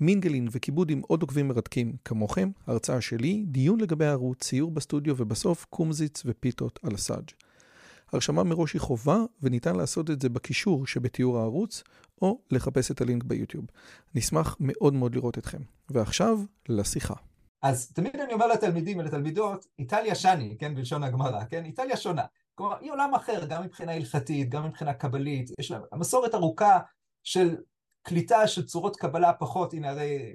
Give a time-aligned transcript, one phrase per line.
[0.00, 5.66] מינגלין וכיבוד עם עוד עוקבים מרתקים כמוכם, הרצאה שלי, דיון לגבי הערוץ, ציור בסטודיו ובסוף
[5.70, 7.30] קומזיץ ופיתות על הסאג'.
[8.12, 11.82] הרשמה מראש היא חובה וניתן לעשות את זה בקישור שבתיאור הערוץ
[12.22, 13.64] או לחפש את הלינק ביוטיוב.
[14.14, 15.60] נשמח מאוד מאוד לראות אתכם.
[15.90, 16.38] ועכשיו
[16.68, 17.14] לשיחה.
[17.62, 22.24] אז תמיד אני אומר לתלמידים ולתלמידות, איטליה שני, כן, בלשון הגמרא, כן, איטליה שונה.
[22.54, 26.78] כלומר, היא עולם אחר, גם מבחינה הלכתית, גם מבחינה קבלית, יש לה מסורת ארוכה
[27.24, 27.56] של
[28.06, 30.32] קליטה של צורות קבלה פחות, הנה הרי,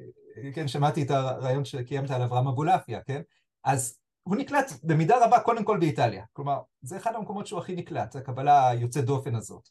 [0.53, 3.21] כן, שמעתי את הרעיון שקיימת על אברהם אבולעפיה, כן?
[3.63, 6.25] אז הוא נקלט במידה רבה קודם כל באיטליה.
[6.33, 9.69] כלומר, זה אחד המקומות שהוא הכי נקלט, הקבלה היוצאת דופן הזאת.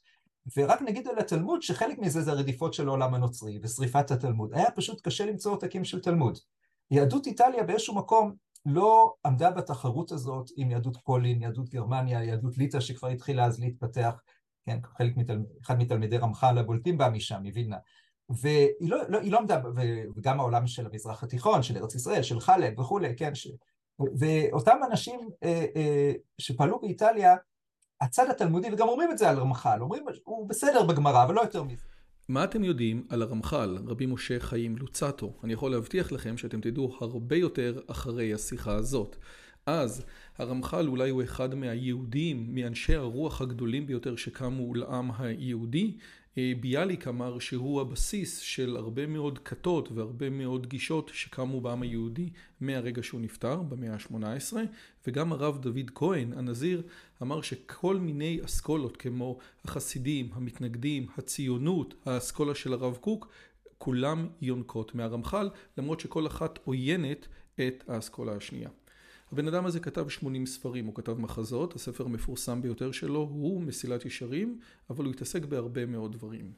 [0.57, 4.55] ורק נגיד על התלמוד שחלק מזה זה הרדיפות של העולם הנוצרי ושריפת התלמוד.
[4.55, 6.39] היה פשוט קשה למצוא עותקים של תלמוד.
[6.91, 8.35] יהדות איטליה באיזשהו מקום
[8.67, 14.15] לא עמדה בתחרות הזאת עם יהדות פולין, יהדות גרמניה, יהדות ליטא שכבר התחילה אז להתפתח,
[14.67, 15.39] כן, חלק מתל...
[15.63, 17.77] אחד מתלמידי רמח"ל הבולטים בא משם, מווילנה.
[18.31, 19.61] והיא לא, לא, לא עמדה,
[20.17, 23.49] וגם העולם של המזרח התיכון, של ארץ ישראל, של חלב וכולי, כן, ש...
[24.19, 27.37] ואותם אנשים אה, אה, שפעלו באיטליה,
[28.01, 31.63] הצד התלמודי, וגם אומרים את זה על רמח"ל, אומרים, הוא בסדר בגמרא, אבל לא יותר
[31.63, 31.87] מזה.
[32.29, 35.33] מה אתם יודעים על הרמח"ל, רבי משה חיים לוצטו?
[35.45, 39.17] אני יכול להבטיח לכם שאתם תדעו הרבה יותר אחרי השיחה הזאת.
[39.67, 40.05] אז
[40.41, 45.97] הרמח"ל אולי הוא אחד מהיהודים, מאנשי הרוח הגדולים ביותר שקמו לעם היהודי.
[46.61, 53.03] ביאליק אמר שהוא הבסיס של הרבה מאוד כתות והרבה מאוד גישות שקמו בעם היהודי מהרגע
[53.03, 54.57] שהוא נפטר במאה ה-18
[55.07, 56.83] וגם הרב דוד כהן הנזיר
[57.23, 63.29] אמר שכל מיני אסכולות כמו החסידים, המתנגדים, הציונות, האסכולה של הרב קוק
[63.79, 68.69] כולם יונקות מהרמח"ל למרות שכל אחת עוינת את האסכולה השנייה.
[69.33, 74.05] הבן אדם הזה כתב 80 ספרים, הוא כתב מחזות, הספר המפורסם ביותר שלו הוא מסילת
[74.05, 74.61] ישרים,
[74.91, 76.53] אבל הוא התעסק בהרבה מאוד דברים.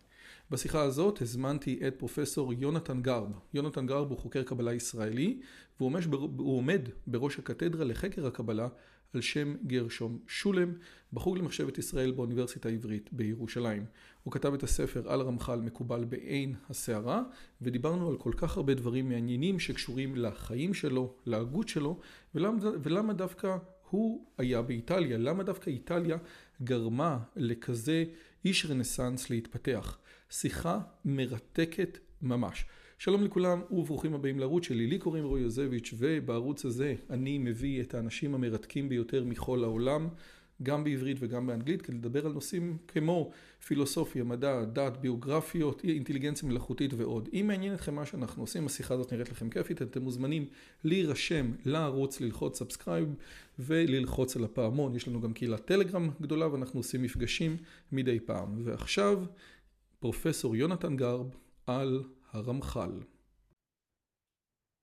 [0.50, 3.28] בשיחה הזאת הזמנתי את פרופסור יונתן גרב.
[3.54, 5.40] יונתן גרב הוא חוקר קבלה ישראלי,
[5.80, 8.68] והוא עומד בראש הקתדרה לחקר הקבלה
[9.14, 10.72] על שם גרשום שולם,
[11.12, 13.84] בחוג למחשבת ישראל באוניברסיטה העברית בירושלים.
[14.22, 17.22] הוא כתב את הספר על רמח"ל מקובל בעין הסערה,
[17.62, 22.00] ודיברנו על כל כך הרבה דברים מעניינים שקשורים לחיים שלו, להגות שלו,
[22.34, 23.56] ולמה, ולמה דווקא
[23.90, 26.16] הוא היה באיטליה, למה דווקא איטליה
[26.62, 28.04] גרמה לכזה
[28.44, 29.98] איש רנסאנס להתפתח.
[30.30, 32.64] שיחה מרתקת ממש.
[33.02, 37.94] שלום לכולם וברוכים הבאים לערוץ שלי, לי קוראים רועי יוזביץ' ובערוץ הזה אני מביא את
[37.94, 40.08] האנשים המרתקים ביותר מכל העולם,
[40.62, 43.30] גם בעברית וגם באנגלית, כדי לדבר על נושאים כמו
[43.66, 47.28] פילוסופיה, מדע, דת, ביוגרפיות, אינטליגנציה מלאכותית ועוד.
[47.32, 50.46] אם מעניין אתכם מה שאנחנו עושים, השיחה הזאת נראית לכם כיפית, אתם מוזמנים
[50.84, 53.14] להירשם לערוץ, ללחוץ subscribe
[53.58, 54.96] וללחוץ על הפעמון.
[54.96, 57.56] יש לנו גם קהילת טלגרם גדולה ואנחנו עושים מפגשים
[57.92, 58.60] מדי פעם.
[58.64, 59.24] ועכשיו
[60.00, 61.26] פרופסור יונתן גרב
[61.66, 63.00] על הרמח"ל.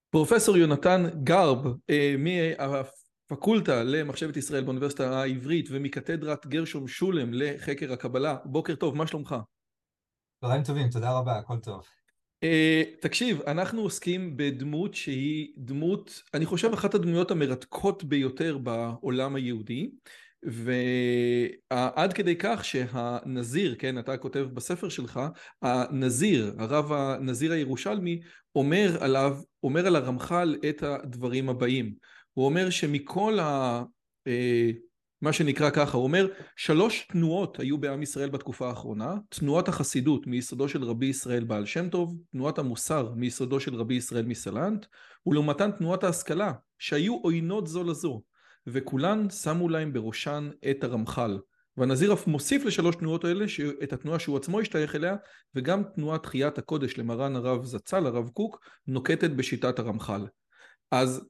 [0.09, 8.75] פרופסור יונתן גרב אה, מהפקולטה למחשבת ישראל באוניברסיטה העברית ומקתדרת גרשום שולם לחקר הקבלה, בוקר
[8.75, 9.35] טוב, מה שלומך?
[10.41, 11.83] צהריים טובים, תודה רבה, הכל טוב.
[12.45, 19.91] Uh, תקשיב, אנחנו עוסקים בדמות שהיא דמות, אני חושב אחת הדמויות המרתקות ביותר בעולם היהודי
[20.43, 25.19] ועד כדי כך שהנזיר, כן, אתה כותב בספר שלך,
[25.61, 28.19] הנזיר, הרב הנזיר הירושלמי,
[28.55, 31.93] אומר עליו, אומר על הרמח"ל את הדברים הבאים.
[32.33, 33.83] הוא אומר שמכל ה...
[34.27, 34.71] אה,
[35.21, 40.69] מה שנקרא ככה, הוא אומר, שלוש תנועות היו בעם ישראל בתקופה האחרונה, תנועת החסידות מיסודו
[40.69, 44.85] של רבי ישראל בעל שם טוב, תנועת המוסר מיסודו של רבי ישראל מסלנט,
[45.25, 48.21] ולעומתן תנועת ההשכלה, שהיו עוינות זו לזו.
[48.67, 51.39] וכולן שמו להם בראשן את הרמח"ל.
[51.77, 53.45] והנזיר אף מוסיף לשלוש תנועות האלה
[53.83, 55.15] את התנועה שהוא עצמו השתייך אליה
[55.55, 60.27] וגם תנועת תחיית הקודש למרן הרב זצ"ל, הרב קוק, נוקטת בשיטת הרמח"ל.
[60.91, 61.29] אז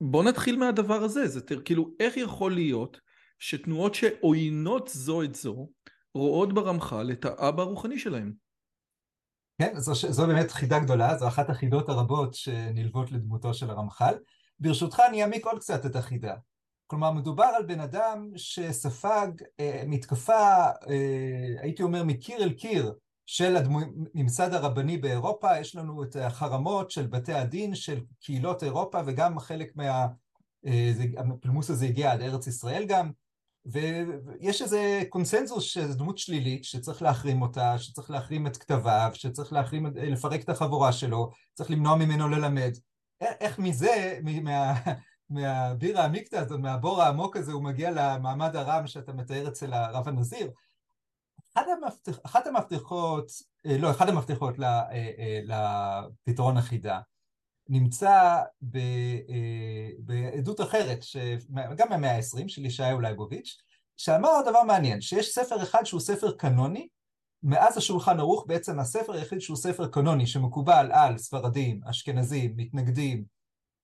[0.00, 3.00] בוא נתחיל מהדבר הזה, זה כאילו איך יכול להיות
[3.38, 5.68] שתנועות שעוינות זו את זו
[6.14, 8.32] רואות ברמח"ל את האבא הרוחני שלהם?
[9.58, 14.14] כן, זו, זו באמת חידה גדולה, זו אחת החידות הרבות שנלוות לדמותו של הרמח"ל.
[14.60, 16.34] ברשותך אני אעמיק עוד קצת את החידה.
[16.86, 19.28] כלומר, מדובר על בן אדם שספג
[19.60, 22.92] אה, מתקפה, אה, הייתי אומר, מקיר אל קיר
[23.26, 29.38] של הממסד הרבני באירופה, יש לנו את החרמות של בתי הדין של קהילות אירופה וגם
[29.38, 30.06] חלק מה...
[31.18, 33.10] הפולמוס הזה הגיע עד ארץ ישראל גם,
[33.66, 39.86] ויש איזה קונסנזוס שזו דמות שלילית שצריך להחרים אותה, שצריך להחרים את כתביו, שצריך להחרים,
[39.86, 42.72] לפרק את החבורה שלו, צריך למנוע ממנו ללמד.
[43.20, 44.74] איך מזה, מה,
[45.30, 50.50] מהבירה המקטע הזאת, מהבור העמוק הזה, הוא מגיע למעמד הרם שאתה מתאר אצל הרב הנזיר?
[51.56, 53.30] המפתח, אחת המפתחות,
[53.66, 55.40] אה, לא, אחד המפתחות אה, אה,
[56.26, 57.00] לפתרון החידה
[57.68, 58.78] נמצא ב,
[59.98, 61.04] בעדות אחרת,
[61.76, 63.56] גם מהמאה ה-20, של ישעיהו לייבוביץ',
[63.96, 66.88] שאמר דבר מעניין, שיש ספר אחד שהוא ספר קנוני,
[67.42, 73.24] מאז השולחן ערוך בעצם הספר היחיד שהוא ספר קנוני שמקובל על ספרדים, אשכנזים, מתנגדים,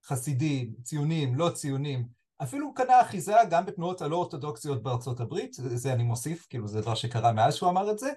[0.06, 2.08] חסידים, ציונים, לא ציונים,
[2.42, 6.94] אפילו קנה אחיזה גם בתנועות הלא אורתודוקסיות בארצות הברית, זה אני מוסיף, כאילו זה דבר
[6.94, 8.12] שקרה מאז שהוא אמר את זה,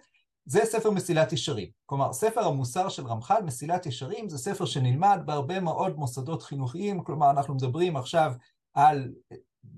[0.45, 1.69] זה ספר מסילת ישרים.
[1.86, 7.30] כלומר, ספר המוסר של רמח"ל, מסילת ישרים, זה ספר שנלמד בהרבה מאוד מוסדות חינוכיים, כלומר,
[7.30, 8.34] אנחנו מדברים עכשיו
[8.74, 9.12] על,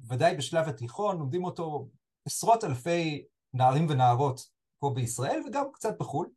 [0.07, 1.87] ודאי בשלב התיכון, לומדים אותו
[2.25, 3.23] עשרות אלפי
[3.53, 6.27] נערים ונערות פה בישראל וגם קצת בחו"ל.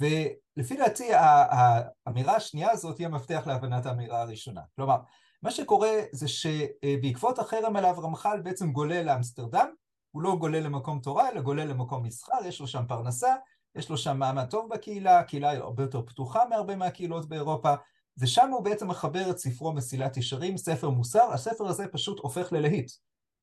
[0.00, 4.60] ולפי דעתי האמירה השנייה הזאת היא המפתח להבנת האמירה הראשונה.
[4.76, 4.96] כלומר,
[5.42, 9.68] מה שקורה זה שבעקבות החרם עליו רמח"ל בעצם גולל לאמסטרדם,
[10.10, 13.34] הוא לא גולל למקום תורה, אלא גולל למקום מסחר, יש לו שם פרנסה,
[13.74, 17.74] יש לו שם מעמד טוב בקהילה, הקהילה היא הרבה יותר פתוחה מהרבה מהקהילות באירופה,
[18.18, 22.90] ושם הוא בעצם מחבר את ספרו מסילת ישרים, ספר מוסר, הספר הזה פשוט הופך ללהיט.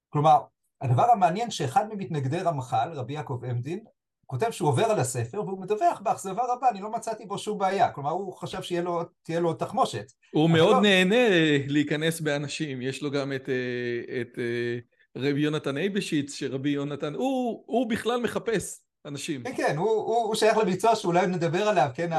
[0.09, 0.41] כלומר,
[0.81, 3.83] הדבר המעניין שאחד ממתנגדי רמח"ל, רבי יעקב עמדין,
[4.29, 7.91] כותב שהוא עובר על הספר והוא מדווח באכזבה רבה, אני לא מצאתי בו שום בעיה.
[7.91, 10.05] כלומר, הוא חשב שתהיה לו תחמושת.
[10.31, 10.81] הוא מאוד לא...
[10.81, 11.27] נהנה
[11.67, 17.63] להיכנס באנשים, יש לו גם את, אה, את אה, רבי יונתן אייבשיץ, שרבי יונתן, הוא,
[17.65, 19.43] הוא בכלל מחפש אנשים.
[19.43, 22.09] כן, כן, הוא, הוא, הוא שייך לביצוע שאולי נדבר עליו, כן,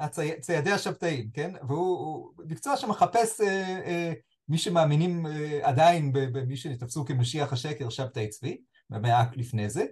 [0.00, 1.52] הצי, ציידי השבתאים, כן?
[1.68, 4.12] והוא מקצוע שמחפש אה, אה,
[4.48, 8.58] מי שמאמינים אה, עדיין במי שנתפסו כמשיח השקר, שבתאי צבי,
[8.90, 9.84] במאה לפני זה.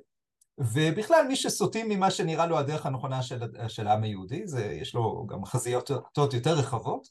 [0.58, 5.26] ובכלל מי שסוטים ממה שנראה לו הדרך הנכונה של, של העם היהודי, זה, יש לו
[5.26, 5.91] גם חזיות
[6.35, 7.08] יותר רחבות,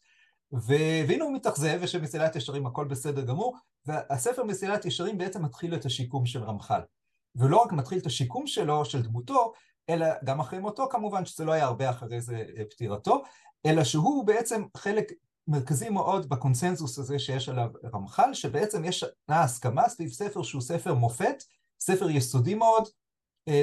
[0.52, 3.56] והנה הוא מתאכזב ושמסילת ישרים הכל בסדר גמור,
[3.86, 6.82] והספר מסילת ישרים בעצם מתחיל את השיקום של רמח"ל.
[7.36, 9.54] ולא רק מתחיל את השיקום שלו, של דמותו,
[9.90, 13.24] אלא גם אחרי מותו כמובן, שזה לא היה הרבה אחרי זה אה, פטירתו,
[13.66, 15.12] אלא שהוא בעצם חלק
[15.48, 21.44] מרכזי מאוד בקונסנזוס הזה שיש עליו רמח"ל, שבעצם יש הסכמה סביב ספר שהוא ספר מופת,
[21.80, 22.92] ספר יסודי מאוד, אה,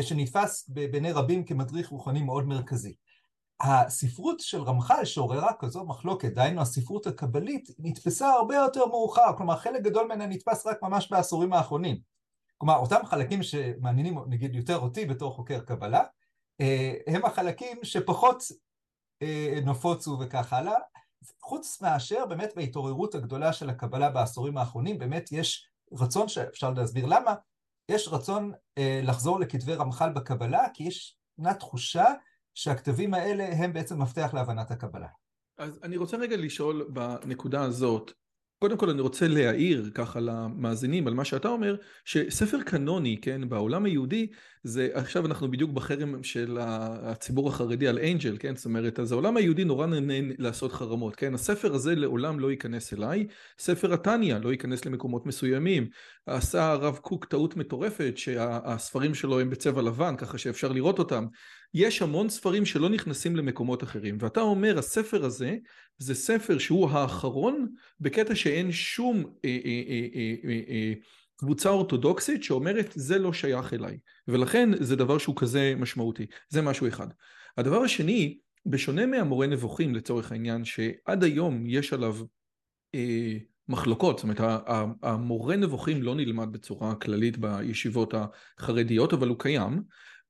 [0.03, 2.95] שנתפס בעיני רבים כמדריך רוחני מאוד מרכזי.
[3.63, 9.83] הספרות של רמח"ל שעוררה כזו מחלוקת, דהיינו הספרות הקבלית, נתפסה הרבה יותר מאוחר, כלומר חלק
[9.83, 11.99] גדול ממנה נתפס רק ממש בעשורים האחרונים.
[12.59, 16.03] כלומר, אותם חלקים שמעניינים נגיד יותר אותי בתור חוקר קבלה,
[16.61, 18.43] אה, הם החלקים שפחות
[19.23, 20.79] אה, נפוצו וכך הלאה.
[21.41, 27.35] חוץ מאשר באמת בהתעוררות הגדולה של הקבלה בעשורים האחרונים, באמת יש רצון שאפשר להסביר למה,
[27.89, 32.05] יש רצון אה, לחזור לכתבי רמח"ל בקבלה, כי יש נע תחושה
[32.55, 35.09] שהכתבים האלה הם בעצם מפתח להבנת הקבלה.
[35.59, 38.13] אז אני רוצה רגע לשאול בנקודה הזאת,
[38.63, 43.85] קודם כל אני רוצה להעיר ככה למאזינים על מה שאתה אומר, שספר קנוני, כן, בעולם
[43.85, 44.27] היהודי,
[44.65, 49.37] זה עכשיו אנחנו בדיוק בחרם של הציבור החרדי על אנג'ל, כן, זאת אומרת, אז העולם
[49.37, 53.27] היהודי נורא נהנה לעשות חרמות, כן, הספר הזה לעולם לא ייכנס אליי,
[53.59, 55.89] ספר התניא לא ייכנס למקומות מסוימים,
[56.27, 61.27] עשה הרב קוק טעות מטורפת שהספרים שלו הם בצבע לבן, ככה שאפשר לראות אותם,
[61.75, 65.57] יש המון ספרים שלא נכנסים למקומות אחרים, ואתה אומר הספר הזה
[65.99, 70.07] זה ספר שהוא האחרון בקטע שאין שום אה, אה,
[70.69, 70.93] אה,
[71.37, 73.99] קבוצה אורתודוקסית שאומרת זה לא שייך אליי,
[74.29, 77.07] ולכן זה דבר שהוא כזה משמעותי, זה משהו אחד.
[77.57, 82.17] הדבר השני, בשונה מהמורה נבוכים לצורך העניין, שעד היום יש עליו
[82.95, 83.37] אה,
[83.69, 84.63] מחלוקות, זאת אומרת
[85.03, 89.83] המורה נבוכים לא נלמד בצורה כללית בישיבות החרדיות, אבל הוא קיים,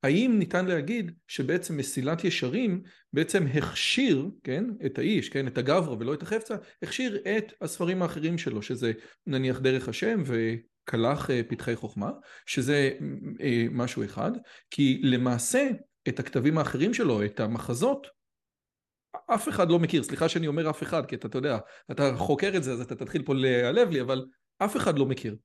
[0.03, 2.83] האם ניתן להגיד שבעצם מסילת ישרים
[3.13, 8.39] בעצם הכשיר, כן, את האיש, כן, את הגברא ולא את החפצה, הכשיר את הספרים האחרים
[8.39, 8.93] שלו, שזה
[9.27, 12.11] נניח דרך השם וקלח אה, פתחי חוכמה,
[12.47, 12.91] שזה
[13.41, 14.33] אה, משהו אחד,
[14.71, 15.69] כי למעשה
[16.09, 18.07] את הכתבים האחרים שלו, את המחזות,
[19.35, 21.59] אף אחד לא מכיר, סליחה שאני אומר אף אחד, כי אתה, אתה יודע,
[21.91, 24.27] אתה חוקר את זה אז אתה תתחיל פה להיעלב לי, אבל
[24.59, 25.37] אף אחד לא מכיר.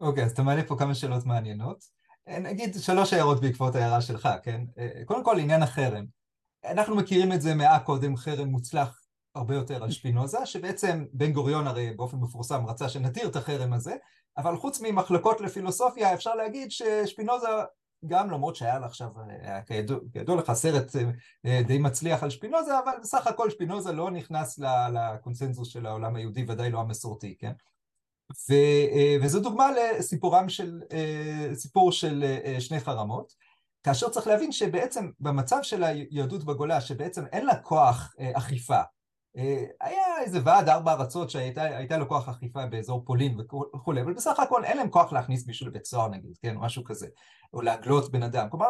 [0.00, 1.84] אוקיי, okay, אז אתה מעלה פה כמה שאלות מעניינות.
[2.28, 4.60] נגיד שלוש הערות בעקבות ההערה שלך, כן?
[5.04, 6.04] קודם כל עניין החרם.
[6.64, 9.00] אנחנו מכירים את זה מאה קודם, חרם מוצלח
[9.34, 13.94] הרבה יותר על שפינוזה, שבעצם בן גוריון הרי באופן מפורסם רצה שנתיר את החרם הזה,
[14.36, 17.48] אבל חוץ ממחלקות לפילוסופיה אפשר להגיד ששפינוזה
[18.06, 19.08] גם למרות שהיה לה עכשיו,
[20.12, 20.96] כידוע, לך, סרט
[21.46, 24.58] אה, די מצליח על שפינוזה, אבל בסך הכל שפינוזה לא נכנס
[24.92, 27.52] לקונסנזוס של העולם היהודי, ודאי לא המסורתי, כן?
[28.32, 28.54] ו,
[29.22, 30.80] וזו דוגמה לסיפורם של,
[31.54, 32.24] סיפור של
[32.58, 33.32] שני חרמות,
[33.82, 38.80] כאשר צריך להבין שבעצם במצב של היהדות בגולה, שבעצם אין לה כוח אכיפה,
[39.80, 43.40] היה איזה ועד ארבע ארצות שהייתה לו כוח אכיפה באזור פולין
[43.74, 47.06] וכולי, אבל בסך הכל אין להם כוח להכניס מישהו לבית סוהר נגיד, כן, משהו כזה,
[47.52, 48.50] או להגלות בן אדם.
[48.50, 48.66] כלומר,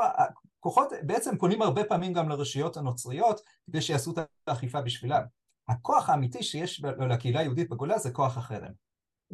[0.61, 5.23] הכוחות בעצם פונים הרבה פעמים גם לרשויות הנוצריות כדי שיעשו את האכיפה בשבילם.
[5.69, 8.73] הכוח האמיתי שיש לקהילה היהודית בגולה זה כוח החרם.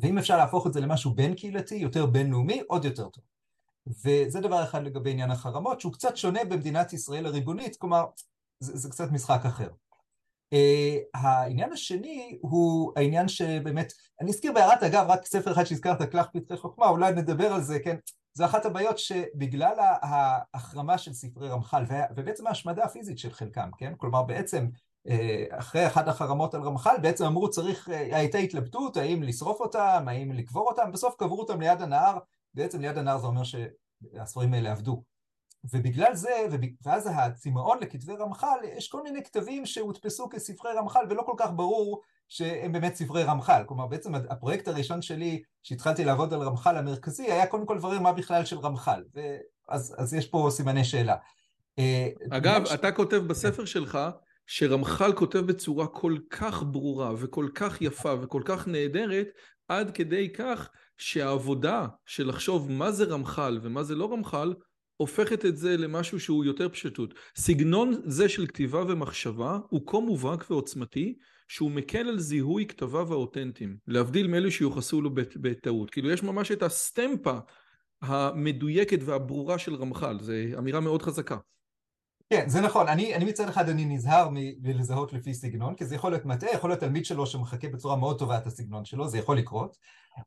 [0.00, 3.24] ואם אפשר להפוך את זה למשהו בין קהילתי, יותר בינלאומי, עוד יותר טוב.
[3.86, 8.04] וזה דבר אחד לגבי עניין החרמות, שהוא קצת שונה במדינת ישראל הריבונית, כלומר,
[8.60, 9.68] זה, זה קצת משחק אחר.
[10.54, 16.26] Uh, העניין השני הוא העניין שבאמת, אני אזכיר בהערת אגב רק ספר אחד שהזכרת, קלח
[16.32, 17.96] פתחי חוכמה, אולי נדבר על זה, כן?
[18.34, 21.84] זו אחת הבעיות שבגלל ההחרמה של ספרי רמח"ל
[22.16, 23.92] ובעצם ההשמדה הפיזית של חלקם, כן?
[23.96, 24.66] כלומר בעצם
[25.50, 30.32] אחרי אחד החרמות על רמח"ל בעצם אמרו צריך, אה, הייתה התלבטות האם לשרוף אותם, האם
[30.32, 32.18] לקבור אותם, בסוף קברו אותם ליד הנהר,
[32.54, 35.02] בעצם ליד הנהר זה אומר שהספרים האלה עבדו.
[35.72, 36.46] ובגלל זה,
[36.84, 42.00] ואז הצמאון לכתבי רמח"ל, יש כל מיני כתבים שהודפסו כספרי רמח"ל ולא כל כך ברור
[42.28, 43.62] שהם באמת ספרי רמח"ל.
[43.66, 48.12] כלומר, בעצם הפרויקט הראשון שלי, שהתחלתי לעבוד על רמח"ל המרכזי, היה קודם כל לברר מה
[48.12, 49.04] בכלל של רמח"ל.
[49.68, 51.16] אז, אז יש פה סימני שאלה.
[51.78, 52.72] אה, אגב, ש...
[52.72, 53.98] אתה כותב בספר שלך
[54.52, 59.28] שרמח"ל כותב בצורה כל כך ברורה וכל כך יפה וכל כך נהדרת,
[59.68, 64.54] עד כדי כך שהעבודה של לחשוב מה זה רמח"ל ומה זה לא רמח"ל,
[64.96, 67.14] הופכת את זה למשהו שהוא יותר פשטות.
[67.36, 71.14] סגנון זה של כתיבה ומחשבה הוא כה מובהק ועוצמתי
[71.48, 75.90] שהוא מקל על זיהוי כתביו האותנטיים, להבדיל מאלו שיוחסו לו בטעות.
[75.90, 77.38] כאילו יש ממש את הסטמפה
[78.02, 81.36] המדויקת והברורה של רמח"ל, זו אמירה מאוד חזקה.
[82.32, 82.88] כן, זה נכון.
[82.88, 86.70] אני, אני מצד אחד אני נזהר מלזהות לפי סגנון, כי זה יכול להיות מטעה, יכול
[86.70, 89.76] להיות תלמיד שלו שמחכה בצורה מאוד טובה את הסגנון שלו, זה יכול לקרות.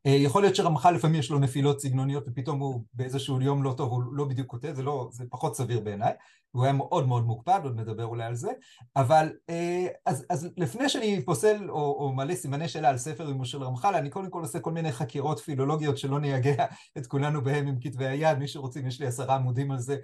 [0.06, 3.90] אה, יכול להיות שרמח"ל לפעמים יש לו נפילות סגנוניות ופתאום הוא באיזשהו יום לא טוב,
[3.90, 6.12] הוא לא בדיוק כותב, זה, לא, זה פחות סביר בעיניי.
[6.50, 8.52] הוא היה מאוד מאוד מוקפד, עוד נדבר אולי על זה.
[8.96, 13.44] אבל אה, אז, אז לפני שאני פוסל או, או מעלה סימני שאלה על ספר אימו
[13.44, 16.64] של רמח"ל, אני קודם כל עושה כל מיני חקירות פילולוגיות שלא נייגע
[16.98, 19.96] את כולנו בהם עם כתבי היד, מי שרוצים, יש לי עשרה עמודים על זה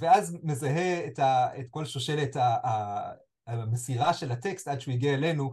[0.00, 2.36] ואז מזהה את, ה, את כל שושלת
[3.46, 5.52] המסירה של הטקסט עד שהוא הגיע אלינו,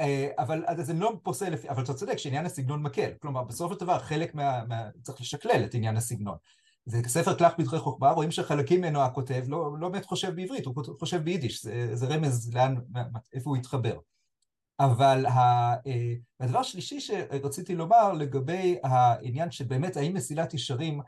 [0.00, 3.74] אה, אבל אז אני לא פוסל לפי, אבל אתה צודק שעניין הסגנון מקל, כלומר בסופו
[3.74, 4.88] של דבר חלק מה, מה...
[5.02, 6.36] צריך לשקלל את עניין הסגנון.
[6.86, 10.74] זה ספר קלח פתחי חוכמה, רואים שחלקים ממנו הכותב לא, לא באמת חושב בעברית, הוא
[10.98, 12.74] חושב ביידיש, זה, זה רמז לאן,
[13.32, 13.98] איפה הוא התחבר.
[14.80, 15.74] אבל אה,
[16.40, 21.06] הדבר השלישי שרציתי לומר לגבי העניין שבאמת האם מסילת ישרים אה,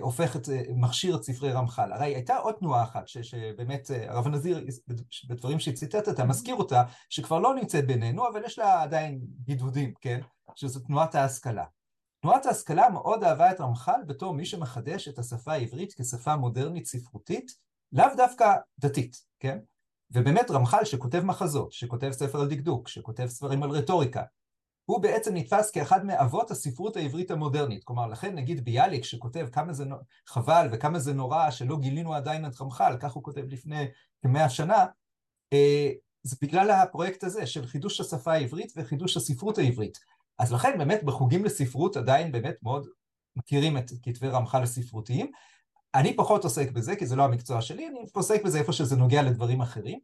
[0.00, 1.92] הופך את, אה, מכשיר את ספרי רמח"ל.
[1.92, 4.66] הרי הייתה עוד תנועה אחת, ש, שבאמת אה, הרב הנזיר,
[5.28, 10.20] בדברים שציטטת, מזכיר אותה, שכבר לא נמצאת בינינו, אבל יש לה עדיין גידודים, כן?
[10.54, 11.64] שזו תנועת ההשכלה.
[12.22, 17.50] תנועת ההשכלה מאוד אהבה את רמח"ל בתור מי שמחדש את השפה העברית כשפה מודרנית ספרותית,
[17.92, 19.58] לאו דווקא דתית, כן?
[20.10, 24.22] ובאמת רמח"ל שכותב מחזות, שכותב ספר על דקדוק, שכותב ספרים על רטוריקה,
[24.84, 27.84] הוא בעצם נתפס כאחד מאבות הספרות העברית המודרנית.
[27.84, 29.84] כלומר, לכן נגיד ביאליק שכותב כמה זה
[30.26, 33.86] חבל וכמה זה נורא שלא גילינו עדיין את רמח"ל, כך הוא כותב לפני
[34.22, 34.86] כמאה שנה,
[35.52, 35.90] אה,
[36.22, 39.98] זה בגלל הפרויקט הזה של חידוש השפה העברית וחידוש הספרות העברית.
[40.38, 42.86] אז לכן באמת בחוגים לספרות עדיין באמת מאוד
[43.36, 45.30] מכירים את כתבי רמח"ל הספרותיים.
[45.94, 49.22] אני פחות עוסק בזה, כי זה לא המקצוע שלי, אני עוסק בזה איפה שזה נוגע
[49.22, 49.98] לדברים אחרים.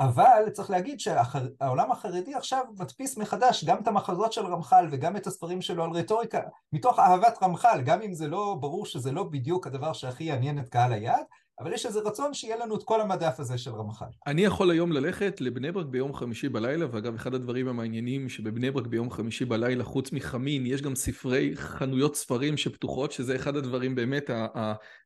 [0.00, 5.26] אבל צריך להגיד שהעולם החרדי עכשיו מדפיס מחדש גם את המחזות של רמח"ל וגם את
[5.26, 6.40] הספרים שלו על רטוריקה,
[6.72, 10.68] מתוך אהבת רמח"ל, גם אם זה לא ברור שזה לא בדיוק הדבר שהכי יעניין את
[10.68, 11.24] קהל היעד,
[11.60, 14.06] אבל יש איזה רצון שיהיה לנו את כל המדף הזה של רמח"ל.
[14.26, 18.86] אני יכול היום ללכת לבני ברק ביום חמישי בלילה, ואגב, אחד הדברים המעניינים שבבני ברק
[18.86, 24.30] ביום חמישי בלילה, חוץ מחמין, יש גם ספרי חנויות ספרים שפתוחות, שזה אחד הדברים באמת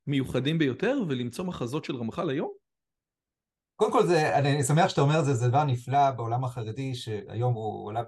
[0.08, 2.59] המיוחדים ביותר, ולמצוא מחזות של רמח"ל היום?
[3.80, 7.54] קודם כל, זה, אני שמח שאתה אומר את זה, זה דבר נפלא בעולם החרדי, שהיום
[7.54, 8.04] הוא עולם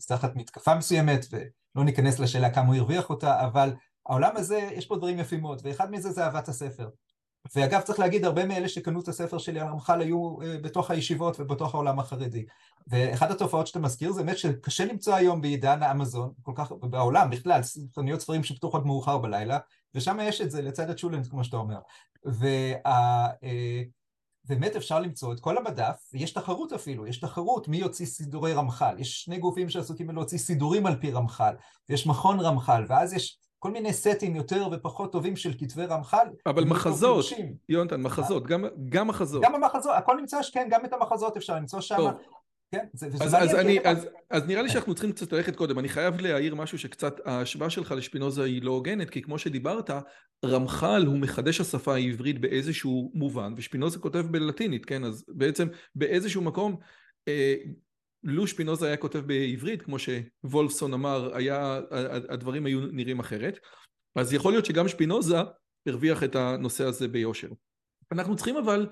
[0.00, 3.74] שתחת מתקפה מסוימת, ולא ניכנס לשאלה כמה הוא הרוויח אותה, אבל
[4.06, 6.88] העולם הזה, יש פה דברים יפים מאוד, ואחד מזה זה אהבת הספר.
[7.54, 11.40] ואגב, צריך להגיד, הרבה מאלה שקנו את הספר שלי על רמח"ל היו אה, בתוך הישיבות
[11.40, 12.44] ובתוך העולם החרדי.
[12.86, 17.60] ואחת התופעות שאתה מזכיר זה באמת שקשה למצוא היום בעידן האמזון, כל כך, בעולם בכלל,
[17.96, 19.58] חנויות ספרים שפתוחות מאוחר בלילה,
[19.94, 21.78] ושם יש את זה לצד הצ'ולנט, כמו שאתה אומר.
[22.24, 23.28] וה...
[24.50, 28.52] אה, באמת אפשר למצוא את כל המדף, ויש תחרות אפילו, יש תחרות מי יוציא סידורי
[28.52, 31.54] רמח"ל, יש שני גופים שעסוקים בלהוציא סידורים על פי רמח"ל,
[31.88, 36.26] ויש מכון רמח"ל, ואז יש כל מיני סטים יותר ופחות טובים של כתבי רמח"ל.
[36.46, 37.24] אבל מחזות,
[37.68, 39.42] יונתן, מחזות, גם, גם מחזות.
[39.42, 42.10] גם המחזות, הכל נמצא, כן, גם את המחזות אפשר למצוא שם.
[42.74, 43.34] כן, זה, וזה אז.
[43.34, 45.78] אז, אני, אז, אז נראה לי שאנחנו צריכים קצת ללכת קודם.
[45.78, 49.90] אני חייב להעיר משהו שקצת, ההשוואה שלך לשפינוזה היא לא הוגנת, כי כמו שדיברת,
[50.44, 55.04] רמח"ל הוא מחדש השפה העברית באיזשהו מובן, ושפינוזה כותב בלטינית, כן?
[55.04, 56.76] אז בעצם באיזשהו מקום,
[57.28, 57.54] אה,
[58.24, 61.80] לו שפינוזה היה כותב בעברית, כמו שוולפסון אמר, היה,
[62.28, 63.58] הדברים היו נראים אחרת.
[64.16, 65.36] אז יכול להיות שגם שפינוזה
[65.86, 67.48] הרוויח את הנושא הזה ביושר.
[68.12, 68.86] אנחנו צריכים אבל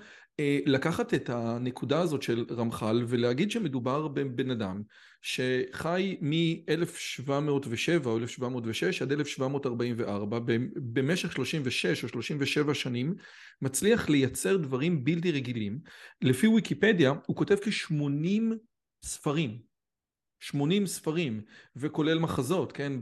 [0.66, 4.82] לקחת את הנקודה הזאת של רמח"ל ולהגיד שמדובר בבן אדם
[5.22, 10.38] שחי מ-1707 או 1706 עד 1744
[10.76, 13.14] במשך 36 או 37 שנים
[13.62, 15.78] מצליח לייצר דברים בלתי רגילים.
[16.22, 18.54] לפי ויקיפדיה הוא כותב כ-80
[19.04, 19.72] ספרים.
[20.40, 21.40] 80 ספרים
[21.76, 22.92] וכולל מחזות, כן,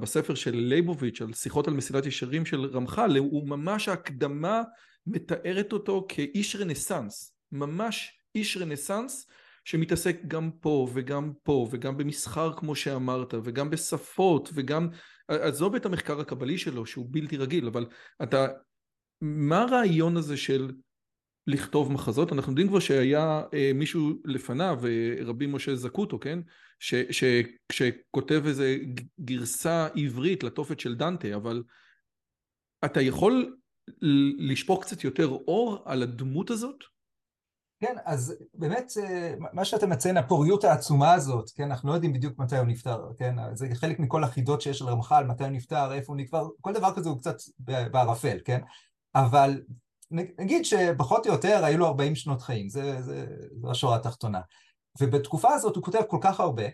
[0.00, 4.62] בספר של לייבוביץ' על שיחות על מסילת ישרים של רמח"ל הוא ממש הקדמה
[5.08, 9.28] מתארת אותו כאיש רנסאנס, ממש איש רנסאנס
[9.64, 14.88] שמתעסק גם פה וגם פה וגם במסחר כמו שאמרת וגם בשפות וגם,
[15.28, 17.86] עזוב את המחקר הקבלי שלו שהוא בלתי רגיל, אבל
[18.22, 18.46] אתה,
[19.20, 20.70] מה הרעיון הזה של
[21.46, 22.32] לכתוב מחזות?
[22.32, 26.38] אנחנו יודעים כבר שהיה אה, מישהו לפניו, אה, רבי משה זקוטו, כן?
[26.78, 27.24] ש, ש,
[27.72, 28.76] שכותב איזה
[29.20, 31.62] גרסה עברית לתופת של דנטה, אבל
[32.84, 33.57] אתה יכול
[34.38, 36.84] לשפוך קצת יותר אור על הדמות הזאת?
[37.80, 42.38] כן, אז באמת אה, מה שאתה מציין, הפוריות העצומה הזאת, כן, אנחנו לא יודעים בדיוק
[42.38, 46.12] מתי הוא נפטר, כן, זה חלק מכל החידות שיש על רמח"ל, מתי הוא נפטר, איפה
[46.12, 48.60] הוא נקבר, כל דבר כזה הוא קצת בערפל, כן,
[49.14, 49.62] אבל
[50.10, 53.26] נגיד שפחות או יותר היו לו 40 שנות חיים, זה, זה,
[53.60, 54.40] זה השורה התחתונה.
[55.00, 56.66] ובתקופה הזאת הוא כותב כל כך הרבה,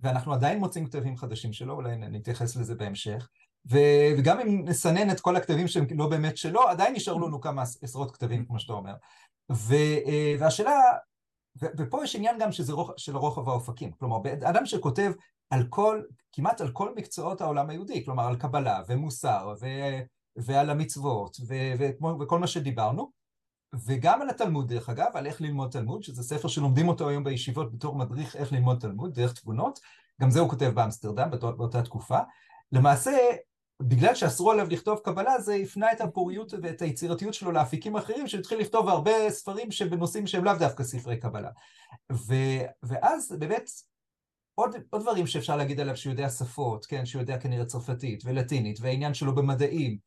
[0.00, 3.28] ואנחנו עדיין מוצאים כתבים חדשים שלו, אולי נתייחס לזה בהמשך,
[3.66, 8.10] וגם אם נסנן את כל הכתבים שהם לא באמת שלו, עדיין נשאר לנו כמה עשרות
[8.10, 8.94] כתבים, כמו שאתה אומר.
[9.50, 10.80] אה, והשאלה,
[11.56, 14.16] ופה יש עניין גם שזה רוח, של רוחב האופקים, כלומר,
[14.48, 15.12] אדם שכותב
[15.50, 16.02] על כל,
[16.32, 19.66] כמעט על כל מקצועות העולם היהודי, כלומר, על קבלה ומוסר ו,
[20.36, 23.10] ועל המצוות ו, וכמו, וכל מה שדיברנו,
[23.86, 27.72] וגם על התלמוד, דרך אגב, על איך ללמוד תלמוד, שזה ספר שלומדים אותו היום בישיבות
[27.72, 29.80] בתור מדריך איך ללמוד תלמוד, דרך תבונות,
[30.20, 32.18] גם זה הוא כותב באמסטרדם באותה תקופה.
[32.72, 33.10] למעשה,
[33.80, 38.60] בגלל שאסרו עליו לכתוב קבלה, זה הפנה את הפוריות ואת היצירתיות שלו לאפיקים אחרים, שהתחיל
[38.60, 41.50] לכתוב הרבה ספרים שבנושאים שהם לאו דווקא ספרי קבלה.
[42.12, 42.34] ו,
[42.82, 43.70] ואז באמת,
[44.54, 48.78] עוד, עוד דברים שאפשר להגיד עליו, שהוא יודע שפות, כן, שהוא יודע כנראה צרפתית ולטינית,
[48.80, 49.98] והעניין שלו במדעים.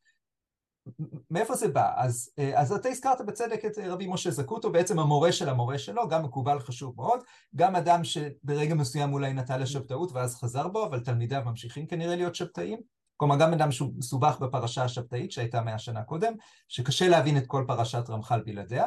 [1.31, 1.93] מאיפה זה בא?
[1.97, 6.23] אז, אז אתה הזכרת בצדק את רבי משה זקוטו, בעצם המורה של המורה שלו, גם
[6.23, 7.19] מקובל חשוב מאוד,
[7.55, 12.35] גם אדם שברגע מסוים אולי נטה לשבתאות ואז חזר בו, אבל תלמידיו ממשיכים כנראה להיות
[12.35, 12.79] שבתאים.
[13.23, 16.33] כלומר גם אדם שהוא מסובך בפרשה השבתאית שהייתה מאה שנה קודם,
[16.67, 18.85] שקשה להבין את כל פרשת רמח"ל בלעדיה,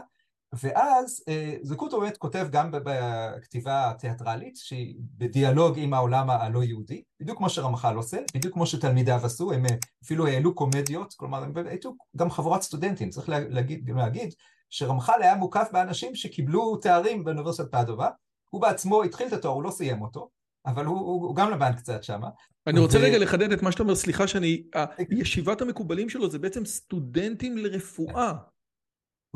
[0.52, 7.38] ואז אה, זקוטו באמת כותב גם בכתיבה התיאטרלית, שהיא בדיאלוג עם העולם הלא יהודי, בדיוק
[7.38, 11.94] כמו שרמח"ל עושה, בדיוק כמו שתלמידיו עשו, הם אה, אפילו העלו קומדיות, כלומר הם הייתו
[12.16, 14.34] גם חבורת סטודנטים, צריך להגיד, להגיד
[14.70, 18.08] שרמח"ל היה מוקף באנשים שקיבלו תארים באוניברסיטת פדובה,
[18.50, 20.28] הוא בעצמו התחיל את התואר, הוא לא סיים אותו,
[20.66, 22.20] אבל הוא, הוא, הוא גם לבן קצת שם.
[22.66, 23.00] אני רוצה ו...
[23.00, 24.62] רגע לחדד את מה שאתה אומר, סליחה שאני...
[25.10, 28.32] ישיבת המקובלים שלו זה בעצם סטודנטים לרפואה.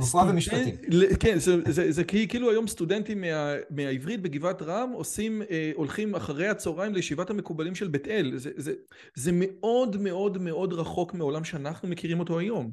[0.01, 0.75] רפואה ומשפטים.
[1.21, 6.49] כן, זה, זה, זה כאילו היום סטודנטים מה, מהעברית בגבעת רם עושים, אה, הולכים אחרי
[6.49, 8.33] הצהריים לישיבת המקובלים של בית אל.
[8.37, 8.73] זה, זה,
[9.15, 12.71] זה מאוד מאוד מאוד רחוק מעולם שאנחנו מכירים אותו היום.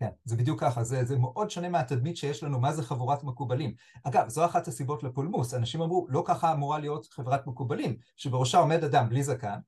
[0.00, 3.74] כן, זה בדיוק ככה, זה, זה מאוד שונה מהתדמית שיש לנו, מה זה חבורת מקובלים.
[4.04, 8.84] אגב, זו אחת הסיבות לפולמוס, אנשים אמרו, לא ככה אמורה להיות חברת מקובלים, שבראשה עומד
[8.84, 9.58] אדם בלי זקן,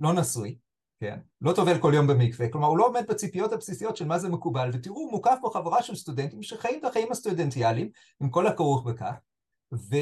[0.00, 0.58] לא נשוי,
[1.00, 4.28] כן, לא טובל כל יום במקווה, כלומר הוא לא עומד בציפיות הבסיסיות של מה זה
[4.28, 9.14] מקובל, ותראו, מוקף פה חבורה של סטודנטים שחיים את החיים הסטודנטיאליים, עם כל הכרוך בכך,
[9.72, 9.96] ו,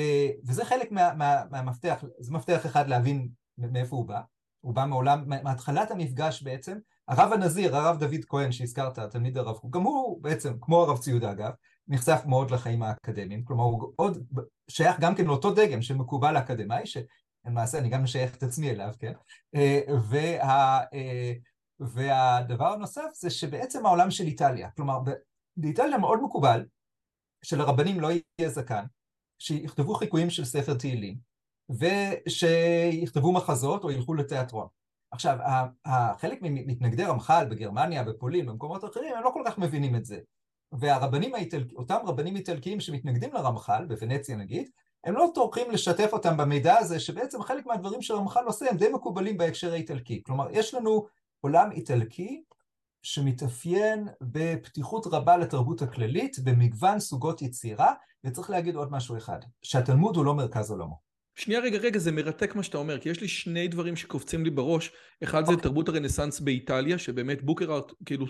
[0.47, 3.29] וזה חלק מה, מה, מהמפתח, זה מפתח אחד להבין
[3.59, 4.21] מאיפה הוא בא,
[4.61, 9.83] הוא בא מעולם, מהתחלת המפגש בעצם, הרב הנזיר, הרב דוד כהן שהזכרת, תלמיד הרב גם
[9.83, 11.53] הוא בעצם, כמו הרב ציודה אגב,
[11.89, 14.27] נחשף מאוד לחיים האקדמיים, כלומר הוא עוד
[14.71, 18.93] שייך גם כן לאותו דגם של מקובל אקדמאי, שלמעשה אני גם משייך את עצמי אליו,
[18.99, 19.13] כן?
[19.55, 21.33] אה, וה, אה,
[21.81, 24.99] והדבר הנוסף זה שבעצם העולם של איטליה, כלומר
[25.57, 26.65] באיטליה מאוד מקובל
[27.43, 28.85] שלרבנים לא יהיה זקן,
[29.39, 31.17] שיכתבו חיקויים של ספר תהילים,
[31.71, 34.67] ושיכתבו מחזות או ילכו לתיאטרון.
[35.11, 35.39] עכשיו,
[36.19, 40.19] חלק ממתנגדי רמח"ל בגרמניה, בפולין, במקומות אחרים, הם לא כל כך מבינים את זה.
[40.73, 44.69] והרבנים האיטלקיים, אותם רבנים איטלקיים שמתנגדים לרמח"ל, בוונציה נגיד,
[45.05, 49.37] הם לא טורחים לשתף אותם במידע הזה, שבעצם חלק מהדברים שרמח"ל עושה הם די מקובלים
[49.37, 50.23] בהקשר האיטלקי.
[50.27, 51.07] כלומר, יש לנו
[51.41, 52.43] עולם איטלקי
[53.03, 57.93] שמתאפיין בפתיחות רבה לתרבות הכללית, במגוון סוגות יצירה,
[58.25, 61.08] וצריך להגיד עוד משהו אחד, שהתלמוד הוא לא מרכז עולמו.
[61.39, 64.51] שנייה רגע רגע זה מרתק מה שאתה אומר כי יש לי שני דברים שקופצים לי
[64.51, 64.91] בראש.
[65.23, 68.27] אחד זה תרבות הרנסאנס באיטליה שבאמת בוקרארט כאילו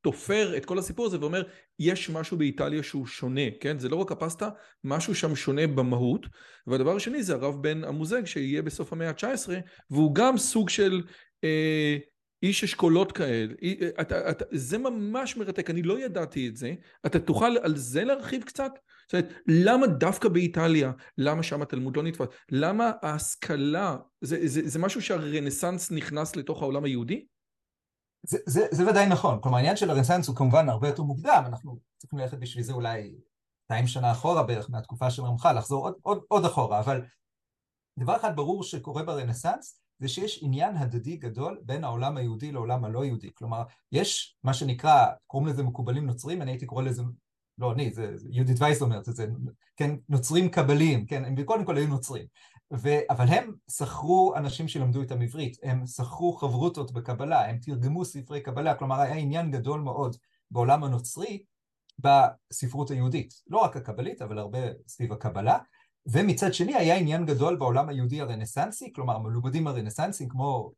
[0.00, 1.42] תופר את כל הסיפור הזה ואומר
[1.78, 3.78] יש משהו באיטליה שהוא שונה כן?
[3.78, 4.48] זה לא רק הפסטה
[4.84, 6.26] משהו שם שונה במהות.
[6.66, 9.50] והדבר השני זה הרב בן המוזג שיהיה בסוף המאה ה-19
[9.90, 11.02] והוא גם סוג של
[11.44, 11.96] אה,
[12.42, 13.54] איש אשכולות כאלה
[14.00, 16.74] אתה, אתה, זה ממש מרתק אני לא ידעתי את זה.
[17.06, 18.72] אתה תוכל על זה להרחיב קצת?
[19.06, 22.26] זאת אומרת, למה דווקא באיטליה, למה שם התלמוד לא נתפס?
[22.50, 27.26] למה ההשכלה, זה, זה, זה משהו שהרנסאנס נכנס לתוך העולם היהודי?
[28.26, 31.78] זה, זה, זה ודאי נכון, כלומר העניין של הרנסאנס הוא כמובן הרבה יותר מוקדם, אנחנו
[31.98, 33.14] צריכים ללכת בשביל זה אולי
[33.70, 37.02] 200 שנה אחורה בערך מהתקופה של רמח"ל, לחזור עוד, עוד, עוד אחורה, אבל
[37.98, 43.04] דבר אחד ברור שקורה ברנסאנס זה שיש עניין הדדי גדול בין העולם היהודי לעולם הלא
[43.04, 43.62] יהודי, כלומר
[43.92, 47.02] יש מה שנקרא, קוראים לזה מקובלים נוצרים, אני הייתי קורא לזה
[47.58, 49.26] לא אני, זה, זה יהודית וייס אומרת את זה,
[49.76, 52.26] כן, נוצרים קבליים, כן, הם קודם כל היו נוצרים.
[52.72, 58.40] ו, אבל הם שכרו אנשים שלמדו איתם עברית, הם שכרו חברותות בקבלה, הם תרגמו ספרי
[58.40, 60.16] קבלה, כלומר היה עניין גדול מאוד
[60.50, 61.44] בעולם הנוצרי
[61.98, 65.58] בספרות היהודית, לא רק הקבלית, אבל הרבה סביב הקבלה,
[66.06, 70.72] ומצד שני היה עניין גדול בעולם היהודי הרנסנסי, כלומר מלומדים הרנסנסים כמו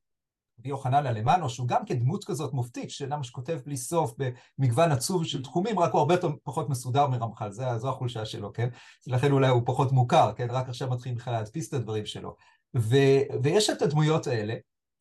[0.65, 4.15] יוחנן אלמנו, שהוא גם כדמות כזאת מופתית, שאדם שכותב בלי סוף
[4.59, 8.69] במגוון עצוב של תחומים, רק הוא הרבה יותר פחות מסודר מרמח"ל, זו החולשה שלו, כן?
[9.07, 10.47] לכן אולי הוא פחות מוכר, כן?
[10.51, 12.37] רק עכשיו מתחילים בכלל להדפיס את הדברים שלו.
[12.77, 12.97] ו,
[13.43, 14.55] ויש את הדמויות האלה,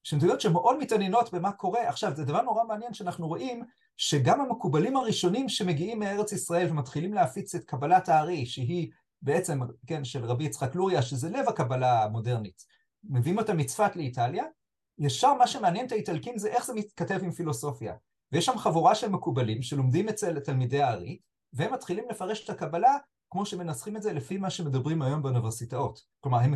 [0.03, 1.89] שהן דמויות שמאוד מתעניינות במה קורה.
[1.89, 3.63] עכשיו, זה דבר נורא מעניין שאנחנו רואים
[3.97, 8.91] שגם המקובלים הראשונים שמגיעים מארץ ישראל ומתחילים להפיץ את קבלת הארי, שהיא
[9.21, 12.65] בעצם, כן, של רבי יצחק לוריה, שזה לב הקבלה המודרנית,
[13.03, 14.43] מביאים אותה מצפת לאיטליה,
[14.99, 17.95] ישר מה שמעניין את האיטלקים זה איך זה מתכתב עם פילוסופיה.
[18.31, 21.19] ויש שם חבורה של מקובלים שלומדים אצל תלמידי הארי,
[21.53, 22.97] והם מתחילים לפרש את הקבלה
[23.29, 25.99] כמו שמנסחים את זה לפי מה שמדברים היום באוניברסיטאות.
[26.19, 26.53] כלומר, הם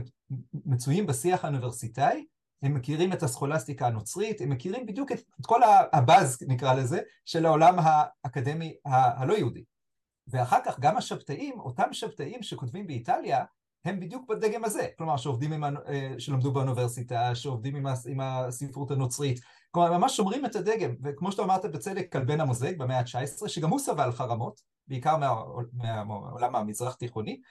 [0.66, 2.26] מצויים בשיח האוניברסיטאי,
[2.64, 7.46] הם מכירים את הסכולסטיקה הנוצרית, הם מכירים בדיוק את, את כל הבאז, נקרא לזה, של
[7.46, 9.64] העולם האקדמי הלא יהודי.
[10.28, 13.44] ואחר כך גם השבתאים, אותם שבתאים שכותבים באיטליה,
[13.86, 19.40] הם בדיוק בדגם הזה, כלומר שעובדים עם, אה, שלמדו באוניברסיטה, שעובדים עם, עם הספרות הנוצרית,
[19.72, 23.70] כלומר ממש שומרים את הדגם, וכמו שאתה אמרת בצדק על בן המוזג במאה ה-19, שגם
[23.70, 25.18] הוא סבל חרמות, בעיקר
[25.74, 27.42] מהעולם המזרח תיכוני,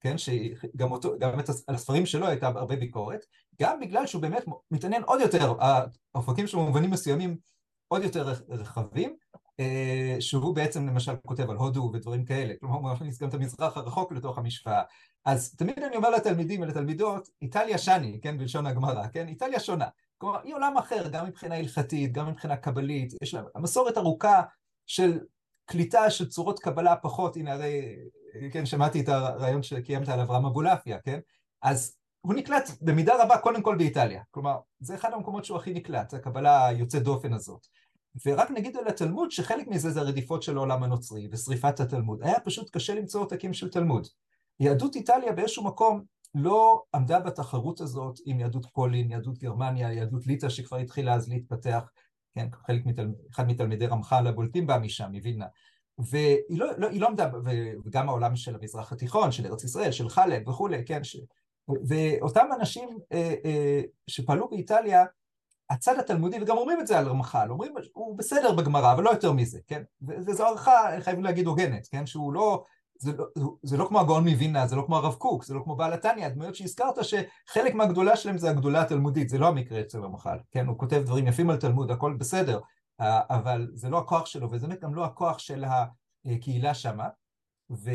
[0.00, 3.20] כן, שגם אותו, גם את הספרים שלו הייתה הרבה ביקורת,
[3.60, 5.54] גם בגלל שהוא באמת מתעניין עוד יותר,
[6.14, 7.36] האופקים שלו במובנים מסוימים
[7.88, 9.16] עוד יותר רחבים,
[10.20, 14.12] שהוא בעצם למשל כותב על הודו ודברים כאלה, כלומר הוא מכניס גם את המזרח הרחוק
[14.12, 14.82] לתוך המשוואה.
[15.24, 19.86] אז תמיד אני אומר לתלמידים ולתלמידות, איטליה שני, כן, בלשון הגמרא, כן, איטליה שונה.
[20.18, 24.42] כלומר, היא עולם אחר, גם מבחינה הלכתית, גם מבחינה קבלית, יש לה מסורת ארוכה
[24.86, 25.20] של
[25.66, 27.96] קליטה של צורות קבלה פחות, הנה הרי,
[28.52, 31.18] כן, שמעתי את הרעיון שקיימת על אברהם אבולעפיה, כן?
[31.62, 34.22] אז הוא נקלט במידה רבה קודם כל באיטליה.
[34.30, 37.66] כלומר, זה אחד המקומות שהוא הכי נקלט, הקבלה היוצאת דופן הזאת.
[38.26, 42.22] ורק נגיד על התלמוד שחלק מזה זה הרדיפות של העולם הנוצרי ושריפת התלמוד.
[42.22, 44.06] היה פשוט קשה למצוא עותקים של תלמוד.
[44.60, 50.48] יהדות איטליה באיזשהו מקום לא עמדה בתחרות הזאת עם יהדות פולין, יהדות גרמניה, יהדות ליטא
[50.48, 51.90] שכבר התחילה אז להתפתח,
[52.34, 53.08] כן, חלק מתל...
[53.30, 55.46] אחד מתלמידי רמח"ל הבולטים בא משם, מווילנה.
[55.98, 57.30] והיא לא, לא, לא עמדה,
[57.84, 61.16] וגם העולם של המזרח התיכון, של ארץ ישראל, של חלב וכולי, כן, ש...
[61.88, 65.04] ואותם אנשים אה, אה, שפעלו באיטליה
[65.70, 69.32] הצד התלמודי, וגם אומרים את זה על רמח"ל, אומרים, הוא בסדר בגמרא, אבל לא יותר
[69.32, 69.82] מזה, כן?
[70.02, 72.06] וזו הערכה, חייבים להגיד הוגנת, כן?
[72.06, 72.64] שהוא לא,
[72.98, 75.76] זה לא, זה לא כמו הגאון מווילנה, זה לא כמו הרב קוק, זה לא כמו
[75.76, 80.38] בעל התניא, הדמויות שהזכרת שחלק מהגדולה שלהם זה הגדולה התלמודית, זה לא המקרה אצל רמח"ל,
[80.50, 80.66] כן?
[80.66, 82.60] הוא כותב דברים יפים על תלמוד, הכל בסדר,
[83.00, 85.64] אבל זה לא הכוח שלו, וזה באמת גם לא הכוח של
[86.24, 87.08] הקהילה שמה.
[87.70, 87.90] ו,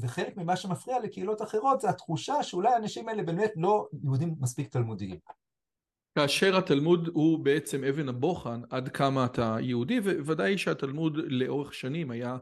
[0.00, 5.18] וחלק ממה שמפריע לקהילות אחרות זה התחושה שאולי האנשים האלה באמת לא יהודים מספיק תלמודיים.
[6.14, 12.36] כאשר התלמוד הוא בעצם אבן הבוחן עד כמה אתה יהודי וודאי שהתלמוד לאורך שנים היה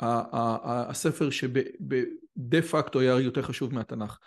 [0.00, 4.18] הספר שבדה פקטו היה יותר חשוב מהתנ"ך.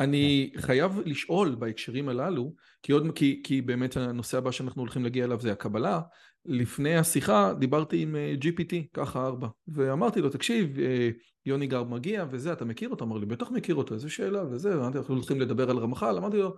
[0.00, 0.60] אני כן.
[0.60, 5.40] חייב לשאול בהקשרים הללו, כי, עוד, כי, כי באמת הנושא הבא שאנחנו הולכים להגיע אליו
[5.40, 6.00] זה הקבלה,
[6.44, 11.10] לפני השיחה דיברתי עם אה, GPT, ככה ארבע, ואמרתי לו, תקשיב, אה,
[11.46, 13.04] יוני גרב מגיע וזה, אתה מכיר אותו?
[13.04, 16.56] אמר לי, בטח מכיר אותו, איזה שאלה וזה, אנחנו הולכים לדבר על רמח"ל, אמרתי לו,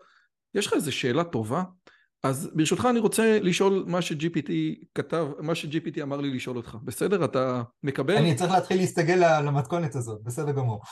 [0.56, 1.62] יש לך איזה שאלה טובה?
[2.22, 4.50] אז ברשותך אני רוצה לשאול מה ש-GPT
[4.94, 7.24] כתב, מה ש-GPT אמר לי לשאול אותך, בסדר?
[7.24, 8.16] אתה מקבל?
[8.16, 10.82] אני צריך להתחיל להסתגל למתכונת הזאת, בסדר גמור.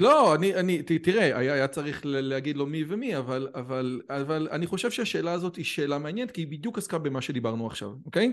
[0.00, 4.66] לא, אני, אני, תראה, היה, היה צריך להגיד לו מי ומי, אבל, אבל, אבל אני
[4.66, 8.32] חושב שהשאלה הזאת היא שאלה מעניינת, כי היא בדיוק עסקה במה שדיברנו עכשיו, אוקיי?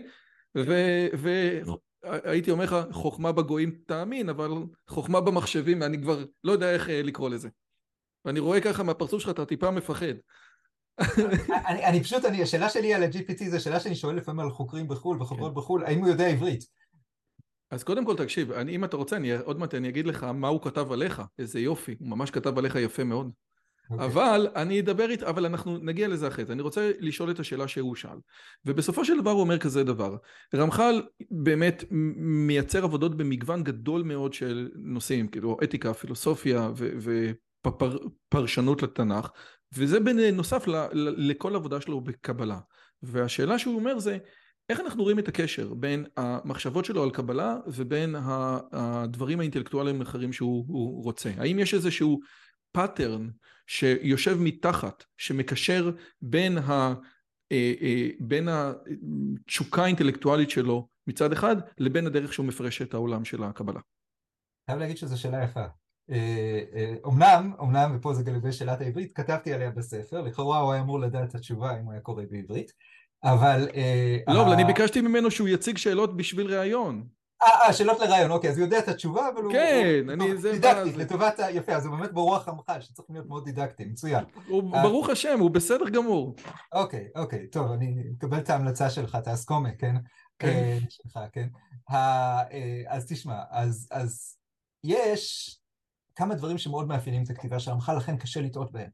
[0.58, 0.74] ו,
[1.18, 1.30] ו,
[2.04, 4.52] הייתי אומר לך, חוכמה בגויים תאמין, אבל
[4.90, 7.50] חוכמה במחשבים, אני כבר לא יודע איך לקרוא לזה.
[8.26, 10.14] ואני רואה ככה מהפרצוף שלך, אתה טיפה מפחד.
[11.68, 14.88] אני, אני פשוט, אני, השאלה שלי על ה-GPT זו שאלה שאני שואל לפעמים על חוקרים
[14.88, 15.58] בחו"ל וחוקרות כן.
[15.58, 16.64] בחו"ל, האם הוא יודע עברית?
[17.72, 20.48] אז קודם כל תקשיב, אני, אם אתה רוצה, אני, עוד מעט אני אגיד לך מה
[20.48, 23.28] הוא כתב עליך, איזה יופי, הוא ממש כתב עליך יפה מאוד.
[23.28, 23.94] Okay.
[23.94, 24.06] אוקיי.
[24.06, 26.54] אבל אני אדבר איתך, אבל אנחנו נגיע לזה אחרי זה.
[26.54, 28.18] אני רוצה לשאול את השאלה שהוא שאל.
[28.66, 30.18] ובסופו של דבר הוא אומר כזה דבר.
[30.56, 31.84] רמח"ל באמת
[32.18, 36.72] מייצר עבודות במגוון גדול מאוד של נושאים, כאילו אתיקה, פילוסופיה
[37.68, 39.30] ופרשנות לתנ"ך,
[39.74, 40.88] וזה בנוסף ל,
[41.32, 42.60] לכל עבודה שלו בקבלה.
[43.02, 44.18] והשאלה שהוא אומר זה,
[44.70, 48.16] איך אנחנו רואים את הקשר בין המחשבות שלו על קבלה ובין
[48.72, 51.32] הדברים האינטלקטואליים האחרים שהוא רוצה?
[51.38, 52.20] האם יש איזשהו
[52.72, 53.30] pattern
[53.68, 56.72] שיושב מתחת, שמקשר בין, ה,
[57.52, 63.44] אה, אה, בין התשוקה האינטלקטואלית שלו מצד אחד, לבין הדרך שהוא מפרש את העולם של
[63.44, 63.80] הקבלה?
[64.70, 65.66] חייב להגיד שזו שאלה יפה.
[67.04, 71.30] אומנם, אומנם, ופה זה לגבי שאלת העברית, כתבתי עליה בספר, לכאורה הוא היה אמור לדעת
[71.30, 72.72] את התשובה אם הוא היה קורא בעברית,
[73.24, 73.68] אבל...
[74.28, 77.08] לא, אבל אני ביקשתי ממנו שהוא יציג שאלות בשביל ראיון.
[77.44, 79.52] אה, שאלות לראיון, אוקיי, אז הוא יודע את התשובה, אבל הוא...
[79.52, 80.38] כן, אני...
[80.38, 80.52] זה...
[80.52, 81.52] דידקטית, לטובת ה...
[81.52, 84.24] יפה, אז הוא באמת ברוח המח"ל, שצריך להיות מאוד דידקטי, מצוין.
[84.72, 86.36] ברוך השם, הוא בסדר גמור.
[86.74, 89.96] אוקיי, אוקיי, טוב, אני מקבל את ההמלצה שלך, את האסקומה, כן?
[90.40, 90.78] כן.
[90.90, 91.48] שלך, כן.
[92.88, 93.40] אז תשמע,
[93.92, 94.38] אז
[94.84, 95.58] יש
[96.18, 98.90] כמה דברים שמאוד מאפיינים את הכתיבה של רמח"ל, לכן קשה לטעות בהם,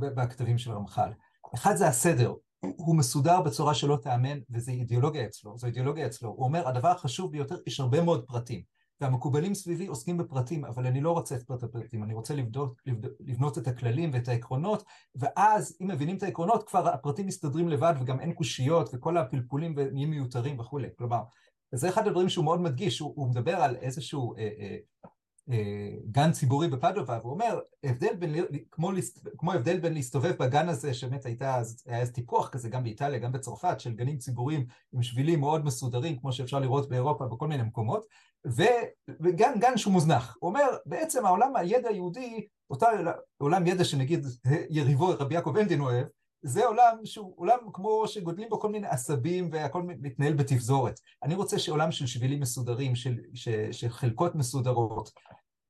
[0.00, 1.12] בכתבים של רמח"ל.
[1.54, 6.30] אחד זה הסדר, הוא מסודר בצורה שלא תאמן, וזה אידיאולוגיה אצלו, זו אידיאולוגיה אצלו.
[6.30, 8.62] הוא אומר, הדבר החשוב ביותר, יש הרבה מאוד פרטים.
[9.00, 13.08] והמקובלים סביבי עוסקים בפרטים, אבל אני לא רוצה את פרט הפרטים, אני רוצה לבדות, לבד,
[13.20, 18.20] לבנות את הכללים ואת העקרונות, ואז אם מבינים את העקרונות, כבר הפרטים מסתדרים לבד וגם
[18.20, 20.88] אין קושיות וכל הפלפולים נהיים מיותרים וכולי.
[20.98, 21.22] כלומר,
[21.74, 24.76] זה אחד הדברים שהוא מאוד מדגיש, הוא, הוא מדבר על איזשהו אה, אה,
[26.10, 28.34] גן ציבורי בפדובה, והוא אומר, הבדל בין,
[28.70, 28.90] כמו,
[29.38, 33.32] כמו הבדל בין להסתובב בגן הזה, שבאמת הייתה, היה איזה טיפוח כזה גם באיטליה, גם
[33.32, 38.06] בצרפת, של גנים ציבוריים עם שבילים מאוד מסודרים, כמו שאפשר לראות באירופה בכל מיני מקומות,
[38.46, 38.62] ו,
[39.20, 40.36] וגם גן שהוא מוזנח.
[40.40, 42.86] הוא אומר, בעצם העולם הידע היהודי, אותו
[43.38, 44.26] עולם ידע שנגיד
[44.70, 46.06] יריבו רבי יעקב אנדין אוהב,
[46.46, 51.00] זה עולם שהוא עולם כמו שגודלים בו כל מיני עשבים והכל מתנהל בתפזורת.
[51.22, 55.10] אני רוצה שעולם של שבילים מסודרים, של, של, של חלקות מסודרות.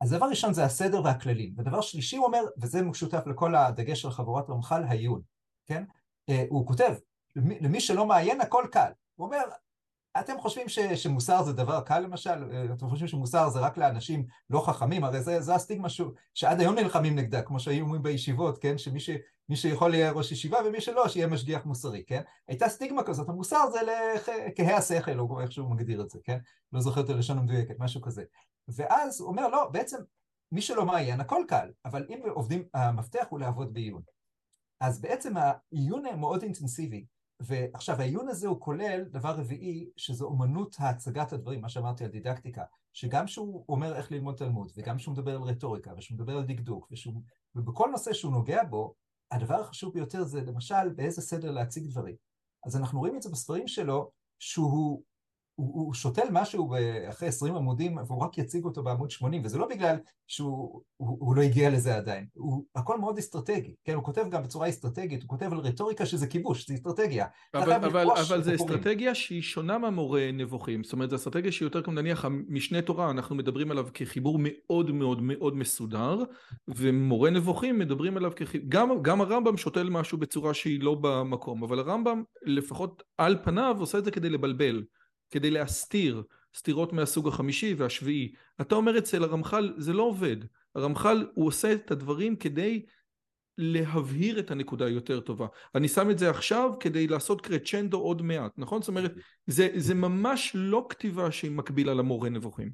[0.00, 1.54] אז דבר ראשון זה הסדר והכללים.
[1.58, 5.20] ודבר שלישי הוא אומר, וזה משותף לכל הדגש של חבורת רמח"ל, העיון,
[5.66, 5.84] כן?
[6.28, 6.94] אה, הוא כותב,
[7.36, 8.90] למי שלא מעיין הכל קל.
[9.14, 9.42] הוא אומר,
[10.20, 12.50] אתם חושבים ש, שמוסר זה דבר קל למשל?
[12.52, 15.04] אה, אתם חושבים שמוסר זה רק לאנשים לא חכמים?
[15.04, 16.00] הרי זה, זה הסטיגמה ש,
[16.34, 18.78] שעד היום נלחמים נגדה, כמו שהיו אומרים בישיבות, כן?
[18.78, 19.10] שמי ש,
[19.54, 22.22] שיכול יהיה ראש ישיבה ומי שלא, שיהיה משגיח מוסרי, כן?
[22.48, 26.38] הייתה סטיגמה כזאת, המוסר זה לכהי השכל, או איך שהוא מגדיר את זה, כן?
[26.72, 28.24] לא זוכר את הלשון המדויקת, משהו כזה.
[28.68, 29.98] ואז הוא אומר, לא, בעצם
[30.52, 34.02] מי שלא מעיין, הכל קל, אבל אם עובדים, המפתח הוא לעבוד בעיון.
[34.80, 37.04] אז בעצם העיון מאוד אינטנסיבי,
[37.40, 42.64] ועכשיו העיון הזה הוא כולל דבר רביעי, שזו אומנות הצגת הדברים, מה שאמרתי על דידקטיקה,
[42.92, 46.88] שגם שהוא אומר איך ללמוד תלמוד, וגם שהוא מדבר על רטוריקה, ושהוא מדבר על דקדוק,
[46.90, 47.14] ושהוא,
[47.54, 48.94] ובכל נושא שהוא נוגע בו,
[49.30, 52.16] הדבר החשוב ביותר זה למשל באיזה סדר להציג דברים.
[52.66, 55.02] אז אנחנו רואים את זה בספרים שלו, שהוא
[55.54, 56.74] הוא, הוא שותל משהו
[57.08, 61.36] אחרי 20 עמודים והוא רק יציג אותו בעמוד 80 וזה לא בגלל שהוא הוא, הוא
[61.36, 65.28] לא הגיע לזה עדיין, הוא הכל מאוד אסטרטגי, כן, הוא כותב גם בצורה אסטרטגית, הוא
[65.28, 67.26] כותב על רטוריקה שזה כיבוש, זה אסטרטגיה.
[67.54, 71.82] אבל, אבל, אבל זה אסטרטגיה שהיא שונה מהמורה נבוכים, זאת אומרת זו אסטרטגיה שהיא יותר
[71.82, 76.18] כמו נניח המשנה תורה, אנחנו מדברים עליו כחיבור מאוד מאוד מאוד מסודר
[76.68, 81.78] ומורה נבוכים מדברים עליו כחיבור, גם, גם הרמב"ם שותל משהו בצורה שהיא לא במקום, אבל
[81.78, 84.82] הרמב"ם לפחות על פניו עושה את זה כדי לבלבל.
[85.34, 86.22] כדי להסתיר
[86.56, 88.32] סתירות מהסוג החמישי והשביעי.
[88.60, 90.36] אתה אומר אצל הרמח"ל זה לא עובד.
[90.74, 92.86] הרמח"ל הוא עושה את הדברים כדי
[93.58, 95.46] להבהיר את הנקודה יותר טובה.
[95.74, 98.82] אני שם את זה עכשיו כדי לעשות קרצ'נדו עוד מעט, נכון?
[98.82, 99.12] זאת אומרת,
[99.46, 102.70] זה, זה ממש לא כתיבה שהיא מקבילה למורה נבוכים.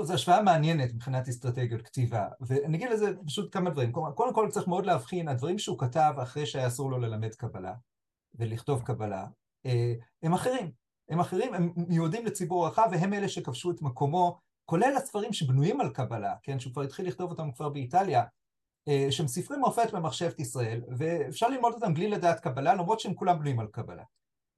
[0.00, 3.92] זו השוואה מעניינת מבחינת אסטרטגיות כתיבה, ואני אגיד לזה פשוט כמה דברים.
[3.92, 7.74] קודם כל צריך מאוד להבחין, הדברים שהוא כתב אחרי שהיה אסור לו ללמד קבלה
[8.34, 9.26] ולכתוב קבלה,
[9.66, 10.85] אה, הם אחרים.
[11.08, 15.90] הם אחרים, הם מיועדים לציבור רחב והם אלה שכבשו את מקומו, כולל הספרים שבנויים על
[15.90, 18.24] קבלה, כן, שהוא כבר התחיל לכתוב אותם כבר באיטליה,
[18.88, 23.38] אה, שהם ספרי מופת במחשבת ישראל, ואפשר ללמוד אותם בלי לדעת קבלה, למרות שהם כולם
[23.38, 24.02] בנויים על קבלה.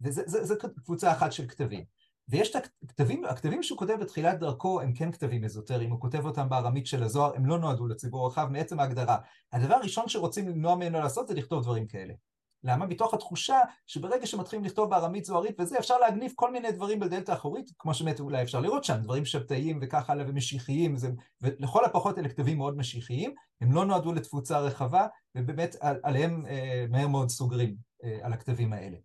[0.01, 1.85] וזו קבוצה אחת של כתבים.
[2.29, 6.49] ויש את הכתבים, הכתבים שהוא כותב בתחילת דרכו הם כן כתבים אזוטריים, הוא כותב אותם
[6.49, 9.19] בארמית של הזוהר, הם לא נועדו לציבור רחב מעצם ההגדרה.
[9.53, 12.15] הדבר הראשון שרוצים למנוע ממנו לעשות זה לכתוב דברים כאלה.
[12.65, 12.87] למה?
[12.87, 17.71] מתוך התחושה שברגע שמתחילים לכתוב בארמית זוהרית וזה, אפשר להגניב כל מיני דברים בדלת האחורית,
[17.79, 21.11] כמו שבאמת אולי אפשר לראות שם, דברים שבתאיים וכך הלאה ומשיחיים, זה,
[21.43, 27.09] ולכל הפחות אלה כתבים מאוד משיחיים, הם לא נועדו לתפוצה רחבה, ובאמת עליהם אה, מהר
[27.09, 28.97] מאוד סוגרים אה, על הכתבים האלה.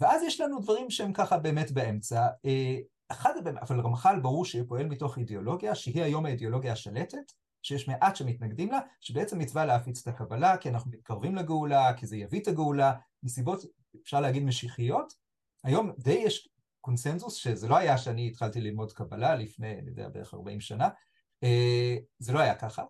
[0.00, 2.26] ואז יש לנו דברים שהם ככה באמת באמצע.
[2.46, 2.76] אה,
[3.08, 7.32] אחד, אבל רמח"ל ברור שפועל מתוך אידיאולוגיה, שהיא היום האידיאולוגיה השלטת,
[7.66, 12.16] שיש מעט שמתנגדים לה, שבעצם מצווה להפיץ את הקבלה, כי אנחנו מתקרבים לגאולה, כי זה
[12.16, 13.64] יביא את הגאולה, מסיבות,
[14.02, 15.12] אפשר להגיד, משיחיות.
[15.64, 16.48] היום די יש
[16.80, 20.88] קונסנזוס, שזה לא היה שאני התחלתי ללמוד קבלה לפני, אני יודע, בערך 40 שנה,
[21.42, 22.84] אה, זה לא היה ככה.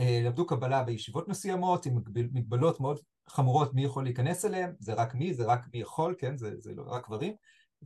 [0.00, 1.98] אה, למדו קבלה בישיבות מסוימות, עם
[2.32, 6.36] מגבלות מאוד חמורות מי יכול להיכנס אליהם, זה רק מי, זה רק מי יכול, כן,
[6.36, 7.34] זה, זה לא רק גברים,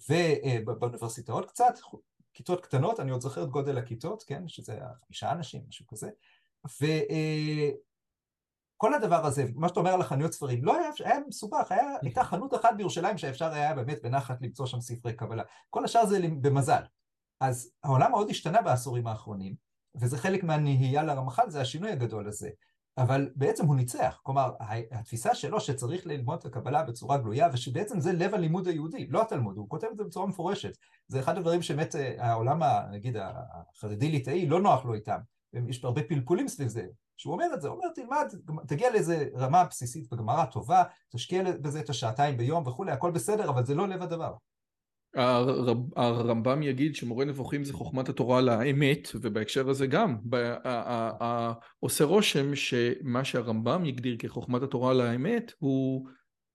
[0.09, 1.75] ובאוניברסיטאות קצת,
[2.35, 6.11] כיתות קטנות, אני עוד זוכר את גודל הכיתות, כן, שזה חמישה אנשים, משהו כזה,
[8.77, 12.25] וכל הדבר הזה, מה שאתה אומר על החנויות ספרים, לא היה, היה מסובך, היה, הייתה
[12.25, 16.83] חנות אחת בירושלים שאפשר היה באמת בנחת למצוא שם ספרי קבלה, כל השאר זה במזל.
[17.41, 19.55] אז העולם מאוד השתנה בעשורים האחרונים,
[19.95, 22.51] וזה חלק מהנהייה לרמח"ל, זה השינוי הגדול הזה.
[22.99, 24.53] אבל בעצם הוא ניצח, כלומר
[24.91, 29.57] התפיסה שלו שצריך ללמוד את הקבלה בצורה גלויה ושבעצם זה לב הלימוד היהודי, לא התלמוד,
[29.57, 30.73] הוא כותב את זה בצורה מפורשת,
[31.09, 35.19] זה אחד הדברים שבאמת אה, העולם, נגיד החרדי-ליטאי לא נוח לו איתם,
[35.69, 38.27] יש הרבה פלפולים סביב זה, שהוא אומר את זה, הוא אומר תלמד,
[38.67, 43.65] תגיע לאיזה רמה בסיסית בגמרא טובה, תשקיע בזה את השעתיים ביום וכולי, הכל בסדר, אבל
[43.65, 44.35] זה לא לב הדבר.
[45.97, 50.17] הרמב"ם יגיד שמורה נבוכים זה חוכמת התורה לאמת ובהקשר הזה גם
[51.81, 56.07] עושה רושם שמה שהרמב"ם יגדיר כחוכמת התורה לאמת הוא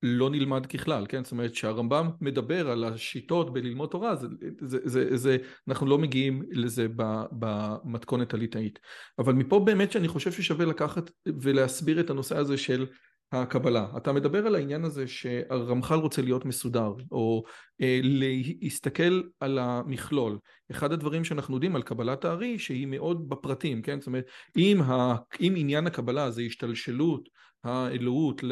[0.04, 1.24] לא נלמד ככלל, כן?
[1.24, 4.28] זאת אומרת שהרמב"ם מדבר על השיטות בללמוד תורה, זה,
[4.62, 5.38] זה, זה, זה,
[5.68, 6.88] אנחנו לא מגיעים לזה
[7.32, 8.80] במתכונת הליטאית.
[9.20, 12.86] אבל מפה באמת שאני חושב ששווה לקחת ולהסביר את הנושא הזה של
[13.32, 13.88] הקבלה.
[13.98, 17.44] אתה מדבר על העניין הזה שהרמח"ל רוצה להיות מסודר, או
[17.82, 20.38] אה, להסתכל על המכלול.
[20.72, 24.00] אחד הדברים שאנחנו יודעים על קבלת הארי שהיא מאוד בפרטים, כן?
[24.00, 24.26] זאת אומרת,
[24.58, 27.30] אם, ה, אם עניין הקבלה זה השתלשלות
[27.64, 28.44] האלוהות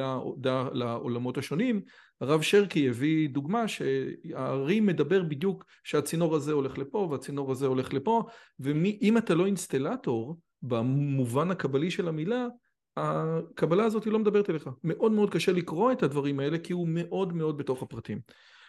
[0.74, 1.82] לעולמות השונים,
[2.22, 8.24] הרב שרקי הביא דוגמה שהארי מדבר בדיוק שהצינור הזה הולך לפה והצינור הזה הולך לפה,
[8.60, 12.48] ואם אתה לא אינסטלטור, במובן הקבלי של המילה,
[12.98, 14.70] הקבלה הזאת לא מדברת אליך.
[14.84, 18.20] מאוד מאוד קשה לקרוא את הדברים האלה כי הוא מאוד מאוד בתוך הפרטים.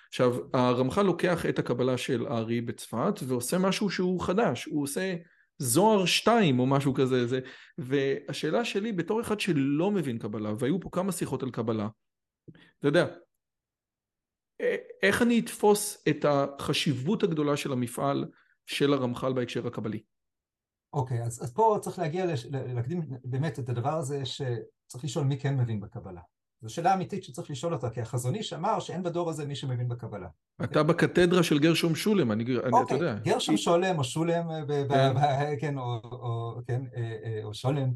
[0.09, 5.17] עכשיו, הרמח"ל לוקח את הקבלה של הארי בצפת ועושה משהו שהוא חדש, הוא עושה
[5.59, 7.41] זוהר שתיים או משהו כזה, זה,
[7.79, 11.89] והשאלה שלי בתור אחד שלא מבין קבלה, והיו פה כמה שיחות על קבלה,
[12.79, 13.07] אתה יודע,
[15.03, 18.25] איך אני אתפוס את החשיבות הגדולה של המפעל
[18.67, 20.03] של הרמח"ל בהקשר הקבלי?
[20.95, 25.39] אוקיי, אז, אז פה צריך להגיע, לש, להקדים באמת את הדבר הזה שצריך לשאול מי
[25.39, 26.21] כן מבין בקבלה.
[26.63, 29.89] זו שאלה אמיתית שצריך לשאול אותה, כי החזון איש אמר שאין בדור הזה מי שמבין
[29.89, 30.29] בקבלה.
[30.57, 30.85] אתה אוקיי?
[30.85, 33.15] בקתדרה של גרשום שולם, אני, אני אוקיי, אתה יודע.
[33.25, 35.55] גרשום שולם או שולם, ב, ב, כן.
[35.61, 37.93] כן, או, או, כן, אה, אה, או שולם,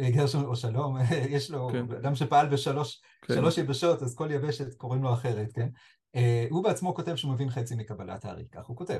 [0.00, 0.96] אה, גרשום או שלום,
[1.28, 1.86] יש לו, כן.
[1.96, 3.34] אדם שפעל בשלוש כן.
[3.34, 5.68] שלוש יבשות, אז כל יבשת קוראים לו אחרת, כן?
[6.50, 8.98] הוא בעצמו כותב שהוא מבין חצי מקבלת הארי, כך הוא כותב.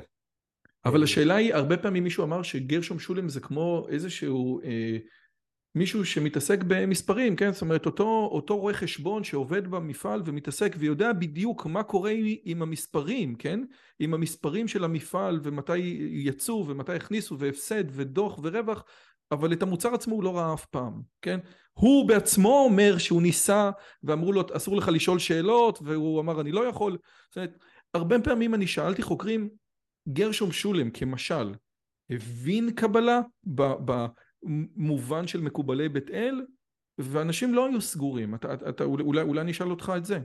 [0.85, 4.97] אבל השאלה היא, הרבה פעמים מישהו אמר שגרשום שולם זה כמו איזשהו אה,
[5.75, 7.53] מישהו שמתעסק במספרים, כן?
[7.53, 13.35] זאת אומרת, אותו, אותו רואה חשבון שעובד במפעל ומתעסק ויודע בדיוק מה קורה עם המספרים,
[13.35, 13.59] כן?
[13.99, 15.77] עם המספרים של המפעל ומתי
[16.11, 18.83] יצאו ומתי הכניסו והפסד ודוח ורווח,
[19.31, 21.39] אבל את המוצר עצמו הוא לא ראה אף פעם, כן?
[21.73, 23.71] הוא בעצמו אומר שהוא ניסה
[24.03, 26.97] ואמרו לו אסור לך לשאול שאלות והוא אמר אני לא יכול,
[27.29, 27.57] זאת אומרת,
[27.93, 29.49] הרבה פעמים אני שאלתי חוקרים
[30.09, 31.55] גרשום שולם כמשל
[32.09, 36.45] הבין קבלה במובן של מקובלי בית אל
[36.97, 40.19] ואנשים לא היו סגורים, אתה, אתה, אולי, אולי אני אשאל אותך את זה.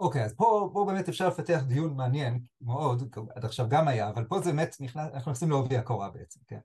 [0.00, 4.08] אוקיי, okay, אז פה, פה באמת אפשר לפתח דיון מעניין מאוד, עד עכשיו גם היה,
[4.08, 6.58] אבל פה זה באמת, נכנס, אנחנו נכנסים לעובי הקורה בעצם, כן?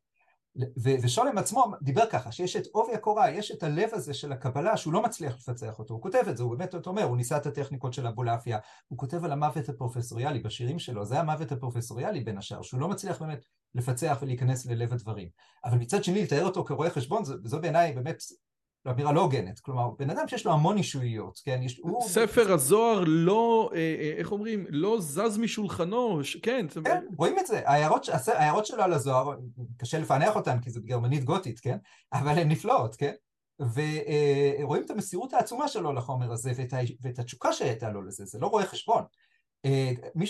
[0.83, 4.93] ושולם עצמו דיבר ככה, שיש את עובי הקורה, יש את הלב הזה של הקבלה שהוא
[4.93, 7.93] לא מצליח לפצח אותו, הוא כותב את זה, הוא באמת, אומר, הוא ניסה את הטכניקות
[7.93, 12.79] של אבולעפיה, הוא כותב על המוות הפרופסוריאלי בשירים שלו, זה המוות הפרופסוריאלי בין השאר, שהוא
[12.79, 13.45] לא מצליח באמת
[13.75, 15.27] לפצח ולהיכנס ללב הדברים.
[15.65, 18.23] אבל מצד שני, לתאר אותו כרואה חשבון, זו בעיניי באמת
[18.87, 21.59] אמירה לא הוגנת, כלומר, בן אדם שיש לו המון אישויות, כן?
[21.63, 22.01] יש, הוא...
[22.01, 26.65] ספר הזוהר לא, אה, אה, איך אומרים, לא זז משולחנו, כן.
[26.83, 29.35] כן, רואים את זה, ההערות, ההערות שלו על הזוהר,
[29.77, 31.77] קשה לפענח אותן כי זו גרמנית גותית, כן?
[32.13, 33.13] אבל הן נפלאות, כן?
[33.59, 36.73] ורואים את המסירות העצומה שלו לחומר הזה ואת.
[37.01, 39.03] ואת התשוקה שהייתה לו לזה, זה לא רואה חשבון.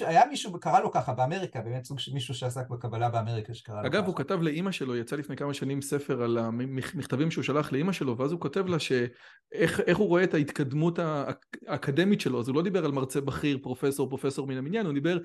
[0.02, 3.90] היה מישהו, קרא לו ככה באמריקה, באמת סוג של מישהו שעסק בקבלה באמריקה שקרא לו
[3.90, 4.00] ככה.
[4.00, 7.92] אגב, הוא כתב לאימא שלו, יצא לפני כמה שנים ספר על המכתבים שהוא שלח לאימא
[7.92, 11.00] שלו, ואז הוא כותב לה שאיך הוא רואה את ההתקדמות
[11.68, 15.18] האקדמית שלו, אז הוא לא דיבר על מרצה בכיר, פרופסור, פרופסור מן המניין, הוא דיבר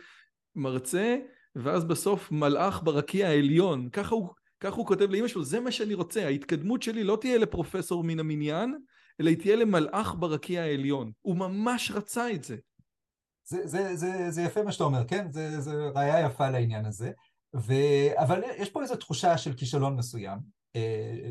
[0.57, 1.17] מרצה,
[1.57, 3.89] ואז בסוף מלאך ברקיע העליון.
[3.91, 4.29] ככה הוא,
[4.61, 8.21] ככה הוא כותב לאימא שלו, זה מה שאני רוצה, ההתקדמות שלי לא תהיה לפרופסור מן
[8.21, 8.75] המניין,
[9.21, 11.11] אלא היא תהיה למלאך ברקיע העליון.
[11.21, 12.57] הוא ממש רצה את זה.
[13.45, 15.33] זה, זה, זה, זה יפה מה שאתה אומר, כן?
[15.33, 17.11] זה, זה ראייה יפה לעניין הזה.
[17.57, 17.73] ו...
[18.17, 20.39] אבל יש פה איזו תחושה של כישלון מסוים,
[20.77, 21.31] אה,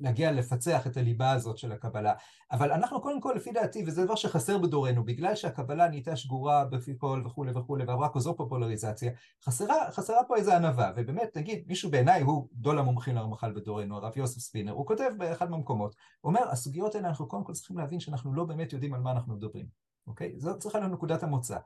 [0.00, 2.14] להגיע לפצח את הליבה הזאת של הקבלה.
[2.52, 6.94] אבל אנחנו קודם כל, לפי דעתי, וזה דבר שחסר בדורנו, בגלל שהקבלה נהייתה שגורה בפי
[6.98, 9.12] כל וכולי וכולי, ועברה כזו פופולריזציה,
[9.44, 10.92] חסרה, חסרה פה איזו ענווה.
[10.96, 15.50] ובאמת, נגיד, מישהו בעיניי הוא גדול המומחים לרמח"ל בדורנו, הרב יוסף ספינר, הוא כותב באחד
[15.50, 15.94] מהמקומות,
[16.24, 19.34] אומר, הסוגיות האלה, אנחנו קודם כל צריכים להבין שאנחנו לא באמת יודעים על מה אנחנו
[19.34, 19.93] מדברים.
[20.06, 20.34] אוקיי?
[20.38, 21.56] זאת צריכה להיות נקודת המוצא.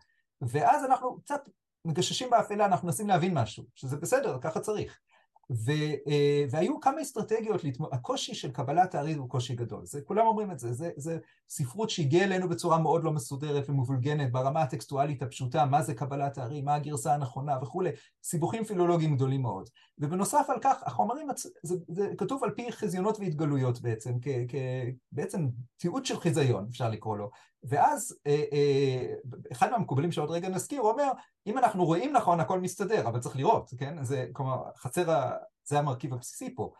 [0.40, 1.48] ואז אנחנו קצת
[1.84, 4.98] מגששים באפלה, אנחנו מנסים להבין משהו, שזה בסדר, ככה צריך.
[5.50, 5.72] ו,
[6.08, 7.60] אה, והיו כמה אסטרטגיות,
[7.92, 11.18] הקושי של קבלת הארי הוא קושי גדול, זה, כולם אומרים את זה, זה, זה
[11.48, 16.60] ספרות שהגיעה אלינו בצורה מאוד לא מסודרת ומבולגנת ברמה הטקסטואלית הפשוטה, מה זה קבלת הארי,
[16.60, 17.90] מה הגרסה הנכונה וכולי,
[18.22, 19.68] סיבוכים פילולוגיים גדולים מאוד.
[19.98, 21.28] ובנוסף על כך, החומרים,
[21.62, 24.54] זה, זה כתוב על פי חזיונות והתגלויות בעצם, כ, כ,
[25.12, 27.30] בעצם תיעוד של חיזיון, אפשר לקרוא לו.
[27.64, 29.14] ואז אה, אה,
[29.52, 31.10] אחד מהמקובלים שעוד רגע נזכיר, הוא אומר,
[31.46, 34.04] אם אנחנו רואים נכון, הכל מסתדר, אבל צריך לראות, כן?
[34.04, 35.36] זה, כלומר, חצר, ה...
[35.64, 36.72] זה המרכיב הבסיסי פה.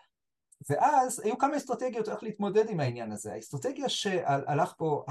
[0.71, 3.33] ואז היו כמה אסטרטגיות איך להתמודד עם העניין הזה.
[3.33, 5.05] האסטרטגיה שהלך פה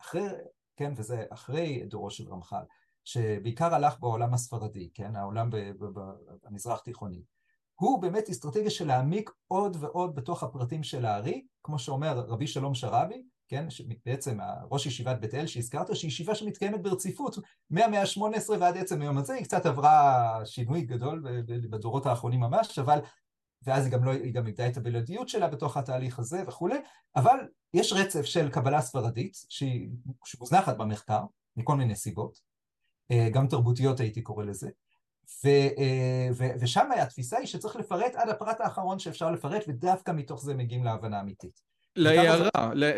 [0.00, 0.28] אחרי,
[0.76, 2.64] כן, וזה אחרי דורו של רמח"ל,
[3.04, 5.50] שבעיקר הלך בעולם הספרדי, כן, העולם
[6.44, 7.22] במזרח תיכוני.
[7.74, 12.74] הוא באמת אסטרטגיה של להעמיק עוד ועוד בתוך הפרטים של הארי, כמו שאומר רבי שלום
[12.74, 13.66] שרעבי, כן,
[14.06, 14.38] בעצם
[14.70, 17.38] ראש ישיבת בית אל שהזכרת, שהיא ישיבה שמתקיימת ברציפות
[17.70, 22.98] מהמאה ה-18 ועד עצם היום הזה, היא קצת עברה שינוי גדול בדורות האחרונים ממש, אבל,
[23.62, 26.78] ואז היא גם, לא, היא גם איבדה את הבלעדיות שלה בתוך התהליך הזה וכולי,
[27.16, 27.36] אבל
[27.74, 29.90] יש רצף של קבלה ספרדית, שהיא
[30.40, 31.20] מוזנחת במחקר,
[31.56, 32.40] מכל מיני סיבות,
[33.10, 34.68] אה, גם תרבותיות הייתי קורא לזה,
[35.44, 40.42] ו, אה, ו, ושם התפיסה היא שצריך לפרט עד הפרט האחרון שאפשר לפרט, ודווקא מתוך
[40.42, 41.73] זה מגיעים להבנה אמיתית.
[41.96, 42.48] להערה,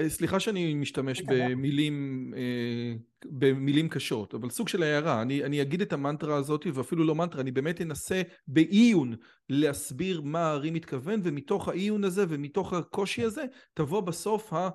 [0.09, 2.95] סליחה שאני משתמש במילים, אה,
[3.25, 7.41] במילים קשות, אבל סוג של הערה, אני, אני אגיד את המנטרה הזאת ואפילו לא מנטרה,
[7.41, 9.15] אני באמת אנסה בעיון
[9.49, 13.45] להסביר מה הארי מתכוון ומתוך העיון הזה ומתוך הקושי הזה
[13.75, 14.69] תבוא בסוף ה...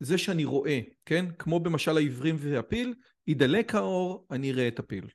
[0.00, 1.26] זה שאני רואה, כן?
[1.38, 2.94] כמו במשל העברים והפיל,
[3.26, 5.06] ידלק האור, אני אראה את הפיל.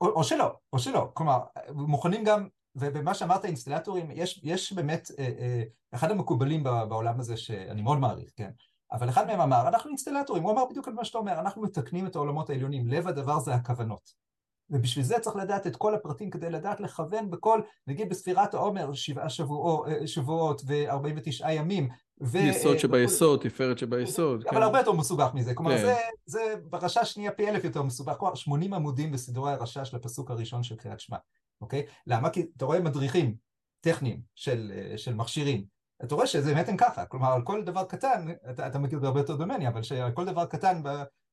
[0.00, 1.38] או, או שלא, או שלא, כלומר,
[1.74, 5.62] מוכנים גם ובמה שאמרת אינסטלטורים, יש, יש באמת, אה, אה,
[5.94, 8.50] אחד המקובלים בעולם הזה שאני מאוד מעריך, כן?
[8.92, 12.06] אבל אחד מהם אמר, אנחנו אינסטלטורים, הוא אמר בדיוק את מה שאתה אומר, אנחנו מתקנים
[12.06, 14.28] את העולמות העליונים, לב הדבר זה הכוונות.
[14.70, 19.28] ובשביל זה צריך לדעת את כל הפרטים כדי לדעת לכוון בכל, נגיד בספירת העומר, שבעה
[19.28, 21.88] שבוע, אה, שבועות ו-49 ימים.
[22.22, 22.38] ו...
[22.38, 24.44] יסוד שביסוד, תפארת שביסוד.
[24.46, 24.62] אבל כן.
[24.62, 25.82] הרבה יותר מסובך מזה, כלומר כן.
[25.82, 25.96] זה,
[26.26, 30.76] זה ברשש שנייה פי אלף יותר מסובך, כלומר 80 עמודים בסידורי הרשש לפסוק הראשון של
[30.76, 31.16] קריאת שמע.
[31.60, 31.86] אוקיי?
[32.06, 32.30] למה?
[32.30, 33.34] כי אתה רואה מדריכים
[33.80, 35.64] טכניים של, של מכשירים,
[36.04, 39.02] אתה רואה שזה באמת הם ככה, כלומר על כל דבר קטן, אתה, אתה מכיר את
[39.02, 40.88] זה הרבה יותר ממני, אבל שעל כל דבר קטן ב,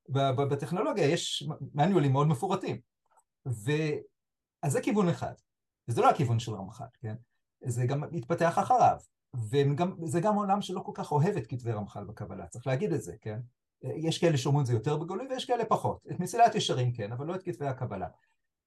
[0.09, 2.79] ב, ב, בטכנולוגיה יש מניולים מאוד מפורטים.
[3.47, 3.71] ו...
[4.63, 5.33] אז זה כיוון אחד,
[5.87, 7.15] וזה לא הכיוון של רמח"ל, כן?
[7.65, 8.97] זה גם התפתח אחריו,
[10.01, 13.15] וזה גם עולם שלא כל כך אוהב את כתבי רמח"ל בקבלה, צריך להגיד את זה,
[13.21, 13.39] כן?
[13.81, 16.07] יש כאלה שאומרים את זה יותר בגלוי ויש כאלה פחות.
[16.11, 18.07] את מסילת ישרים כן, אבל לא את כתבי הקבלה.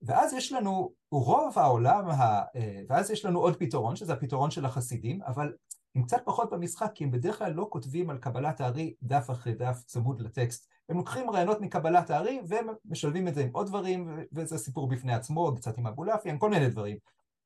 [0.03, 2.43] ואז יש לנו, רוב העולם, ה...
[2.57, 5.53] אה, ואז יש לנו עוד פתרון, שזה הפתרון של החסידים, אבל
[5.95, 9.55] הם קצת פחות במשחק, כי הם בדרך כלל לא כותבים על קבלת הארי דף אחרי
[9.55, 10.69] דף צמוד לטקסט.
[10.89, 15.15] הם לוקחים רעיונות מקבלת הארי והם משלבים את זה עם עוד דברים, וזה סיפור בפני
[15.15, 16.97] עצמו, קצת עם אבולעפיה, כל מיני דברים.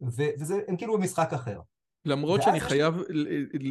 [0.01, 1.61] וזה, הם כאילו במשחק אחר.
[2.05, 2.95] למרות שאני חייב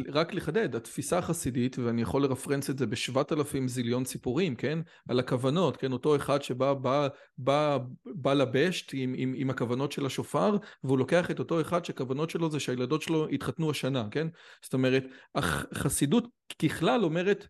[0.08, 4.78] רק לחדד, התפיסה החסידית, ואני יכול לרפרנס את זה בשבעת אלפים זיליון סיפורים, כן?
[5.08, 5.92] על הכוונות, כן?
[5.92, 7.08] אותו אחד שבא בא,
[7.38, 12.30] בא, בא לבשט עם, עם, עם הכוונות של השופר, והוא לוקח את אותו אחד שהכוונות
[12.30, 14.28] שלו זה שהילדות שלו יתחתנו השנה, כן?
[14.62, 15.04] זאת אומרת,
[15.34, 16.28] החסידות
[16.62, 17.46] ככלל אומרת,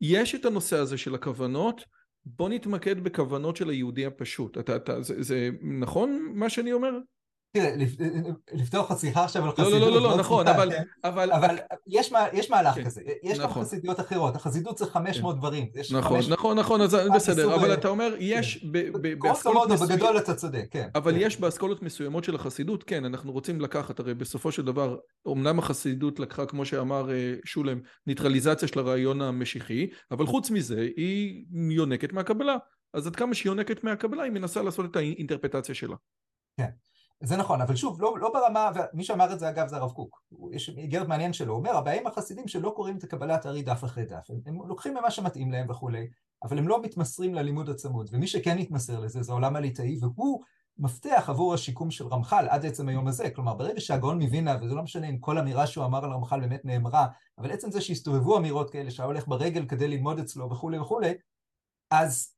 [0.00, 1.84] יש את הנושא הזה של הכוונות,
[2.24, 4.58] בוא נתמקד בכוונות של היהודי הפשוט.
[4.58, 6.90] אתה, אתה, זה, זה נכון מה שאני אומר?
[7.54, 7.74] תראה,
[8.52, 9.72] לפתוח חשיכה עכשיו על חסידות.
[9.72, 10.70] לא, לא, לא, לא, נכון, אבל...
[10.70, 10.82] כן?
[11.02, 13.62] אבל יש מהלך כן, כזה, יש גם נכון.
[13.62, 15.38] חסידויות אחרות, החסידות זה 500 כן.
[15.40, 15.66] דברים.
[15.92, 18.64] נכון, נכון, נכון, אז בסדר, אבל אתה אומר, יש
[19.20, 19.96] באסכולות מסוימות...
[19.96, 20.88] בגדול אתה צודק, כן.
[20.94, 24.96] אבל יש באסכולות מסוימות של החסידות, כן, אנחנו רוצים לקחת, הרי בסופו של דבר,
[25.28, 31.44] אמנם החסידות לקחה, כמו שאמר אה, שולם, ניטרליזציה של הרעיון המשיחי, אבל חוץ מזה, היא
[31.70, 32.56] יונקת מהקבלה.
[32.94, 35.96] אז עד כמה שהיא יונקת מהקבלה, היא מנסה לעשות את האינטרפטציה שלה.
[36.56, 36.70] כן,
[37.20, 40.22] זה נכון, אבל שוב, לא, לא ברמה, ומי שאמר את זה אגב זה הרב קוק,
[40.52, 43.84] יש איגרת מעניין שלו, הוא אומר, הבעיה עם החסידים שלא קוראים את הקבלת הארי דף
[43.84, 46.06] אחרי דף, הם, הם לוקחים ממה שמתאים להם וכולי,
[46.42, 50.42] אבל הם לא מתמסרים ללימוד הצמוד, ומי שכן יתמסר לזה זה העולם הליטאי, והוא
[50.78, 53.30] מפתח עבור השיקום של רמח"ל עד עצם היום הזה.
[53.30, 56.64] כלומר, ברגע שהגאון מווינה, וזה לא משנה אם כל אמירה שהוא אמר על רמח"ל באמת
[56.64, 57.06] נאמרה,
[57.38, 61.14] אבל עצם זה שהסתובבו אמירות כאלה, שהיה הולך ברגל כדי ללמוד אצלו וכולי וכולי,
[61.90, 62.34] אז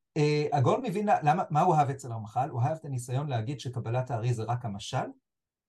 [0.53, 2.49] הגאון מווינה, למה, מה הוא אהב אצל רמח"ל?
[2.49, 5.07] הוא אהב את הניסיון להגיד שקבלת הארי זה רק המשל,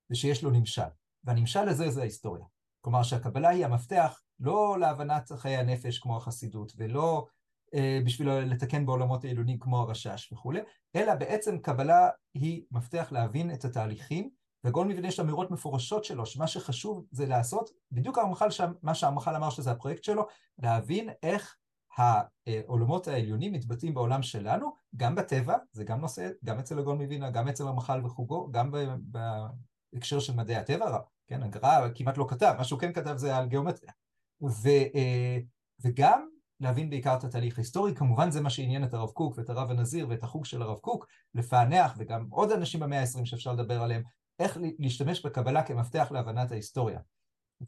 [0.10, 0.90] ושיש לו נמשל.
[1.24, 2.46] והנמשל הזה זה ההיסטוריה.
[2.82, 7.28] כלומר שהקבלה היא המפתח לא להבנת חיי הנפש כמו החסידות, ולא
[7.74, 10.60] אה, בשביל לתקן בעולמות העילונים כמו הרשש וכולי,
[10.96, 14.30] אלא בעצם קבלה היא מפתח להבין את התהליכים,
[14.64, 18.48] וגול מבנה יש אמירות מפורשות שלו, שמה שחשוב זה לעשות, בדיוק הרמח"ל,
[18.82, 20.28] מה שהרמח"ל אמר שזה הפרויקט שלו,
[20.60, 21.56] להבין איך
[21.98, 27.48] העולמות העליונים מתבטאים בעולם שלנו, גם בטבע, זה גם נושא, גם אצל הגול מווינה, גם
[27.48, 28.72] אצל הרמח"ל וחוגו, גם
[29.94, 33.48] בהקשר של מדעי הטבע, כן, הגר"א כמעט לא כתב, מה שהוא כן כתב זה על
[33.48, 33.92] גיאומטריה.
[34.42, 35.38] ו, אה,
[35.84, 36.28] וגם
[36.60, 40.08] להבין בעיקר את התהליך ההיסטורי, כמובן זה מה שעניין את הרב קוק ואת הרב הנזיר
[40.10, 44.04] ואת החוג של הרב קוק, לפענח, וגם עוד אנשים במאה ה-20 שאפשר לדבר עליהם,
[44.40, 47.00] איך להשתמש בקבלה כמפתח להבנת ההיסטוריה.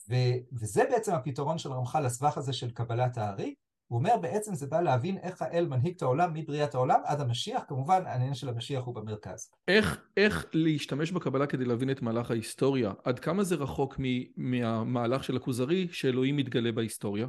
[0.09, 0.15] ו,
[0.53, 3.55] וזה בעצם הפתרון של רמח"ל לסבך הזה של קבלת הארי,
[3.89, 7.63] הוא אומר בעצם זה בא להבין איך האל מנהיג את העולם מבריאת העולם עד המשיח,
[7.67, 9.51] כמובן העניין של המשיח הוא במרכז.
[9.67, 12.93] איך, איך להשתמש בקבלה כדי להבין את מהלך ההיסטוריה?
[13.03, 13.99] עד כמה זה רחוק
[14.37, 17.27] מהמהלך של הכוזרי שאלוהים מתגלה בהיסטוריה?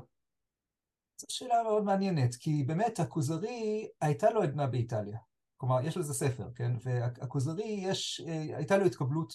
[1.21, 5.19] זו שאלה מאוד מעניינת, כי באמת הכוזרי הייתה לו עדנה באיטליה.
[5.57, 6.73] כלומר, יש לזה ספר, כן?
[6.85, 9.33] והכוזרי יש, אה, הייתה לו התקבלות,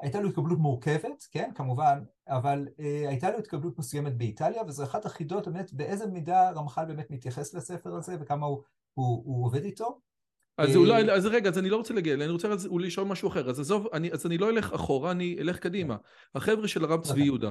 [0.00, 1.50] הייתה לו התקבלות מורכבת, כן?
[1.54, 6.84] כמובן, אבל אה, הייתה לו התקבלות מסוימת באיטליה, וזו אחת החידות באמת באיזה מידה רמח"ל
[6.84, 8.62] באמת מתייחס לספר הזה וכמה הוא,
[8.94, 10.00] הוא, הוא עובד איתו.
[10.58, 13.60] אז אולי, אז רגע, אז אני לא רוצה להגיע, אני רוצה לשאול משהו אחר, אז
[13.60, 15.96] עזוב, אני, אז אני לא אלך אחורה, אני אלך קדימה.
[16.34, 17.50] החבר'ה של הרב צבי יהודה,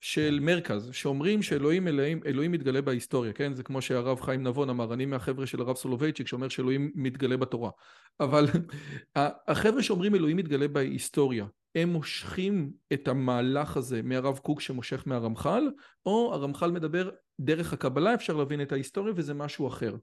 [0.00, 3.54] של מרכז, שאומרים שאלוהים אלוהים, אלוהים מתגלה בהיסטוריה, כן?
[3.54, 7.70] זה כמו שהרב חיים נבון אמר, אני מהחבר'ה של הרב סולובייצ'יק שאומר שאלוהים מתגלה בתורה.
[8.20, 8.46] אבל
[9.48, 15.70] החבר'ה שאומרים אלוהים מתגלה בהיסטוריה, הם מושכים את המהלך הזה מהרב קוק שמושך מהרמח"ל,
[16.06, 17.10] או הרמח"ל מדבר
[17.40, 19.96] דרך הקבלה אפשר להבין את ההיסטוריה וזה משהו אחר.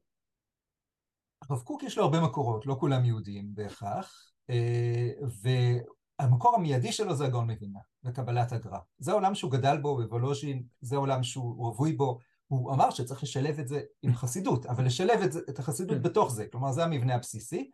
[1.50, 5.78] הרב קוק יש לו הרבה מקורות, לא כולם יהודים בהכרח, אה,
[6.20, 8.78] המקור המיידי שלו זה הגאון מווילנה, וקבלת הגר"א.
[8.98, 12.20] זה העולם שהוא גדל בו בוולוז'ין, זה העולם שהוא רווי בו.
[12.48, 16.04] הוא אמר שצריך לשלב את זה עם חסידות, אבל לשלב את, זה, את החסידות כן.
[16.04, 17.72] בתוך זה, כלומר זה המבנה הבסיסי.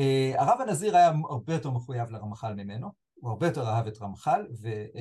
[0.00, 2.90] Uh, הרב הנזיר היה הרבה יותר מחויב לרמח"ל ממנו,
[3.22, 4.68] הוא הרבה יותר אהב את רמח"ל, ו...
[4.68, 4.98] uh,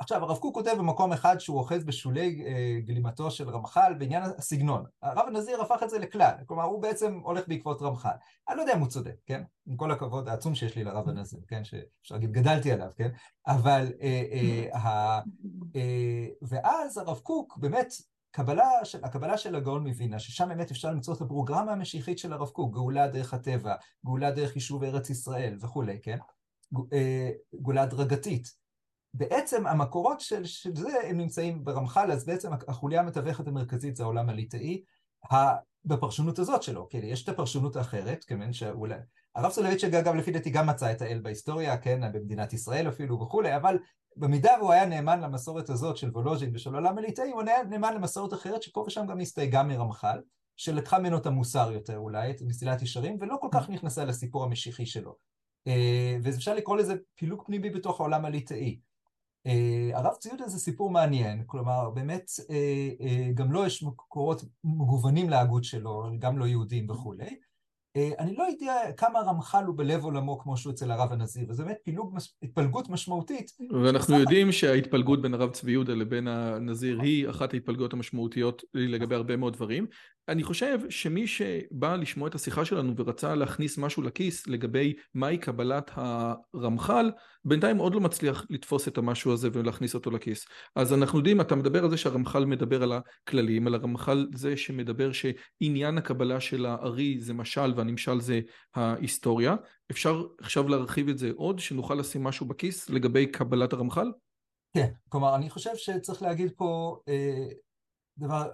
[0.00, 4.84] עכשיו, הרב קוק כותב במקום אחד שהוא אוחז בשולי אה, גלימתו של רמח"ל בעניין הסגנון.
[5.02, 8.10] הרב הנזיר הפך את זה לכלל, כלומר הוא בעצם הולך בעקבות רמח"ל.
[8.48, 9.42] אני לא יודע אם הוא צודק, כן?
[9.66, 11.64] עם כל הכבוד העצום שיש לי לרב הנזיר, כן?
[11.64, 13.08] שאפשר להגיד גדלתי עליו, כן?
[13.46, 15.20] אבל, אה, אה,
[15.76, 17.92] אה, ואז הרב קוק באמת
[18.30, 22.48] קבלה של, הקבלה של הגאון מווינה, ששם באמת אפשר למצוא את הפרוגרמה המשיחית של הרב
[22.48, 23.74] קוק, גאולה דרך הטבע,
[24.06, 26.18] גאולה דרך יישוב ארץ ישראל וכולי, כן?
[26.92, 27.30] אה,
[27.62, 28.60] גאולה הדרגתית.
[29.14, 34.28] בעצם המקורות של, של זה הם נמצאים ברמח"ל, אז בעצם החוליה המתווכת המרכזית זה העולם
[34.28, 34.82] הליטאי,
[35.84, 38.94] בפרשנות הזאת שלו, כן, יש את הפרשנות האחרת, כן, שאולי...
[39.34, 43.56] הרב סולוביצ'יק אגב לפי דעתי גם מצא את האל בהיסטוריה, כן, במדינת ישראל אפילו וכולי,
[43.56, 43.78] אבל
[44.16, 48.32] במידה והוא היה נאמן למסורת הזאת של וולוז'ין ושל עולם הליטאי, הוא היה נאמן למסורת
[48.32, 50.20] אחרת שפה ושם גם הסתייגה מרמח"ל,
[50.56, 54.86] שלקחה ממנו את המוסר יותר אולי, את מסילת ישרים, ולא כל כך נכנסה לסיפור המשיחי
[54.86, 55.16] שלו.
[55.66, 58.80] אה, ואפשר לקרוא לזה פילוג פנימי בתוך העולם הליטאי.
[59.48, 65.30] Uh, הרב ציודה זה סיפור מעניין, כלומר באמת uh, גם לו לא יש מקורות מגוונים
[65.30, 67.36] להגות שלו, גם לא יהודים וכולי.
[68.18, 71.78] אני לא יודע כמה רמח"ל הוא בלב עולמו כמו שהוא אצל הרב הנזיר, וזה באמת
[71.84, 73.50] פילוג, התפלגות משמעותית.
[73.82, 79.36] ואנחנו יודעים שההתפלגות בין הרב צבי יהודה לבין הנזיר היא אחת ההתפלגויות המשמעותיות לגבי הרבה
[79.36, 79.86] מאוד דברים.
[80.30, 85.90] אני חושב שמי שבא לשמוע את השיחה שלנו ורצה להכניס משהו לכיס לגבי מהי קבלת
[85.94, 87.10] הרמח"ל,
[87.44, 90.46] בינתיים עוד לא מצליח לתפוס את המשהו הזה ולהכניס אותו לכיס.
[90.76, 95.10] אז אנחנו יודעים, אתה מדבר על זה שהרמח"ל מדבר על הכללים, על הרמח"ל זה שמדבר
[95.12, 98.40] שעניין הקבלה של הארי זה משל והנמשל זה
[98.74, 99.56] ההיסטוריה.
[99.90, 104.12] אפשר עכשיו להרחיב את זה עוד, שנוכל לשים משהו בכיס לגבי קבלת הרמח"ל?
[104.74, 107.48] כן, כלומר אני חושב שצריך להגיד פה אה,
[108.18, 108.50] דבר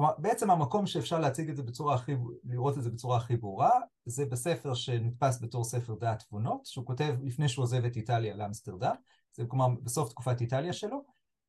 [0.00, 2.12] כלומר, בעצם המקום שאפשר להציג את זה בצורה הכי,
[2.44, 3.70] לראות את זה בצורה הכי ברורה,
[4.04, 8.94] זה בספר שנתפס בתור ספר דעת תבונות, שהוא כותב לפני שהוא עוזב את איטליה לאמסטרדם,
[9.36, 11.04] זה כלומר בסוף תקופת איטליה שלו,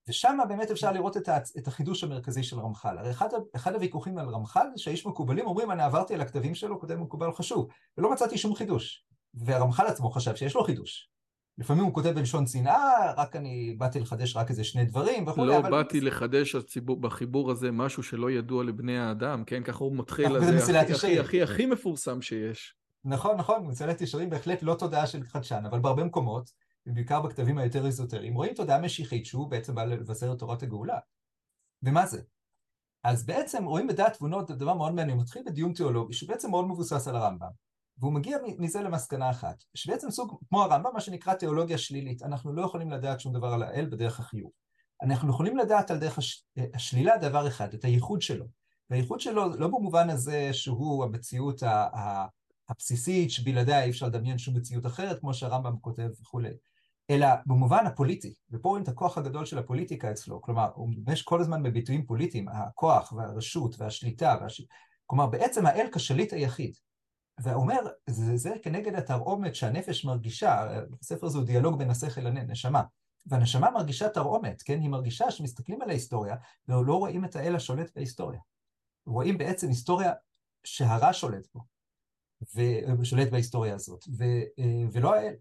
[0.08, 2.97] ושם באמת אפשר לראות את, את החידוש המרכזי של רמח"ל.
[2.97, 6.80] הרי אחד, אחד הוויכוחים על רמח"ל זה שהאיש מקובלים אומרים, אני עברתי על הכתבים שלו,
[6.80, 9.06] כותב מקובל חשוב, ולא מצאתי שום חידוש.
[9.34, 11.11] והרמח"ל עצמו חשב שיש לו חידוש.
[11.62, 15.45] לפעמים הוא כותב בלשון שנאה, רק אני באתי לחדש רק איזה שני דברים וכו'.
[15.45, 15.72] לא אבל...
[15.72, 19.64] באתי לחדש הציבור, בחיבור הזה משהו שלא ידוע לבני האדם, כן?
[19.64, 22.76] ככה הוא מתחיל, זה הכי, הכי, הכי, הכי מפורסם שיש.
[23.05, 26.51] נכון, נכון, מצלת ישרים בהחלט לא תודעה של חדשן, אבל בהרבה מקומות,
[26.88, 30.97] ובעיקר בכתבים היותר איזוטריים, רואים תודעה משיחית שהוא בעצם בא לבשר את תורת הגאולה.
[31.84, 32.22] ומה זה?
[33.03, 37.07] אז בעצם רואים בדעת תבונות דבר מאוד מעניין, מתחיל בדיון תיאולוגי שהוא בעצם מאוד מבוסס
[37.07, 37.71] על הרמב"ם.
[38.02, 42.62] והוא מגיע מזה למסקנה אחת, שבעצם סוג, כמו הרמב"ם, מה שנקרא תיאולוגיה שלילית, אנחנו לא
[42.62, 44.52] יכולים לדעת שום דבר על האל בדרך החיוב.
[45.02, 46.45] אנחנו יכולים לדעת על דרך הש...
[46.74, 48.45] השלילה דבר אחד, את הייחוד שלו.
[48.89, 51.64] והייחוד שלו לא במובן הזה שהוא המציאות
[52.70, 56.54] הבסיסית שבלעדיה אי אפשר לדמיין שום מציאות אחרת, כמו שהרמב"ם כותב וכולי,
[57.10, 61.41] אלא במובן הפוליטי, ופה רואים את הכוח הגדול של הפוליטיקה אצלו, כלומר, הוא משתמש כל
[61.41, 64.62] הזמן בביטויים פוליטיים, הכוח והרשות והשליטה, והש...
[65.06, 66.76] כלומר, בעצם האל כשליט היחיד.
[67.44, 67.80] ואומר,
[68.10, 70.68] זה, זה כנגד התרעומת שהנפש מרגישה,
[71.02, 72.84] בספר הזה הוא דיאלוג בין השכל לנשמה,
[73.26, 74.80] והנשמה מרגישה תרעומת, כן?
[74.82, 76.36] היא מרגישה שמסתכלים על ההיסטוריה
[76.68, 78.39] ולא רואים את האל השולט בהיסטוריה.
[79.06, 80.14] רואים בעצם היסטוריה
[80.64, 81.62] שהרע שולט בו,
[83.00, 84.24] ושולט בהיסטוריה הזאת, ו,
[84.92, 85.34] ולא האל.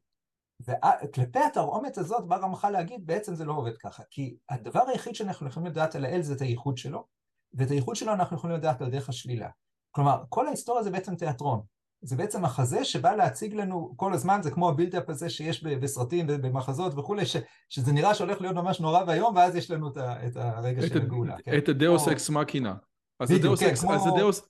[0.60, 5.48] וכלפי התרעומת הזאת בא רמח"ל להגיד, בעצם זה לא עובד ככה, כי הדבר היחיד שאנחנו
[5.48, 7.06] יכולים לדעת על האל זה את הייחוד שלו,
[7.54, 9.48] ואת הייחוד שלו אנחנו יכולים לדעת על דרך השלילה.
[9.90, 11.60] כלומר, כל ההיסטוריה זה בעצם תיאטרון.
[12.02, 16.26] זה בעצם מחזה שבא להציג לנו כל הזמן, זה כמו ה build-up הזה שיש בסרטים,
[16.26, 17.36] במחזות וכולי, ש,
[17.68, 21.02] שזה נראה שהולך להיות ממש נורא ואיום, ואז יש לנו את, ה, את הרגע של
[21.02, 21.36] הגאולה.
[21.44, 21.58] כן?
[21.58, 22.74] את ה deus ex machina.
[23.22, 23.92] בדיוק, כן, כמו...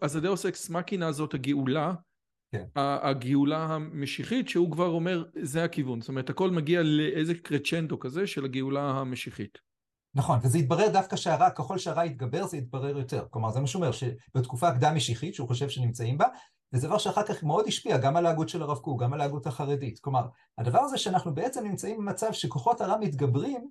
[0.01, 1.95] אז הדאוס אקס מקינה זאת הגאולה,
[2.53, 2.65] כן.
[2.77, 6.01] הגאולה המשיחית, שהוא כבר אומר, זה הכיוון.
[6.01, 9.59] זאת אומרת, הכל מגיע לאיזה קרצ'נדו כזה של הגאולה המשיחית.
[10.15, 13.27] נכון, וזה התברר דווקא שהרע, ככל שהרע יתגבר זה יתברר יותר.
[13.31, 16.27] כלומר, זה מה שהוא אומר, שבתקופה הקדם משיחית, שהוא חושב שנמצאים בה,
[16.73, 19.47] וזה דבר שאחר כך מאוד השפיע גם על ההגות של הרב קוק, גם על ההגות
[19.47, 19.99] החרדית.
[19.99, 20.27] כלומר,
[20.59, 23.71] הדבר הזה שאנחנו בעצם נמצאים במצב שכוחות הרע מתגברים,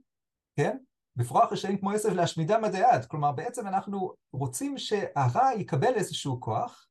[0.56, 0.78] כן?
[1.16, 3.06] בפרוח רשעים כמו עשב להשמידה מדי עד.
[3.06, 6.88] כלומר, בעצם אנחנו רוצים שהרע יקבל איזשהו כוח,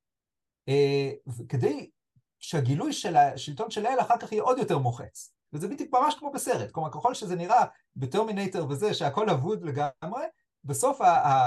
[0.68, 1.10] אה,
[1.48, 1.90] כדי
[2.38, 5.32] שהגילוי של השלטון של האל אחר כך יהיה עוד יותר מוחץ.
[5.52, 6.70] וזה בדיוק ממש כמו בסרט.
[6.70, 7.64] כלומר, ככל שזה נראה
[7.96, 10.24] בטרמינטר וזה, שהכל אבוד לגמרי,
[10.64, 11.00] בסוף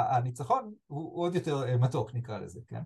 [0.10, 2.82] הניצחון הוא עוד יותר אה, מתוק, נקרא לזה, כן?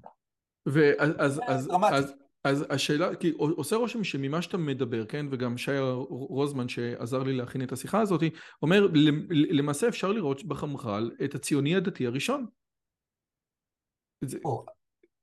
[0.65, 2.13] ואז אז, אז, אז,
[2.43, 7.63] אז השאלה, כי עושה רושם שממה שאתה מדבר, כן, וגם שי רוזמן שעזר לי להכין
[7.63, 8.21] את השיחה הזאת,
[8.61, 8.87] אומר,
[9.29, 12.45] למעשה אפשר לראות בחמח"ל את הציוני הדתי הראשון.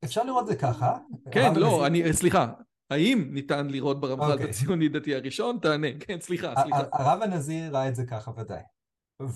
[0.04, 0.98] אפשר לראות זה ככה.
[1.30, 2.52] כן, לא, אני, סליחה,
[2.90, 4.48] האם ניתן לראות ברמח"ל את אוקיי.
[4.50, 5.58] הציוני דתי הראשון?
[5.62, 6.82] תענה, כן, סליחה, סליחה.
[6.92, 8.62] הרב הנזיר ראה את זה ככה, ודאי.
[9.20, 9.26] אה,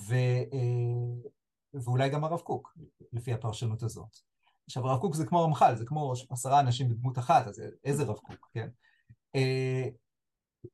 [1.75, 2.79] ואולי גם הרב קוק,
[3.13, 4.26] לפי הפרשנות הזאת.
[4.67, 8.17] עכשיו הרב קוק זה כמו רמח"ל, זה כמו עשרה אנשים בדמות אחת, אז איזה רב
[8.17, 8.69] קוק, כן?
[9.35, 9.89] אה,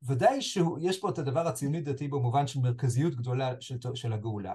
[0.03, 4.55] ודאי שיש פה את הדבר הציוני דתי במובן של מרכזיות גדולה של, של הגאולה,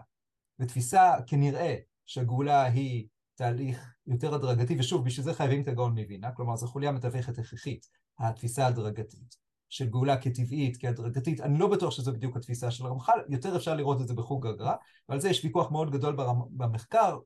[0.59, 1.75] ותפיסה כנראה
[2.05, 6.91] שהגאולה היא תהליך יותר הדרגתי, ושוב, בשביל זה חייבים את הגאון מווינה, כלומר זו חוליה
[6.91, 7.87] מתווכת הכרחית,
[8.19, 9.47] התפיסה ההדרגתית.
[9.69, 14.01] של גאולה כטבעית, כהדרגתית, אני לא בטוח שזו בדיוק התפיסה של רמח"ל, יותר אפשר לראות
[14.01, 14.73] את זה בחוג הגר"א,
[15.09, 16.15] ועל זה יש ויכוח מאוד גדול
[16.51, 17.17] במחקר,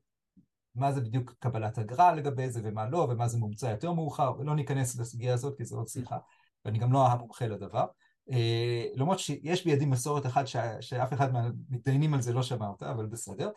[0.75, 4.55] מה זה בדיוק קבלת אגרה לגבי זה ומה לא, ומה זה מומצא יותר מאוחר, ולא
[4.55, 6.17] ניכנס לסוגיה הזאת כי זו עוד שיחה,
[6.65, 7.85] ואני גם לא המומחה לדבר.
[8.31, 10.47] אה, למרות שיש בידי מסורת אחת
[10.81, 13.49] שאף אחד מהמתדיינים על זה לא שמע אותה, אבל בסדר.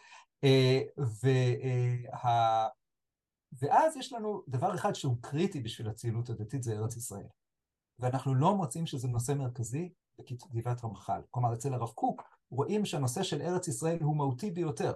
[0.44, 2.68] אה, וה...
[3.60, 7.26] ואז יש לנו דבר אחד שהוא קריטי בשביל הציונות הדתית, זה ארץ ישראל.
[7.98, 11.20] ואנחנו לא מוצאים שזה נושא מרכזי בכתיבת רמח"ל.
[11.30, 12.22] כלומר, אצל הרב קוק
[12.54, 14.92] רואים שהנושא של ארץ ישראל הוא מהותי ביותר,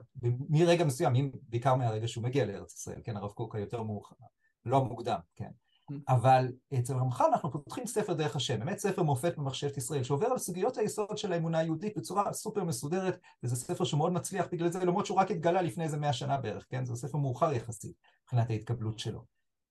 [0.48, 4.16] מרגע מסוים, בעיקר מהרגע שהוא מגיע לארץ ישראל, כן, הרב קוק היותר מאוחר,
[4.64, 5.50] לא מוקדם, כן.
[5.92, 5.94] Mm.
[6.08, 10.38] אבל אצל רמח"ל אנחנו פותחים ספר דרך השם, באמת ספר מופת במחשבת ישראל, שעובר על
[10.38, 15.06] סוגיות היסוד של האמונה היהודית בצורה סופר מסודרת, וזה ספר שמאוד מצליח בגלל זה, למרות
[15.06, 16.84] שהוא רק התגלה לפני איזה מאה שנה בערך, כן?
[16.84, 19.24] זה ספר מאוחר יחסית, מבחינת ההתקבלות שלו.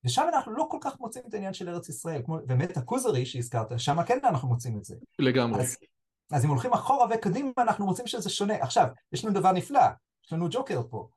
[0.04, 3.80] ושם אנחנו לא כל כך מוצאים את העניין של ארץ ישראל, כמו באמת הכוזרי שהזכרת,
[3.80, 4.96] שם כן אנחנו מוצאים את זה.
[5.20, 5.62] לגמרי.
[5.62, 5.78] אז,
[6.32, 8.56] אז אם הולכים אחורה וקדימה, אנחנו מוצאים שזה שונה.
[8.56, 9.86] עכשיו, יש לנו דבר נפלא,
[10.26, 11.08] יש לנו ג'וקר פה,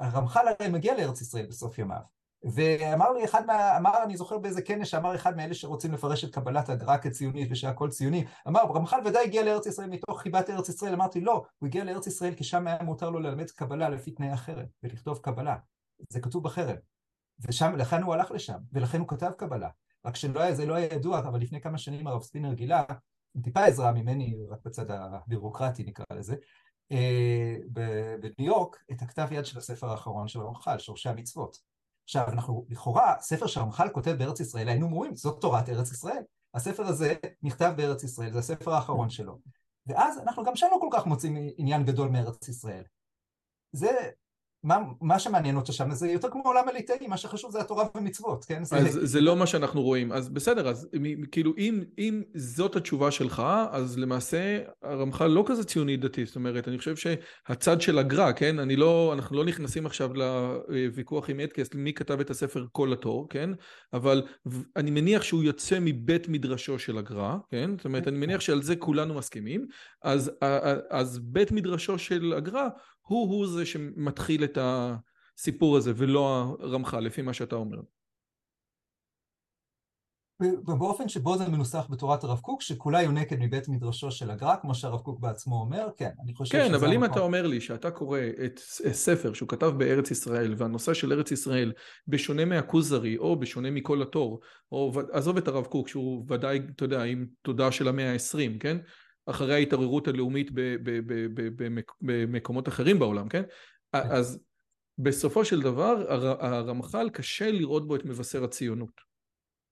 [0.00, 2.00] הרמח"ל הרי מגיע לארץ ישראל בסוף ימיו.
[2.54, 3.76] ואמר לי אחד מה...
[3.76, 7.88] אמר, אני זוכר באיזה כנס שאמר אחד מאלה שרוצים לפרש את קבלת הגר"א כציונית ושהכל
[7.88, 11.84] ציוני, אמר, רמח"ל ודאי הגיע לארץ ישראל מתוך חיבת ארץ ישראל, אמרתי, לא, הוא הגיע
[11.84, 15.56] לארץ ישראל כי שם היה מותר לו ללמד קבלה לפי תנאי החרם, ולכתוב קבלה.
[16.08, 16.76] זה כתוב בחרם.
[17.40, 19.68] ושם, לכן הוא הלך לשם, ולכן הוא כתב קבלה.
[20.04, 22.84] רק שלא היה, זה לא היה ידוע, אבל לפני כמה שנים הרב ספינר גילה,
[23.42, 26.36] טיפה עזרה ממני, רק בצד הבירוקרטי נקרא לזה,
[28.20, 31.56] בניו יורק את הכתב יד של הספר האחרון של הרמח"ל, שורשי המצוות.
[32.04, 36.22] עכשיו, אנחנו לכאורה, ספר שהרמח"ל כותב בארץ ישראל, היינו אומרים, זאת תורת ארץ ישראל.
[36.54, 39.38] הספר הזה נכתב בארץ ישראל, זה הספר האחרון שלו.
[39.86, 42.84] ואז אנחנו גם שם לא כל כך מוצאים עניין גדול מארץ ישראל.
[43.72, 44.10] זה
[44.64, 48.44] מה, מה שמעניין אותו שם זה יותר כמו עולם הליטאי, מה שחשוב זה התורה ומצוות,
[48.44, 48.64] כן?
[48.64, 48.76] זה...
[48.76, 50.88] אז זה לא מה שאנחנו רואים, אז בסדר, אז
[51.32, 56.68] כאילו אם, אם זאת התשובה שלך, אז למעשה הרמח"ל לא כזה ציוני דתי, זאת אומרת,
[56.68, 58.58] אני חושב שהצד של הגר"א, כן?
[58.58, 63.28] אני לא, אנחנו לא נכנסים עכשיו לוויכוח עם אדקס, מי כתב את הספר כל התור,
[63.30, 63.50] כן?
[63.92, 64.22] אבל
[64.76, 67.70] אני מניח שהוא יוצא מבית מדרשו של הגר"א, כן?
[67.76, 69.66] זאת אומרת, אני מניח שעל זה כולנו מסכימים,
[70.02, 70.30] אז,
[70.90, 72.68] אז בית מדרשו של הגר"א
[73.08, 77.78] הוא הוא זה שמתחיל את הסיפור הזה ולא הרמח"ל, לפי מה שאתה אומר.
[80.40, 85.00] ובאופן שבו זה מנוסח בתורת הרב קוק, שכולה יונקת מבית מדרשו של הגר"א, כמו שהרב
[85.00, 86.68] קוק בעצמו אומר, כן, אני חושב כן, שזה...
[86.68, 88.58] כן, אבל אם אתה אומר לי שאתה קורא את
[88.92, 91.72] ספר שהוא כתב בארץ ישראל, והנושא של ארץ ישראל,
[92.08, 94.40] בשונה מהכוזרי, או בשונה מכל התור,
[94.72, 98.76] או עזוב את הרב קוק, שהוא ודאי, אתה יודע, עם תודעה של המאה העשרים, כן?
[99.30, 100.50] אחרי ההתערערות הלאומית
[102.00, 103.42] במקומות אחרים בעולם, כן?
[103.92, 103.98] כן?
[104.10, 104.40] אז
[104.98, 106.04] בסופו של דבר
[106.40, 109.08] הרמח"ל קשה לראות בו את מבשר הציונות.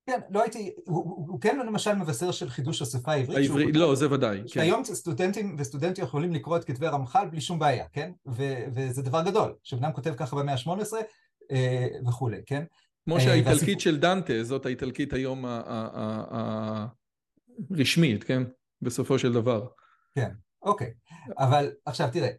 [0.06, 3.38] כן, לא הייתי, הוא, הוא כן למשל מבשר של חידוש השפה העברית.
[3.38, 4.42] העברית, לא, זה ודאי.
[4.52, 4.60] כן.
[4.60, 8.10] היום סטודנטים וסטודנטים יכולים לקרוא את כתבי הרמח"ל בלי שום בעיה, כן?
[8.28, 8.42] ו,
[8.74, 10.92] וזה דבר גדול, שבנם כותב ככה במאה ה-18
[11.50, 12.64] אה, וכולי, כן?
[13.04, 13.80] כמו אה, שהאיטלקית והסיפור...
[13.80, 15.44] של דנטה, זאת האיטלקית היום
[17.70, 18.42] הרשמית, כן?
[18.82, 19.66] בסופו של דבר.
[20.14, 20.30] כן,
[20.62, 20.92] אוקיי.
[21.38, 22.30] אבל עכשיו תראה,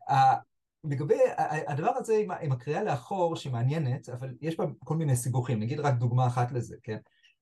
[0.84, 1.20] לגבי
[1.68, 5.80] הדבר הזה עם, עם הקריאה לאחור שהיא מעניינת, אבל יש בה כל מיני סיבוכים, נגיד
[5.80, 6.98] רק דוגמה אחת לזה, כן?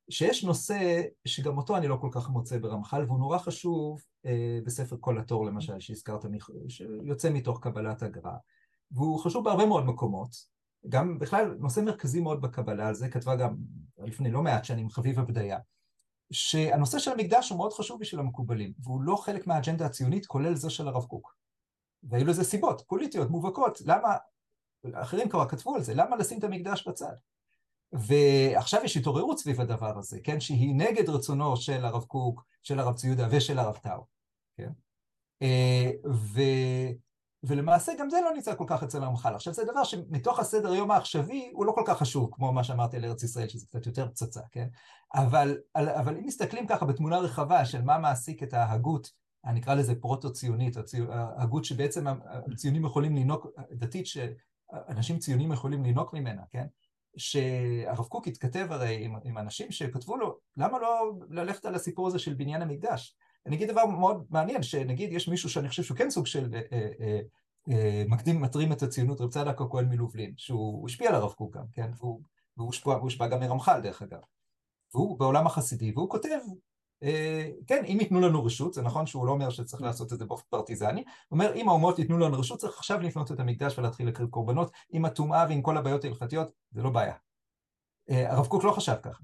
[0.10, 4.96] שיש נושא שגם אותו אני לא כל כך מוצא ברמח"ל, והוא נורא חשוב אה, בספר
[5.00, 6.26] כל התור למשל, שהזכרת,
[6.68, 8.36] שיוצא מתוך קבלת הגר"א,
[8.91, 10.30] והוא חשוב בהרבה מאוד מקומות,
[10.89, 13.56] גם בכלל נושא מרכזי מאוד בקבלה, על זה כתבה גם
[13.98, 15.60] לפני לא מעט שנים חביבה בדיה.
[16.32, 20.69] שהנושא של המקדש הוא מאוד חשוב בשביל המקובלים, והוא לא חלק מהאג'נדה הציונית, כולל זה
[20.69, 21.36] של הרב קוק.
[22.03, 24.09] והיו לזה סיבות פוליטיות מובהקות, למה,
[24.93, 27.13] אחרים כבר כתבו על זה, למה לשים את המקדש בצד?
[27.93, 32.95] ועכשיו יש התעוררות סביב הדבר הזה, כן, שהיא נגד רצונו של הרב קוק, של הרב
[32.95, 34.05] ציודה ושל הרב טאו,
[34.57, 34.71] כן?
[35.41, 36.41] אה, ו...
[37.48, 39.36] ולמעשה גם זה לא נמצא כל כך אצל הרמח"ל.
[39.36, 42.98] עכשיו זה דבר שמתוך הסדר היום העכשווי הוא לא כל כך חשוב, כמו מה שאמרתי
[42.98, 44.68] על ארץ ישראל, שזה קצת יותר פצצה, כן?
[45.16, 49.12] אבל, אבל אם מסתכלים ככה בתמונה רחבה של מה מעסיק את ההגות,
[49.46, 50.78] אני אקרא לזה פרוטו-ציונית,
[51.10, 52.06] ההגות שבעצם
[52.54, 56.66] הציונים יכולים לנהוג, דתית שאנשים ציונים יכולים לנהוג ממנה, כן?
[57.18, 62.20] שהרב קוק התכתב הרי עם, עם אנשים שכתבו לו, למה לא ללכת על הסיפור הזה
[62.20, 63.16] של בניין המקדש?
[63.46, 66.62] אני אגיד דבר מאוד מעניין, שנגיד יש מישהו שאני חושב שהוא כן סוג של אה,
[66.72, 67.20] אה,
[67.70, 71.66] אה, מקדים מטרים את הציונות, רב צדק הכהן מלובלין, שהוא השפיע על הרב קוק גם,
[71.74, 71.91] כן?
[71.98, 72.22] והוא,
[72.84, 74.20] הושפע גם מרמח"ל דרך אגב.
[74.93, 76.39] והוא בעולם החסידי, והוא כותב,
[77.68, 80.46] כן, אם ייתנו לנו רשות, זה נכון שהוא לא אומר שצריך לעשות את זה באופן
[80.50, 84.30] פרטיזני, הוא אומר, אם האומות ייתנו לנו רשות, צריך עכשיו לפנות את המקדש ולהתחיל לקרב
[84.30, 87.16] קורבנות, עם הטומאה ועם כל הבעיות ההלכתיות, זה לא בעיה.
[88.10, 89.24] הרב קוק לא חשב ככה.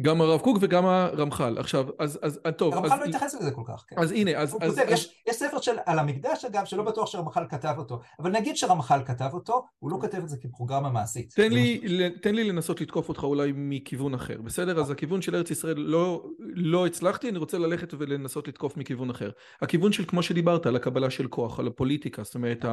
[0.00, 1.58] גם הרב קוק וגם הרמח"ל.
[1.58, 2.74] עכשיו, אז, אז, טוב.
[2.74, 3.96] הרמח"ל אז, לא התייחס לזה כל כך, כן.
[3.98, 4.48] אז הנה, אז...
[4.48, 8.00] אז, כותב, אז יש, יש ספר של, על המקדש, אגב, שלא בטוח שרמח"ל כתב אותו,
[8.18, 11.32] אבל נגיד שרמח"ל כתב אותו, הוא לא כותב את זה כפרוגרמה מעשית.
[11.36, 11.80] תן לי,
[12.22, 14.80] תן לי לנסות לתקוף אותך אולי מכיוון אחר, בסדר?
[14.80, 19.30] אז הכיוון של ארץ ישראל לא, לא הצלחתי, אני רוצה ללכת ולנסות לתקוף מכיוון אחר.
[19.62, 22.64] הכיוון של, כמו שדיברת, על הקבלה של כוח, על הפוליטיקה, זאת אומרת,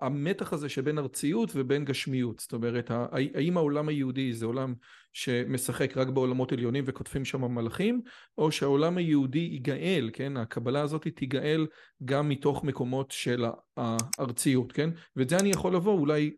[0.00, 4.74] המתח הזה שבין ארציות ובין גשמיות, זאת אומרת, האם העולם היהודי זה עולם
[5.12, 8.02] שמשחק רק בעולמות עליונים וכותבים שם מלאכים,
[8.38, 10.36] או שהעולם היהודי ייגאל, כן?
[10.36, 11.66] הקבלה הזאת תיגאל
[12.04, 13.44] גם מתוך מקומות של
[13.76, 14.90] הארציות, כן?
[15.16, 16.30] ואת זה אני יכול לבוא אולי,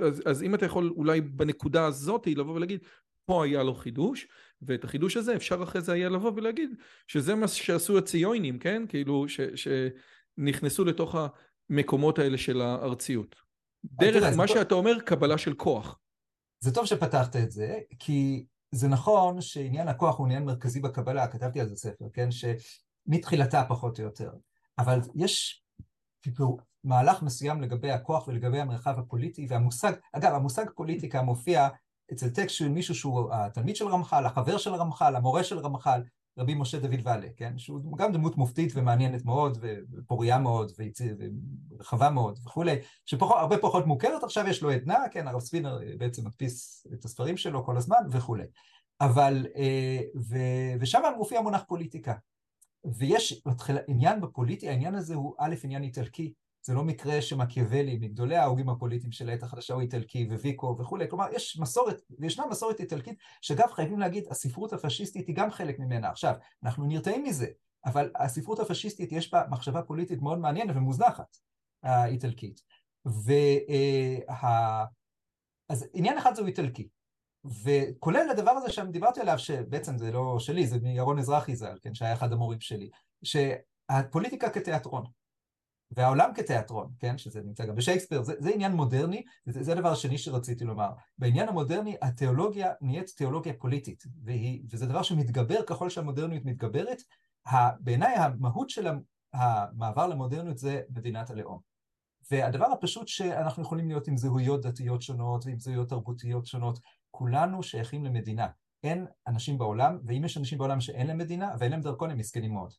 [0.00, 2.80] אז, אז אם אתה יכול אולי בנקודה הזאת לבוא ולהגיד,
[3.24, 4.26] פה היה לו חידוש,
[4.62, 6.70] ואת החידוש הזה אפשר אחרי זה היה לבוא ולהגיד
[7.06, 8.82] שזה מה שעשו הציונים, כן?
[8.88, 11.16] כאילו ש, שנכנסו לתוך
[11.70, 13.36] המקומות האלה של הארציות.
[13.84, 15.98] דרך מה שאתה אומר, קבלה של כוח.
[16.60, 21.60] זה טוב שפתחת את זה, כי זה נכון שעניין הכוח הוא עניין מרכזי בקבלה, כתבתי
[21.60, 22.28] על זה ספר, כן?
[22.30, 24.30] שמתחילתה פחות או יותר.
[24.78, 25.64] אבל יש
[26.84, 31.68] מהלך מסוים לגבי הכוח ולגבי המרחב הפוליטי, והמושג, אגב, המושג פוליטיקה מופיע
[32.12, 36.02] אצל טקסט של מישהו שהוא התלמיד של רמח"ל, החבר של רמח"ל, המורה של רמח"ל,
[36.38, 37.58] רבי משה דוד ואלה, כן?
[37.58, 39.58] שהוא גם דמות מופתית ומעניינת מאוד,
[39.92, 40.72] ופוריה מאוד,
[41.78, 42.76] ורחבה מאוד וכולי,
[43.06, 47.64] שהרבה פחות מוכרת, עכשיו יש לו עדנה, כן, הרב ספינר בעצם מדפיס את הספרים שלו
[47.64, 48.44] כל הזמן וכולי.
[49.00, 50.36] אבל, אה, ו,
[50.80, 52.14] ושם מופיע מונח פוליטיקה.
[52.84, 53.42] ויש
[53.88, 56.32] עניין בפוליטי, העניין הזה הוא א', עניין איטלקי,
[56.66, 61.26] זה לא מקרה שמקיאוולי, מגדולי ההוגים הפוליטיים של העת החדשה הוא איטלקי וויקו וכולי, כלומר
[61.32, 66.10] יש מסורת, וישנה מסורת איטלקית, שאגב חייבים להגיד, הספרות הפשיסטית היא גם חלק ממנה.
[66.10, 67.46] עכשיו, אנחנו נרתעים מזה,
[67.84, 71.36] אבל הספרות הפשיסטית יש בה מחשבה פוליטית מאוד מעניינת ומוזנחת,
[71.82, 72.60] האיטלקית.
[73.04, 74.84] וה...
[75.68, 76.88] אז עניין אחד זהו איטלקי,
[77.44, 81.94] וכולל הדבר הזה שם דיברתי עליו, שבעצם זה לא שלי, זה מירון אזרחי ז"ל, כן,
[81.94, 82.90] שהיה אחד המורים שלי,
[83.22, 85.04] שהפוליטיקה כתיאטרון.
[85.90, 90.18] והעולם כתיאטרון, כן, שזה נמצא גם בשייקספיר, זה, זה עניין מודרני, זה, זה הדבר השני
[90.18, 90.90] שרציתי לומר.
[91.18, 96.98] בעניין המודרני, התיאולוגיה נהיית תיאולוגיה פוליטית, והיא, וזה דבר שמתגבר ככל שהמודרניות מתגברת.
[97.80, 98.88] בעיניי המהות של
[99.32, 101.58] המעבר למודרניות זה מדינת הלאום.
[102.30, 106.78] והדבר הפשוט שאנחנו יכולים להיות עם זהויות דתיות שונות ועם זהויות תרבותיות שונות,
[107.10, 108.46] כולנו שייכים למדינה.
[108.84, 112.52] אין אנשים בעולם, ואם יש אנשים בעולם שאין להם מדינה ואין להם דרכון, הם מסכנים
[112.52, 112.72] מאוד.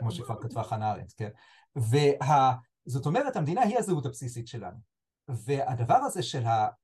[0.00, 1.28] כמו שכבר כתבה חנה ארנדט, כן?
[1.76, 4.92] וזאת אומרת, המדינה היא הזהות הבסיסית שלנו.
[5.28, 6.42] והדבר הזה של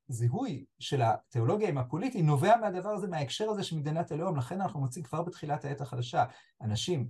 [0.09, 4.81] הזיהוי של התיאולוגיה עם הפוליטי נובע מהדבר הזה, מההקשר הזה של מדינת הלאום, לכן אנחנו
[4.81, 6.25] מוצאים כבר בתחילת העת החדשה
[6.63, 7.09] אנשים,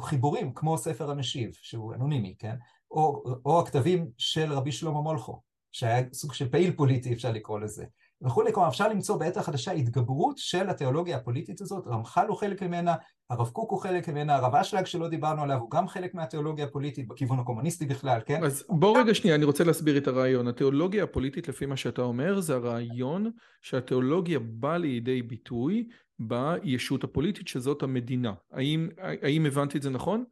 [0.00, 2.56] חיבורים כמו ספר המשיב, שהוא אנונימי, כן?
[2.90, 5.42] או, או הכתבים של רבי שלמה מולכו,
[5.72, 7.84] שהיה סוג של פעיל פוליטי, אפשר לקרוא לזה.
[8.22, 12.94] וכולי, כלומר אפשר למצוא בעת החדשה התגברות של התיאולוגיה הפוליטית הזאת, רמח"ל הוא חלק ממנה,
[13.30, 17.08] הרב קוק הוא חלק ממנה, הרב אשלג שלא דיברנו עליו הוא גם חלק מהתיאולוגיה הפוליטית
[17.08, 18.44] בכיוון הקומוניסטי בכלל, כן?
[18.44, 20.48] אז בוא רגע שנייה, אני רוצה להסביר את הרעיון.
[20.48, 23.30] התיאולוגיה הפוליטית לפי מה שאתה אומר זה הרעיון
[23.62, 28.32] שהתיאולוגיה באה לידי ביטוי בישות הפוליטית שזאת המדינה.
[28.52, 30.24] האם, האם הבנתי את זה נכון?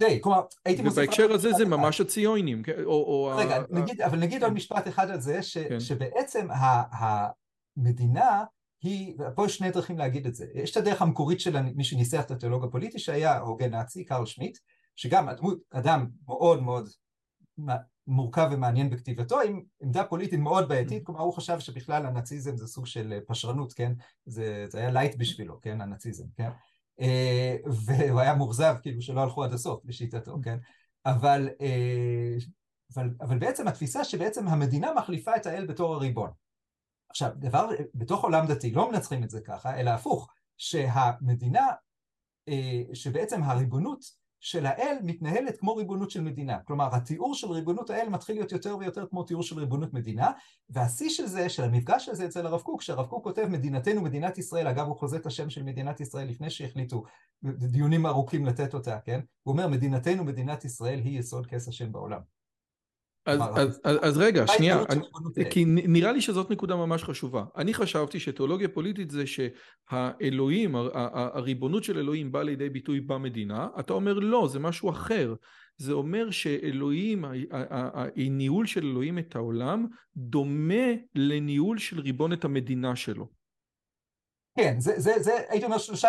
[0.00, 0.98] די, כלומר, הייתי מוסיף...
[0.98, 2.84] ובהקשר הזה זה ממש הציונים, כן?
[2.84, 3.32] או...
[3.36, 3.62] רגע.
[3.70, 5.80] נגיד, אבל נגיד עוד משפט אחד על זה, כן.
[5.80, 6.48] שבעצם
[7.76, 8.44] המדינה
[8.82, 10.46] היא, פה יש שני דרכים להגיד את זה.
[10.54, 14.58] יש את הדרך המקורית של מי שניסח את התיאולוג הפוליטי, שהיה הוגן נאצי, קרל שמיט,
[14.96, 16.88] שגם הדמות, אדם מאוד מאוד
[18.06, 22.86] מורכב ומעניין בכתיבתו, עם עמדה פוליטית מאוד בעייתית, כלומר הוא חשב שבכלל הנאציזם זה סוג
[22.86, 23.92] של פשרנות, כן?
[24.26, 25.80] זה, זה היה light בשבילו, כן?
[25.80, 26.50] הנאציזם, כן?
[27.64, 30.58] והוא היה מאוכזב, כאילו, שלא הלכו עד הסוף לשיטתו, כן?
[31.06, 32.36] אבל, אה,
[32.94, 36.30] אבל, אבל בעצם התפיסה שבעצם המדינה מחליפה את האל בתור הריבון.
[37.10, 41.66] עכשיו, דבר, בתוך עולם דתי לא מנצחים את זה ככה, אלא הפוך, שהמדינה,
[42.48, 46.58] אה, שבעצם הריבונות של האל מתנהלת כמו ריבונות של מדינה.
[46.58, 50.30] כלומר, התיאור של ריבונות האל מתחיל להיות יותר ויותר כמו תיאור של ריבונות מדינה,
[50.70, 54.66] והשיא של זה, של המפגש הזה אצל הרב קוק, שהרב קוק כותב מדינתנו, מדינת ישראל,
[54.66, 57.04] אגב, הוא חוזה את השם של מדינת ישראל לפני שהחליטו
[57.44, 59.20] דיונים ארוכים לתת אותה, כן?
[59.42, 62.39] הוא אומר, מדינתנו, מדינת ישראל, היא יסוד כס השם בעולם.
[63.26, 65.00] אז, אז, אז, אז רגע, שנייה, אני,
[65.50, 67.44] כי נראה לי שזאת נקודה ממש חשובה.
[67.56, 70.74] אני חשבתי שתיאולוגיה פוליטית זה שהאלוהים,
[71.34, 75.34] הריבונות של אלוהים באה לידי ביטוי במדינה, אתה אומר לא, זה משהו אחר.
[75.76, 77.24] זה אומר שאלוהים,
[78.16, 83.28] הניהול של אלוהים את העולם דומה לניהול של ריבון את המדינה שלו.
[84.56, 86.08] כן, זה, זה, זה הייתי אומר שלושה,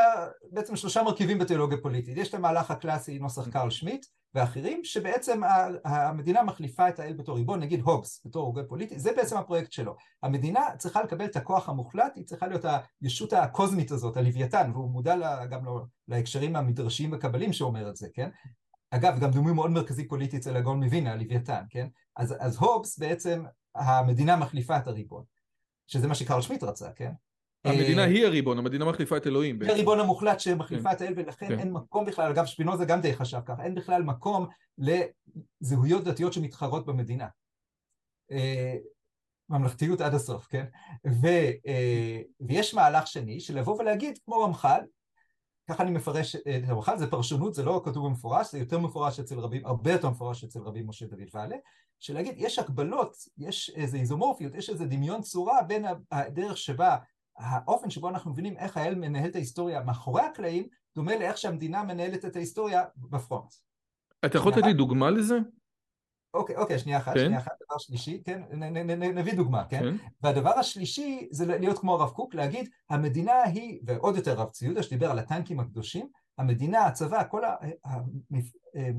[0.52, 2.18] בעצם שלושה מרכיבים בתיאולוגיה פוליטית.
[2.18, 4.06] יש את המהלך הקלאסי נוסח קרל שמיט
[4.36, 5.42] ואחרים, שבעצם
[5.86, 9.96] המדינה מחליפה את האל בתור ריבון, נגיד הובס בתור הוגה פוליטי, זה בעצם הפרויקט שלו.
[10.24, 12.66] המדינה צריכה לקבל את הכוח המוחלט, היא צריכה להיות
[13.02, 18.30] הישות הקוזמית הזאת, הלוויתן, והוא מודע גם לא, להקשרים המדרשיים וקבלים שאומר את זה, כן?
[18.92, 21.88] אגב, גם דמוי מאוד מרכזי פוליטי אצל הגאון מווינה, הלוויתן, כן?
[22.16, 23.44] אז, אז הובס בעצם,
[23.76, 25.24] המדינה מחליפה את הריבון,
[25.88, 27.12] שזה מה שקרל שמיט רצה, כן?
[27.66, 29.62] המדינה היא הריבון, המדינה מחליפה את אלוהים.
[29.62, 30.96] היא הריבון המוחלט שמחליפה כן.
[30.96, 31.60] את האל, ולכן כן.
[31.60, 34.48] אין מקום בכלל, אגב שפינוזה גם די חשב ככה, אין בכלל מקום
[34.78, 37.28] לזהויות דתיות שמתחרות במדינה.
[38.32, 38.76] אה,
[39.50, 40.66] ממלכתיות עד הסוף, כן?
[41.22, 41.28] ו,
[41.68, 44.82] אה, ויש מהלך שני של לבוא ולהגיד, כמו רמח"ל,
[45.70, 49.40] ככה אני מפרש את רמח"ל, זה פרשנות, זה לא כתוב במפורש, זה יותר מפורש אצל
[49.40, 51.56] רבים, הרבה יותר מפורש אצל רבים משה דוד ואלה,
[52.00, 56.98] של להגיד, יש הקבלות, יש איזו איזומורפיות, יש איזה דמיון צורה בין הדרך שבה
[57.38, 62.26] האופן שבו אנחנו מבינים איך האל מנהל את ההיסטוריה מאחורי הקלעים, דומה לאיך שהמדינה מנהלת
[62.26, 63.54] את ההיסטוריה בפרונט.
[64.26, 65.38] אתה יכול לתת לי דוגמה לזה?
[66.34, 67.26] אוקיי, אוקיי, שנייה אחת, כן?
[67.26, 69.80] שנייה אחת, דבר שלישי, כן, נ, נ, נ, נ, נביא דוגמה, כן?
[69.80, 69.96] כן?
[70.24, 75.12] והדבר השלישי זה להיות כמו הרב קוק, להגיד, המדינה היא, ועוד יותר רב ציודה שדיבר
[75.12, 76.08] על הטנקים הקדושים,
[76.38, 77.42] המדינה, הצבא, כל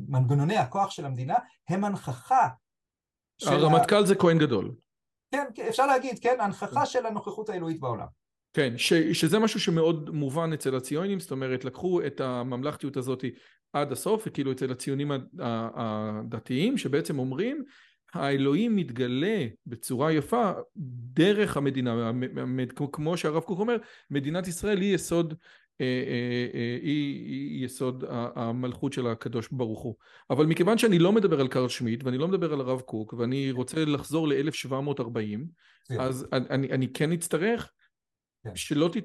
[0.09, 1.35] מנגנוני הכוח של המדינה,
[1.69, 2.49] הם הנכחה
[3.47, 4.75] הרמטכ"ל זה כהן גדול.
[5.31, 8.07] כן, אפשר להגיד, כן, הנכחה של הנוכחות האלוהית בעולם.
[8.53, 13.25] כן, ש, שזה משהו שמאוד מובן אצל הציונים, זאת אומרת לקחו את הממלכתיות הזאת
[13.73, 15.11] עד הסוף, וכאילו אצל הציונים
[15.75, 17.65] הדתיים, שבעצם אומרים
[18.15, 20.53] האלוהים מתגלה בצורה יפה
[21.13, 22.13] דרך המדינה,
[22.93, 23.77] כמו שהרב קוק אומר,
[24.11, 25.35] מדינת ישראל היא יסוד
[26.83, 29.95] היא יסוד המלכות של הקדוש ברוך הוא.
[30.31, 33.51] אבל מכיוון שאני לא מדבר על קארל שמיט ואני לא מדבר על הרב קוק ואני
[33.51, 35.41] רוצה לחזור ל-1740,
[35.99, 37.71] אז אני כן אצטרך
[38.55, 38.97] שלא ת...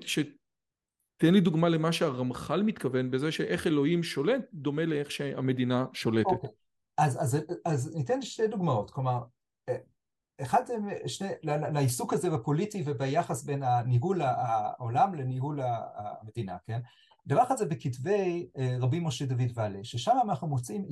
[1.17, 6.25] תן לי דוגמה למה שהרמח"ל מתכוון בזה שאיך אלוהים שולט דומה לאיך שהמדינה שולטת.
[6.25, 6.49] אוקיי.
[6.97, 9.23] אז, אז, אז ניתן שתי דוגמאות, כלומר,
[10.41, 10.63] אחד
[11.07, 15.59] שני, לעיסוק הזה בפוליטי וביחס בין ניהול העולם לניהול
[15.95, 16.79] המדינה, כן?
[17.27, 20.85] דבר אחד זה בכתבי רבי משה דוד ואלה, ששם אנחנו מוצאים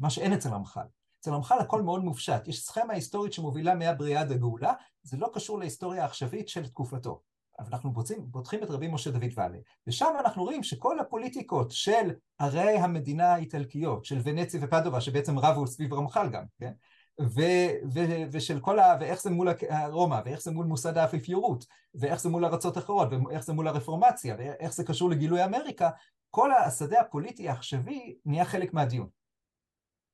[0.00, 0.86] מה שאין אצל רמח"ל.
[1.20, 4.72] אצל רמח"ל הכל מאוד מופשט, יש סכמה היסטורית שמובילה מהבריאה עד הגאולה,
[5.02, 7.22] זה לא קשור להיסטוריה העכשווית של תקופתו.
[7.58, 12.10] אבל אנחנו פותחים, פותחים את רבי משה דוד ואלה, ושם אנחנו רואים שכל הפוליטיקות של
[12.38, 16.72] ערי המדינה האיטלקיות, של ונצי ופדובה, שבעצם רבו סביב רמח"ל גם, כן?
[17.20, 18.96] ו- ו- ושל כל ה...
[19.00, 19.48] ואיך זה מול
[19.90, 24.36] רומא, ואיך זה מול מוסד האפיפיורות, ואיך זה מול ארצות אחרות, ואיך זה מול הרפורמציה,
[24.38, 25.90] ואיך זה קשור לגילוי אמריקה,
[26.30, 29.08] כל השדה הפוליטי העכשווי נהיה חלק מהדיון.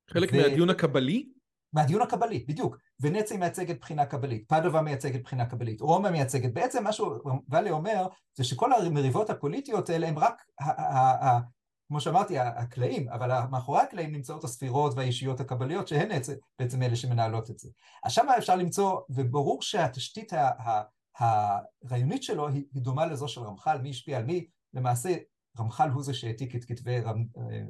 [0.09, 0.37] חלק ו...
[0.37, 1.29] מהדיון הקבלי?
[1.73, 2.77] מהדיון הקבלי, בדיוק.
[2.99, 6.53] ונצי מייצגת בחינה קבלית, פדובה מייצגת בחינה קבלית, רומא מייצגת.
[6.53, 8.07] בעצם מה שוואלי אומר,
[8.37, 10.41] זה שכל המריבות הפוליטיות האלה הם רק,
[11.87, 16.09] כמו שאמרתי, הקלעים, אבל מאחורי הקלעים נמצאות הספירות והאישיות הקבליות, שהן
[16.59, 17.69] בעצם אלה שמנהלות את זה.
[18.03, 20.33] אז שם אפשר למצוא, וברור שהתשתית
[21.19, 25.15] הרעיונית שלו היא דומה לזו של רמח"ל, מי השפיע על מי, למעשה
[25.59, 26.99] רמח"ל הוא זה שהעתיק את כתבי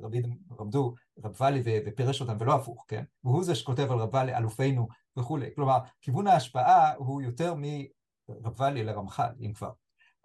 [0.01, 0.21] רבי
[0.59, 3.03] רמדו, רב ואלי ופירש אותם, ולא הפוך, כן?
[3.23, 5.49] והוא זה שכותב על רב ואלי, אלופינו וכולי.
[5.55, 9.71] כלומר, כיוון ההשפעה הוא יותר מרב ואלי לרמח"ל, אם כבר.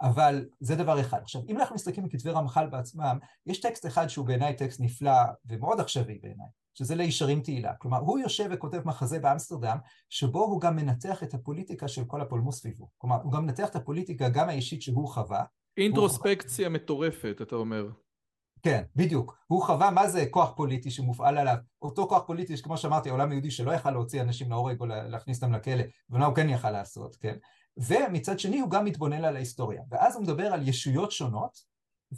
[0.01, 1.23] אבל זה דבר אחד.
[1.23, 5.13] עכשיו, אם אנחנו מסתכלים על כתבי רמח"ל בעצמם, יש טקסט אחד שהוא בעיניי טקסט נפלא
[5.47, 7.75] ומאוד עכשווי בעיניי, שזה לישרים תהילה.
[7.75, 9.79] כלומר, הוא יושב וכותב מחזה באמסטרדם,
[10.09, 12.89] שבו הוא גם מנתח את הפוליטיקה של כל הפולמוס סביבו.
[12.99, 15.45] כלומר, הוא גם מנתח את הפוליטיקה גם האישית שהוא חווה,
[15.79, 17.89] אינטרוספקציה מטורפת, אתה אומר.
[18.63, 19.39] כן, בדיוק.
[19.47, 21.57] הוא חווה מה זה כוח פוליטי שמופעל עליו.
[21.83, 25.55] אותו כוח פוליטי, כמו שאמרתי, העולם היהודי שלא יכל להוציא אנשים להורג או להכניס אותם
[25.55, 27.37] לכלא, ומה הוא כן יכל לעשות, כן?
[27.77, 29.83] ומצד שני הוא גם מתבונן על ההיסטוריה.
[29.91, 31.59] ואז הוא מדבר על ישויות שונות,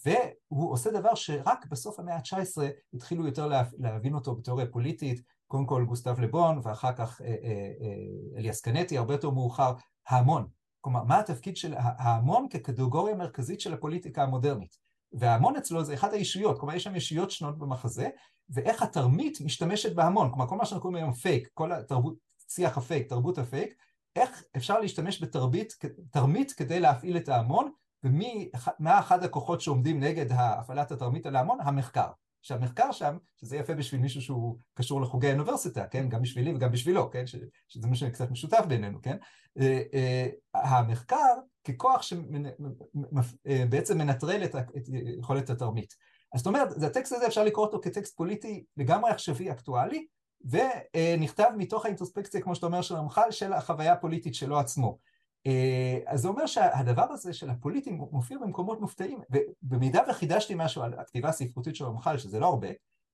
[0.05, 2.63] והוא עושה דבר שרק בסוף המאה ה-19
[2.95, 3.47] התחילו יותר
[3.79, 7.33] להבין אותו בתיאוריה פוליטית, קודם כל גוסטב לבון, ואחר כך אה, אה,
[7.81, 9.73] אה, אליאס קנטי, הרבה יותר מאוחר,
[10.09, 10.47] ההמון.
[10.81, 14.76] כלומר, מה התפקיד של ההמון כקטגוריה מרכזית של הפוליטיקה המודרנית.
[15.12, 18.09] וההמון אצלו זה אחת הישויות, כלומר יש שם ישויות שונות במחזה,
[18.49, 22.14] ואיך התרמית משתמשת בהמון, כלומר כל מה שאנחנו קוראים היום פייק, כל התרבות,
[22.49, 23.74] שיח הפייק, תרבות הפייק,
[24.16, 27.72] איך אפשר להשתמש בתרמית כדי להפעיל את ההמון,
[28.05, 31.59] ומה אחד הכוחות שעומדים נגד הפעלת התרמית על ההמון?
[31.61, 32.11] המחקר.
[32.43, 36.09] שהמחקר שם, שזה יפה בשביל מישהו שהוא קשור לחוגי האוניברסיטה, כן?
[36.09, 37.26] גם בשבילי וגם בשבילו, כן?
[37.26, 37.36] ש,
[37.68, 39.16] שזה מה שקצת משותף בינינו, כן?
[39.61, 41.34] אה, אה, המחקר
[41.64, 44.88] ככוח שבעצם אה, מנטרל את, את
[45.18, 45.95] יכולת התרמית.
[46.34, 50.07] אז זאת אומרת, הטקסט הזה אפשר לקרוא אותו כטקסט פוליטי לגמרי עכשווי אקטואלי,
[50.45, 54.99] ונכתב מתוך האינטרוספקציה, כמו שאתה אומר, של המח"ל, של החוויה הפוליטית שלו עצמו.
[55.47, 60.95] אה, אז זה אומר שהדבר הזה של הפוליטי מופיע במקומות מופתעים, ובמידה וחידשתי משהו על
[60.95, 62.68] הכתיבה הספרותית של רמח"ל, שזה לא הרבה,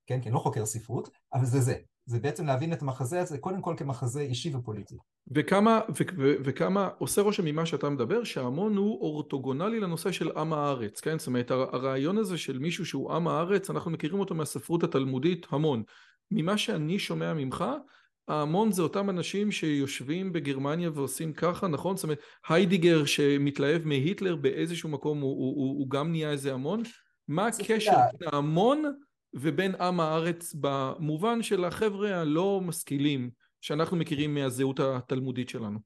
[0.06, 1.74] כן, כי אני לא חוקר ספרות, אבל זה זה.
[2.06, 4.96] זה בעצם להבין את המחזה הזה קודם כל כמחזה אישי ופוליטי.
[5.34, 10.52] וכמה, ו- ו- וכמה עושה רושם ממה שאתה מדבר, שהמון הוא אורתוגונלי לנושא של עם
[10.52, 11.18] הארץ, כן?
[11.18, 15.82] זאת אומרת, הרעיון הזה של מישהו שהוא עם הארץ, אנחנו מכירים אותו מהספרות התלמודית המון.
[16.30, 17.64] ממה שאני שומע ממך,
[18.28, 21.96] ההמון זה אותם אנשים שיושבים בגרמניה ועושים ככה, נכון?
[21.96, 22.18] זאת אומרת,
[22.48, 26.82] היידיגר שמתלהב מהיטלר באיזשהו מקום הוא, הוא, הוא, הוא גם נהיה איזה המון?
[27.28, 28.82] מה הקשר בין ההמון
[29.34, 35.78] ובין עם הארץ במובן של החבר'ה הלא משכילים שאנחנו מכירים מהזהות התלמודית שלנו?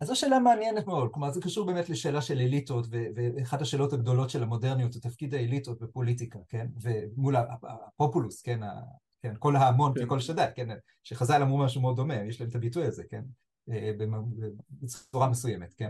[0.00, 4.30] אז זו שאלה מעניינת מאוד, כלומר זה קשור באמת לשאלה של אליטות ואחת השאלות הגדולות
[4.30, 6.66] של המודרניות זה תפקיד האליטות בפוליטיקה, כן?
[6.82, 8.60] ומול הפופולוס, כן?
[9.22, 10.04] כן, כל ההמון כן.
[10.04, 10.68] ככל שדי, כן,
[11.02, 13.22] שחז"ל אמרו משהו מאוד דומה, יש להם את הביטוי הזה, כן,
[13.70, 13.90] אה,
[14.70, 15.88] בצורה מסוימת, כן.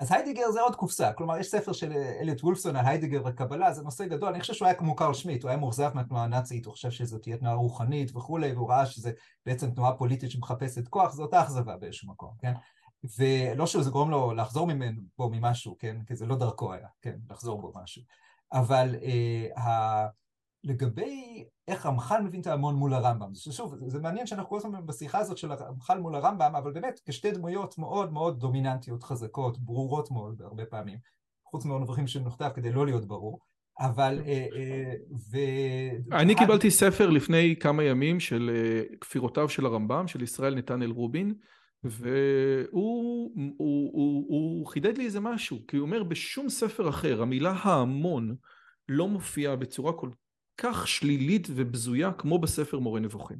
[0.00, 3.82] אז היידיגר זה עוד קופסה, כלומר יש ספר של אליוט וולפסון על היידיגר וקבלה, זה
[3.82, 6.72] נושא גדול, אני חושב שהוא היה כמו קרל שמיט, הוא היה מאוכזב מהתנועה הנאצית, הוא
[6.72, 9.12] חושב שזו תהיה תנועה רוחנית וכולי, והוא ראה שזה
[9.46, 12.52] בעצם תנועה פוליטית שמחפשת כוח, זו אותה אכזבה באיזשהו מקום, כן?
[13.18, 15.96] ולא שזה גורם לו לחזור ממנו בו ממשהו, כן?
[16.06, 17.16] כי זה לא דרכו היה, כן?
[17.30, 18.02] לחזור בו משהו.
[18.52, 20.06] אבל אה,
[20.64, 23.34] לגבי איך רמח"ל מבין את ההמון מול הרמב"ם.
[23.34, 27.30] שוב, זה מעניין שאנחנו כל הזמן בשיחה הזאת של רמח"ל מול הרמב"ם, אבל באמת כשתי
[27.30, 30.98] דמויות מאוד מאוד דומיננטיות, חזקות, ברורות מאוד הרבה פעמים,
[31.50, 33.38] חוץ מהנוכחים של נכתב כדי לא להיות ברור,
[33.80, 34.20] אבל...
[34.26, 34.94] אה, אה,
[35.30, 35.38] ו...
[36.12, 41.34] אני קיבלתי ספר לפני כמה ימים של אה, כפירותיו של הרמב"ם, של ישראל נתנאל רובין,
[41.84, 47.54] והוא הוא, הוא, הוא, חידד לי איזה משהו, כי הוא אומר בשום ספר אחר, המילה
[47.62, 48.36] ההמון
[48.88, 50.10] לא מופיע בצורה כל
[50.56, 53.38] כך שלילית ובזויה כמו בספר מורה נבוכים.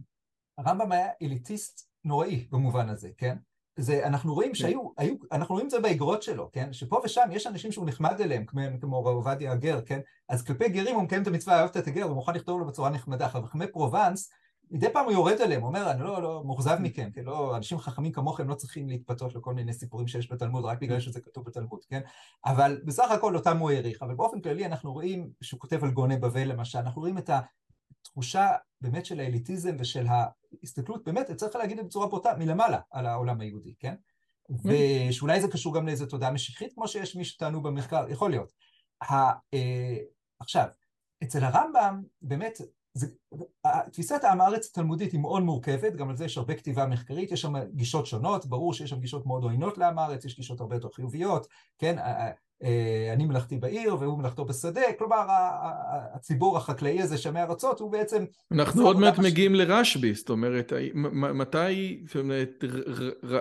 [0.58, 3.36] הרמב"ם היה אליטיסט נוראי במובן הזה, כן?
[3.76, 4.54] זה, אנחנו רואים כן.
[4.54, 6.72] שהיו, היו, אנחנו רואים את זה באגרות שלו, כן?
[6.72, 10.00] שפה ושם יש אנשים שהוא נחמד אליהם, כמו, כמו רב עובדיה הגר, כן?
[10.28, 13.28] אז כלפי גרים הוא מקיים את המצווה, אהבת את הגר, ומוכן לכתוב לו בצורה נחמדה.
[13.28, 14.30] חכמי פרובנס,
[14.70, 17.24] מדי פעם הוא יורד עליהם, הוא אומר, אני לא, לא מאוכזב מכם, כן?
[17.24, 21.20] לא, אנשים חכמים כמוכם לא צריכים להתפתות לכל מיני סיפורים שיש בתלמוד, רק בגלל שזה
[21.20, 22.00] כתוב בתלמוד, כן?
[22.44, 24.02] אבל בסך הכל אותם הוא העריך.
[24.02, 27.30] אבל באופן כללי אנחנו רואים, שהוא כותב על גאוני בבל למשל, אנחנו רואים את
[28.00, 28.48] התחושה
[28.80, 33.40] באמת של האליטיזם ושל ההסתכלות, באמת, צריך להגיד את זה בצורה בוטה, מלמעלה על העולם
[33.40, 33.94] היהודי, כן?
[34.64, 38.52] ושאולי זה קשור גם לאיזו תודעה משיחית, כמו שיש מי שטענו במחקר, יכול להיות.
[39.02, 39.14] ה,
[39.54, 39.96] אה,
[40.40, 40.68] עכשיו,
[41.22, 42.58] אצל הרמב"ם, באמת,
[43.92, 47.40] תפיסת העם הארץ התלמודית היא מאוד מורכבת, גם על זה יש הרבה כתיבה מחקרית, יש
[47.40, 50.88] שם גישות שונות, ברור שיש שם גישות מאוד עוינות לעם הארץ, יש גישות הרבה יותר
[50.88, 51.46] חיוביות,
[51.78, 51.98] כן?
[51.98, 52.30] אה,
[53.12, 55.26] אני מלאכתי בעיר והוא מלאכתו בשדה, כלומר
[56.14, 58.24] הציבור החקלאי הזה שמי ארצות הוא בעצם...
[58.52, 60.72] אנחנו עוד מעט מגיעים לרשב"י, זאת אומרת,
[61.14, 62.64] מתי, זאת אומרת,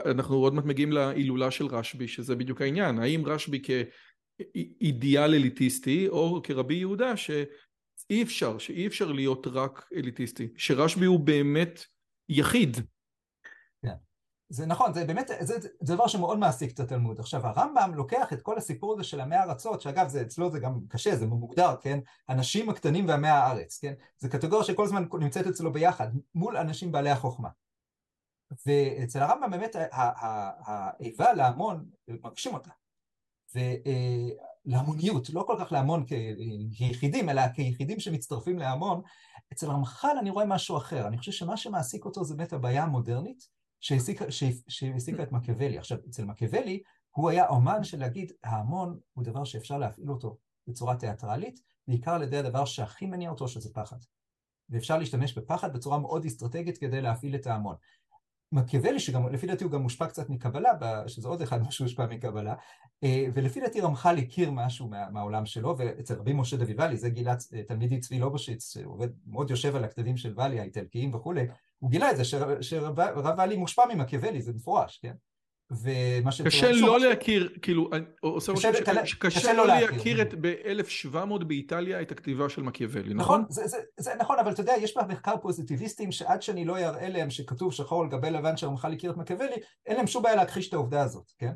[0.06, 6.42] אנחנו עוד מעט מגיעים להילולה של רשב"י, שזה בדיוק העניין, האם רשב"י כאידיאל אליטיסטי או
[6.44, 7.18] כרבי יהודה
[8.08, 11.80] שאי אפשר, שאי אפשר להיות רק אליטיסטי, שרשב"י הוא באמת
[12.30, 12.78] יחיד.
[14.50, 17.20] זה נכון, זה באמת, זה, זה דבר שמאוד מעסיק את התלמוד.
[17.20, 20.80] עכשיו, הרמב"ם לוקח את כל הסיפור הזה של עמי הארצות, שאגב, זה, אצלו זה גם
[20.90, 22.00] קשה, זה מוגדר, כן?
[22.30, 23.94] אנשים הקטנים ועמי הארץ, כן?
[24.18, 27.50] זה קטגוריה שכל הזמן נמצאת אצלו ביחד, מול אנשים בעלי החוכמה.
[28.66, 29.76] ואצל הרמב"ם באמת
[30.66, 32.70] האיבה להמון, מרגישים אותה.
[34.66, 36.06] ולהמוניות, לא כל כך להמון
[36.72, 39.02] כיחידים, אלא כיחידים שמצטרפים להמון.
[39.54, 41.08] אצל רמח"ל אני רואה משהו אחר.
[41.08, 43.48] אני חושב שמה שמעסיק אותו זה באמת הבעיה המודרנית,
[43.80, 45.78] שהעסיקה את מקיאוולי.
[45.78, 50.38] עכשיו, אצל מקיאוולי הוא היה אומן של להגיד, ההמון הוא דבר שאפשר להפעיל אותו
[50.68, 53.98] בצורה תיאטרלית, בעיקר על ידי הדבר שהכי מניע אותו, שזה פחד.
[54.70, 57.76] ואפשר להשתמש בפחד בצורה מאוד אסטרטגית כדי להפעיל את ההמון.
[58.54, 60.70] מקיאוולי, שגם לפי דעתי הוא גם מושפע קצת מקבלה,
[61.08, 62.56] שזה עוד אחד משהו שהושפע מקבלה,
[63.04, 67.10] אה, ולפי דעתי רמח"ל הכיר משהו מה, מהעולם שלו, ואצל רבי משה דוד ואלי, זה
[67.10, 71.48] גילה אה, תלמידי צבי לובושיץ, שעובד, מאוד יושב על הכתבים של ואלי, האיטלקיים וכולי,
[71.80, 72.24] הוא גילה את זה
[72.62, 72.98] שרב
[73.38, 75.14] ואלי מושפע ממקיאוולי, זה מפורש, כן?
[75.72, 76.42] ומה ש...
[76.42, 77.90] קשה לא להכיר, כאילו,
[78.22, 78.72] עושה רושם
[79.06, 83.46] שקשה לא, לא להכיר את ב-1700 באיטליה את הכתיבה של מקיאוולי, נכון?
[83.50, 87.74] נכון, זה נכון, אבל אתה יודע, יש במחקר פוזיטיביסטים שעד שאני לא אראה להם שכתוב
[87.74, 89.56] שחור על גבי לבן שהרמח"ל הכיר את מקיאוולי,
[89.86, 91.52] אין להם שום בעיה להכחיש את העובדה הזאת, כן?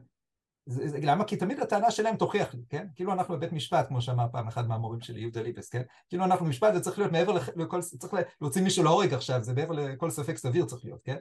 [0.70, 1.24] זה, זה, למה?
[1.24, 2.88] כי תמיד הטענה שלהם תוכיח לי, כן?
[2.96, 5.82] כאילו אנחנו בבית משפט, כמו שאמר פעם אחד מהמורים שלי, יהודה ליבס, כן?
[6.10, 9.74] כאילו אנחנו במשפט, זה צריך להיות מעבר לכל, צריך להוציא מישהו להורג עכשיו, זה מעבר
[9.74, 11.18] לכל ספק סביר צריך להיות, כן?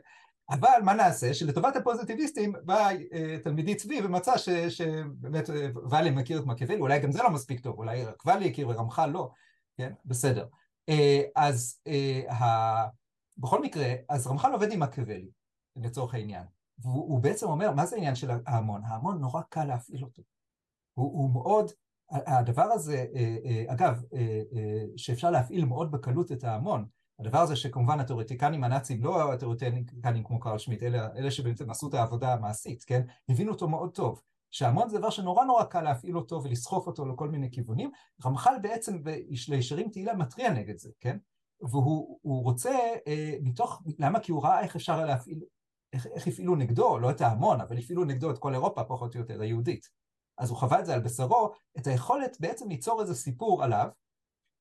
[0.51, 1.35] אבל מה נעשה?
[1.35, 7.01] שלטובת הפוזיטיביסטים בא אה, תלמידי צבי ומצא ש, שבאמת אה, ואלי מכיר את מקיאוולי, אולי
[7.01, 9.31] גם זה לא מספיק טוב, אולי רק ואלי הכיר ורמח"ל לא,
[9.77, 9.93] כן?
[10.05, 10.47] בסדר.
[10.89, 11.81] אה, אז.
[13.39, 15.31] בכל מקרה, אז רמח"ל עובד עם מקיאוולי,
[15.77, 16.45] לצורך העניין.
[16.79, 18.83] והוא בעצם אומר, מה זה העניין של ההמון?
[18.85, 20.23] ההמון נורא קל להפעיל אותו.
[20.95, 21.71] הוא, הוא מאוד,
[22.11, 23.05] הדבר הזה,
[23.67, 24.03] אגב,
[24.97, 26.87] שאפשר להפעיל מאוד בקלות את ההמון,
[27.19, 31.95] הדבר הזה שכמובן התיאורטיקנים הנאצים, לא התיאורטיקנים כמו קרל שמיט, אלא אלה שבעצם עשו את
[31.95, 33.03] העבודה המעשית, כן?
[33.29, 34.23] הבינו אותו מאוד טוב.
[34.51, 37.91] שהמון זה דבר שנורא נורא קל להפעיל אותו ולסחוף אותו לכל מיני כיוונים.
[38.25, 41.19] רמח"ל בעצם בישרים תהילה מתריע נגד זה, כן?
[41.61, 42.79] והוא רוצה,
[43.43, 44.21] מתוך, למה?
[44.21, 45.41] כי הוא ראה איך אפשר להפעיל
[45.93, 49.21] איך, איך הפעילו נגדו, לא את ההמון, אבל הפעילו נגדו את כל אירופה, פחות או
[49.21, 49.89] יותר, היהודית.
[50.39, 53.89] אז הוא חווה את זה על בשרו, את היכולת בעצם ליצור איזה סיפור עליו,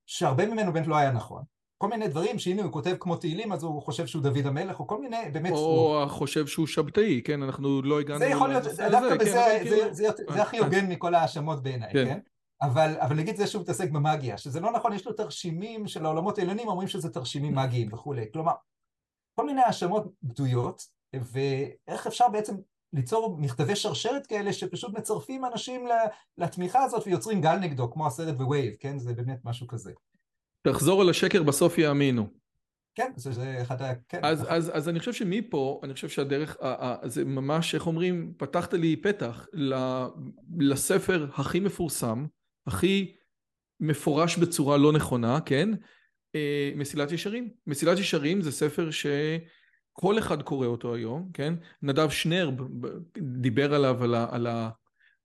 [0.05, 1.43] שהרבה ממנו באמת לא היה נכון.
[1.77, 4.87] כל מיני דברים שהנה הוא כותב כמו תהילים אז הוא חושב שהוא דוד המלך או
[4.87, 6.05] כל מיני באמת או הוא...
[6.05, 9.75] חושב שהוא שבתאי כן אנחנו לא הגענו זה יכול להיות דווקא בזה זה, כאילו...
[9.75, 12.19] זה, זה, זה הכי הוגן מכל ההאשמות בעיניי כן, כן?
[12.61, 16.37] אבל, אבל נגיד זה שהוא מתעסק במאגיה שזה לא נכון יש לו תרשימים של העולמות
[16.37, 18.53] העליונים אומרים שזה תרשימים מאגיים וכולי כלומר
[19.39, 20.81] כל מיני האשמות בדויות
[21.15, 22.55] ואיך אפשר בעצם
[22.93, 25.87] ליצור מכתבי שרשרת כאלה שפשוט מצרפים אנשים
[26.37, 28.97] לתמיכה הזאת ויוצרים גל נגדו, כמו הסרט בווייב, כן?
[28.99, 29.91] זה באמת משהו כזה.
[30.65, 32.27] תחזור על השקר, בסוף יאמינו.
[32.95, 33.93] כן, זה, זה אחד ה...
[34.09, 34.19] כן.
[34.23, 36.57] אז, אז, אז אני חושב שמפה, אני חושב שהדרך,
[37.03, 39.47] זה ממש, איך אומרים, פתחת לי פתח
[40.59, 42.25] לספר הכי מפורסם,
[42.67, 43.15] הכי
[43.79, 45.69] מפורש בצורה לא נכונה, כן?
[46.35, 47.49] אה, מסילת ישרים.
[47.67, 49.05] מסילת ישרים זה ספר ש...
[49.93, 51.53] כל אחד קורא אותו היום, כן?
[51.81, 52.51] נדב שנר
[53.17, 54.69] דיבר עליו, על, ה, על, ה,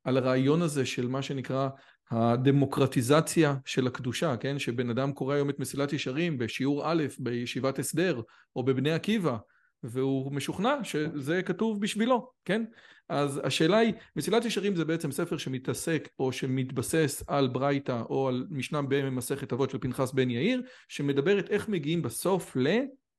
[0.05, 1.69] על הרעיון הזה של מה שנקרא
[2.11, 4.59] הדמוקרטיזציה של הקדושה, כן?
[4.59, 8.21] שבן אדם קורא היום את מסילת ישרים בשיעור א' בישיבת הסדר
[8.57, 9.37] או בבני עקיבא,
[9.83, 12.65] והוא משוכנע שזה כתוב בשבילו, כן?
[13.09, 18.47] אז השאלה היא, מסילת ישרים זה בעצם ספר שמתעסק או שמתבסס על ברייתא או על
[18.51, 22.57] משנה במסכת אבות של פנחס בן יאיר, שמדברת איך מגיעים בסוף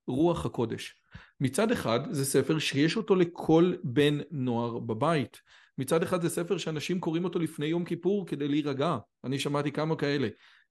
[0.07, 0.95] לרוח הקודש.
[1.39, 5.41] מצד אחד זה ספר שיש אותו לכל בן נוער בבית.
[5.81, 9.95] מצד אחד זה ספר שאנשים קוראים אותו לפני יום כיפור כדי להירגע, אני שמעתי כמה
[9.95, 10.27] כאלה.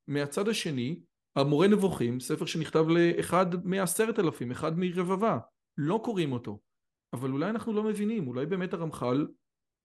[0.08, 1.00] מהצד השני,
[1.36, 5.38] המורה נבוכים, ספר שנכתב לאחד מעשרת אלפים, אחד מרבבה,
[5.78, 6.60] לא קוראים אותו.
[7.12, 9.26] אבל אולי אנחנו לא מבינים, אולי באמת הרמח"ל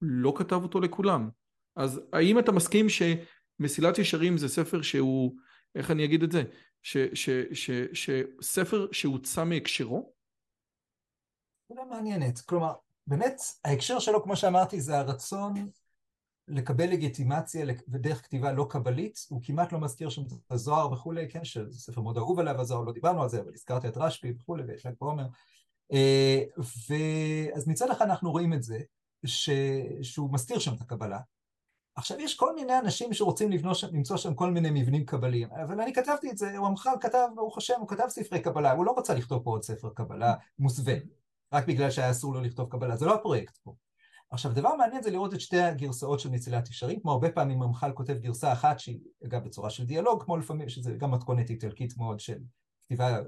[0.02, 1.30] לא כתב אותו לכולם.
[1.76, 5.36] אז האם אתה מסכים שמסילת ישרים זה ספר שהוא,
[5.76, 6.44] איך אני אגיד את זה,
[7.94, 10.14] שספר שהוצא מהקשרו?
[11.68, 12.74] שאלה מעניינת, כלומר,
[13.08, 15.54] באמת ההקשר שלו, כמו שאמרתי, זה הרצון
[16.48, 21.46] לקבל לגיטימציה ודרך כתיבה לא קבלית, הוא כמעט לא מזכיר שם את הזוהר וכולי, כן,
[21.46, 24.64] שזה ספר מאוד אהוב עליו הזוהר, לא דיברנו על זה, אבל הזכרתי את רשב"י וכולי,
[24.64, 25.26] ויש ל"ג בעומר.
[25.94, 26.44] אה,
[27.56, 28.80] אז מצד אחד אנחנו רואים את זה,
[29.26, 29.50] ש...
[30.02, 31.20] שהוא מסתיר שם את הקבלה.
[31.96, 35.94] עכשיו יש כל מיני אנשים שרוצים לבנות, למצוא שם כל מיני מבנים קבליים, אבל אני
[35.94, 39.14] כתבתי את זה, הוא המח"ל כתב, ברוך השם, הוא כתב ספרי קבלה, הוא לא רצה
[39.14, 40.94] לכתוב פה עוד ספר קבלה מוסווה,
[41.56, 43.76] רק בגלל שהיה אסור לו לכתוב קבלה, זה לא הפרויקט פה.
[44.32, 47.92] עכשיו, דבר מעניין זה לראות את שתי הגרסאות של מצילת ישרים, כמו הרבה פעמים המח"ל
[47.92, 52.20] כותב גרסה אחת שהיא, אגב, בצורה של דיאלוג, כמו לפעמים, שזה גם מתכונת איטלקית מאוד
[52.20, 52.38] של
[52.82, 53.20] כתיבה,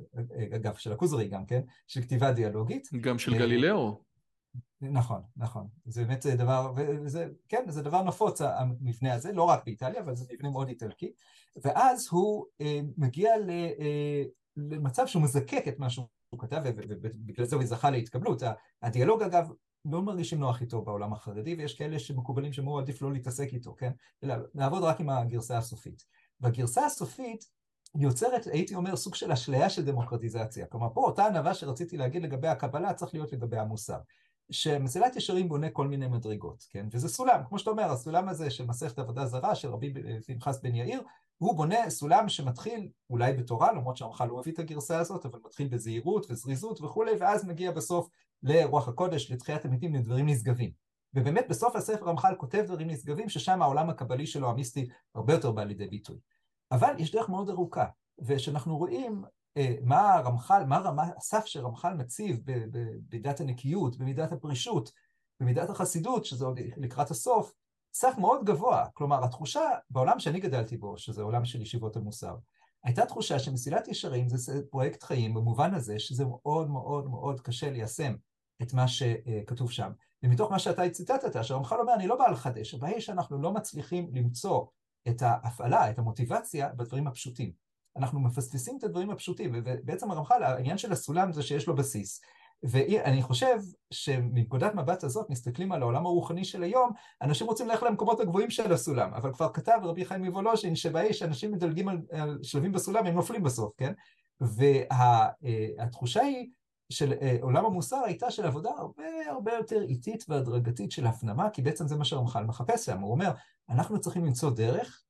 [0.55, 1.61] אגב, של הכוזרי גם, כן?
[1.87, 2.87] של כתיבה דיאלוגית.
[3.01, 4.01] גם של גלילאו.
[4.81, 5.67] נכון, נכון.
[5.85, 10.25] זה באמת דבר, וזה, כן, זה דבר נפוץ, המבנה הזה, לא רק באיטליה, אבל זה
[10.33, 11.11] מבנה מאוד איטלקי.
[11.63, 14.23] ואז הוא אה, מגיע ל, אה,
[14.57, 18.41] למצב שהוא מזקק את מה שהוא כתב, ובגלל זה הוא זכה להתקבלות.
[18.81, 19.51] הדיאלוג, אגב,
[19.85, 23.91] לא מרגישים נוח איתו בעולם החרדי, ויש כאלה שמקובלים שאמרו עדיף לא להתעסק איתו, כן?
[24.23, 26.05] אלא לעבוד רק עם הגרסה הסופית.
[26.41, 27.45] והגרסה הסופית
[27.95, 30.65] יוצרת, הייתי אומר, סוג של אשליה של דמוקרטיזציה.
[30.65, 33.99] כלומר, פה אותה ענווה שרציתי להגיד לגבי הקבלה, צריך להיות לגבי המוסר.
[34.51, 36.87] שמסילת ישרים בונה כל מיני מדרגות, כן?
[36.91, 39.93] וזה סולם, כמו שאתה אומר, הסולם הזה של מסכת עבודה זרה של רבי
[40.27, 41.01] פנחס בן יאיר,
[41.37, 45.67] הוא בונה סולם שמתחיל אולי בתורה, למרות שהרמח"ל לא מביא את הגרסה הזאת, אבל מתחיל
[45.67, 48.09] בזהירות וזריזות וכולי, ואז מגיע בסוף
[48.43, 50.71] לרוח הקודש, לתחיית המתים, לדברים נשגבים.
[51.13, 55.63] ובאמת בסוף הספר רמח"ל כותב דברים נשגבים, ששם העולם הקבלי שלו, המיסטי, הרבה יותר בא
[55.63, 56.17] לידי ביטוי.
[56.71, 57.85] אבל יש דרך מאוד ארוכה,
[58.19, 59.23] וכשאנחנו רואים
[59.57, 64.91] אה, מה הרמח"ל, מה רמה, הסף שרמח"ל מציב במידת הנקיות, במידת הפרישות,
[65.39, 67.53] במידת החסידות, שזה עוד לקראת הסוף,
[67.99, 68.85] סף מאוד גבוה.
[68.93, 72.35] כלומר, התחושה בעולם שאני גדלתי בו, שזה עולם של ישיבות המוסר,
[72.83, 78.15] הייתה תחושה שמסילת ישרים זה פרויקט חיים במובן הזה שזה מאוד מאוד מאוד קשה ליישם
[78.61, 79.91] את מה שכתוב שם.
[80.23, 84.09] ומתוך מה שאתה ציטטת, שהרמח"ל אומר, אני לא בא לחדש, הבעיה היא שאנחנו לא מצליחים
[84.13, 84.65] למצוא
[85.07, 87.51] את ההפעלה, את המוטיבציה בדברים הפשוטים.
[87.97, 92.21] אנחנו מפספסים את הדברים הפשוטים, ובעצם הרמח"ל, העניין של הסולם זה שיש לו בסיס.
[92.63, 93.57] ואני חושב
[93.91, 98.73] שמנקודת מבט הזאת מסתכלים על העולם הרוחני של היום, אנשים רוצים ללכת למקומות הגבוהים של
[98.73, 103.15] הסולם, אבל כבר כתב רבי חיים מוולושין שבאש אנשים מדלגים על, על שלבים בסולם, הם
[103.15, 103.93] נופלים בסוף, כן?
[104.41, 106.49] והתחושה היא
[106.89, 111.61] של אה, עולם המוסר הייתה של עבודה הרבה הרבה יותר איטית והדרגתית של הפנמה, כי
[111.61, 113.31] בעצם זה מה שהרמח"ל מחפש שם, הוא אומר,
[113.69, 115.03] אנחנו צריכים למצוא דרך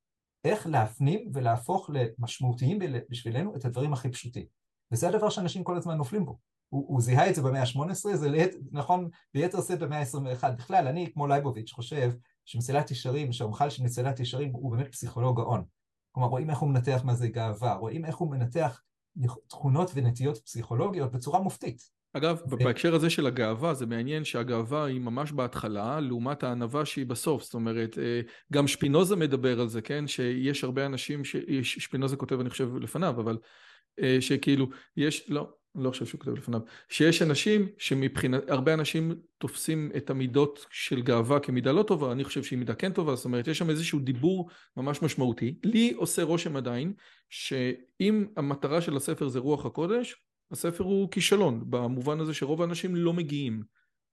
[0.43, 2.79] איך להפנים ולהפוך למשמעותיים
[3.09, 4.45] בשבילנו את הדברים הכי פשוטים.
[4.91, 6.37] וזה הדבר שאנשים כל הזמן נופלים בו.
[6.69, 10.51] הוא, הוא זיהה את זה במאה ה-18, זה לית, נכון ביתר שאת במאה ה-21.
[10.51, 12.11] בכלל, אני כמו לייבוביץ' חושב
[12.45, 15.63] שמסילת ישרים, שהרמח"ל של מסילת ישרים הוא באמת פסיכולוג גאון.
[16.11, 18.81] כלומר, רואים איך הוא מנתח מה זה גאווה, רואים איך הוא מנתח
[19.47, 21.97] תכונות ונטיות פסיכולוגיות בצורה מופתית.
[22.13, 27.43] אגב, בהקשר הזה של הגאווה, זה מעניין שהגאווה היא ממש בהתחלה, לעומת הענווה שהיא בסוף.
[27.43, 28.21] זאת אומרת, אה,
[28.53, 30.07] גם שפינוזה מדבר על זה, כן?
[30.07, 31.35] שיש הרבה אנשים, ש...
[31.61, 33.37] שפינוזה כותב, אני חושב, לפניו, אבל
[33.99, 34.67] אה, שכאילו,
[34.97, 40.65] יש, לא, לא חושב שהוא כותב לפניו, שיש אנשים שמבחינת, הרבה אנשים תופסים את המידות
[40.69, 43.69] של גאווה כמידה לא טובה, אני חושב שהיא מידה כן טובה, זאת אומרת, יש שם
[43.69, 45.55] איזשהו דיבור ממש משמעותי.
[45.63, 46.93] לי עושה רושם עדיין,
[47.29, 50.15] שאם המטרה של הספר זה רוח הקודש,
[50.51, 53.63] הספר הוא כישלון, במובן הזה שרוב האנשים לא מגיעים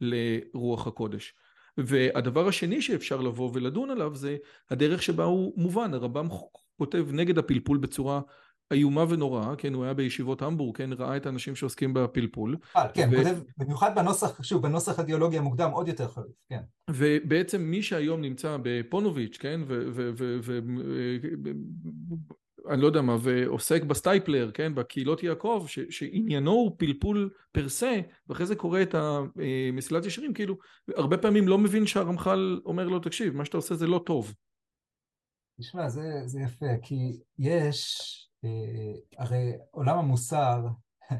[0.00, 1.34] לרוח הקודש.
[1.76, 4.36] והדבר השני שאפשר לבוא ולדון עליו זה
[4.70, 6.28] הדרך שבה הוא מובן, הרמח"ל
[6.78, 8.20] כותב נגד הפלפול בצורה
[8.70, 12.56] איומה ונוראה, כן, הוא היה בישיבות המבורג, כן, ראה את האנשים שעוסקים בפלפול.
[12.76, 13.16] אה, כן, ו...
[13.16, 16.60] כותב, במיוחד בנוסח, שוב, בנוסח הדיאלוגי המוקדם עוד יותר חריף, כן.
[16.90, 19.88] ובעצם מי שהיום נמצא בפונוביץ', כן, ו...
[19.92, 20.58] ו, ו, ו
[22.70, 28.00] אני לא יודע מה, ועוסק בסטייפלר, כן, בקהילות יעקב, ש, שעניינו הוא פלפול per se,
[28.28, 30.56] ואחרי זה קורא את המסילת ישרים, כאילו,
[30.96, 34.34] הרבה פעמים לא מבין שהרמח"ל אומר לו, תקשיב, מה שאתה עושה זה לא טוב.
[35.60, 38.23] תשמע, זה, זה יפה, כי יש, אה,
[39.18, 40.66] הרי עולם המוסר,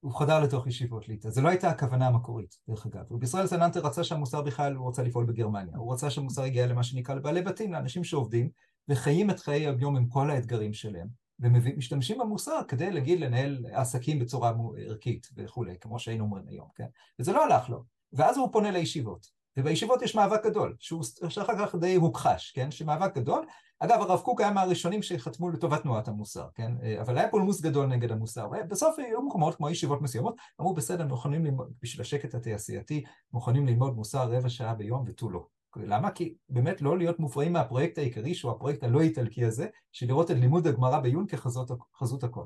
[0.00, 1.30] הוא חדר לתוך ישיבות ליטא.
[1.30, 3.04] זו לא הייתה הכוונה המקורית, דרך אגב.
[3.10, 5.76] רבי ישראל סננטר רצה שהמוסר בכלל, הוא רצה לפעול בגרמניה.
[5.76, 8.50] הוא רצה שהמוסר יגיע למה שנקרא לבעלי בתים, לאנשים שעובדים,
[8.88, 11.08] וחיים את חיי היום עם כל האתגרים שלהם,
[11.40, 16.86] ומשתמשים במוסר כדי להגיד לנהל עסקים בצורה ערכית וכולי, כמו שהיינו אומרים היום, כן?
[17.18, 17.84] וזה לא הלך לו.
[18.12, 19.41] ואז הוא פונה לישיבות.
[19.56, 22.70] ובישיבות יש מאבק גדול, שהוא שאחר כך די הוכחש, כן?
[22.70, 23.44] שמאבק גדדול.
[23.78, 26.72] אגב, הרב קוק היה מהראשונים שחתמו לטובת תנועת המוסר, כן?
[27.00, 28.48] אבל היה פולמוס גדול נגד המוסר.
[28.52, 33.94] ובסוף היו מקומות כמו ישיבות מסוימות, אמרו בסדר, מוכנים ללמוד, בשביל השקט התעשייתי, מוכנים ללמוד
[33.94, 35.46] מוסר רבע שעה ביום ותו לא.
[35.76, 36.10] למה?
[36.10, 40.36] כי באמת לא להיות מופרעים מהפרויקט העיקרי, שהוא הפרויקט הלא איטלקי הזה, של לראות את
[40.36, 42.44] לימוד הגמרא בעיון כחזות הכל.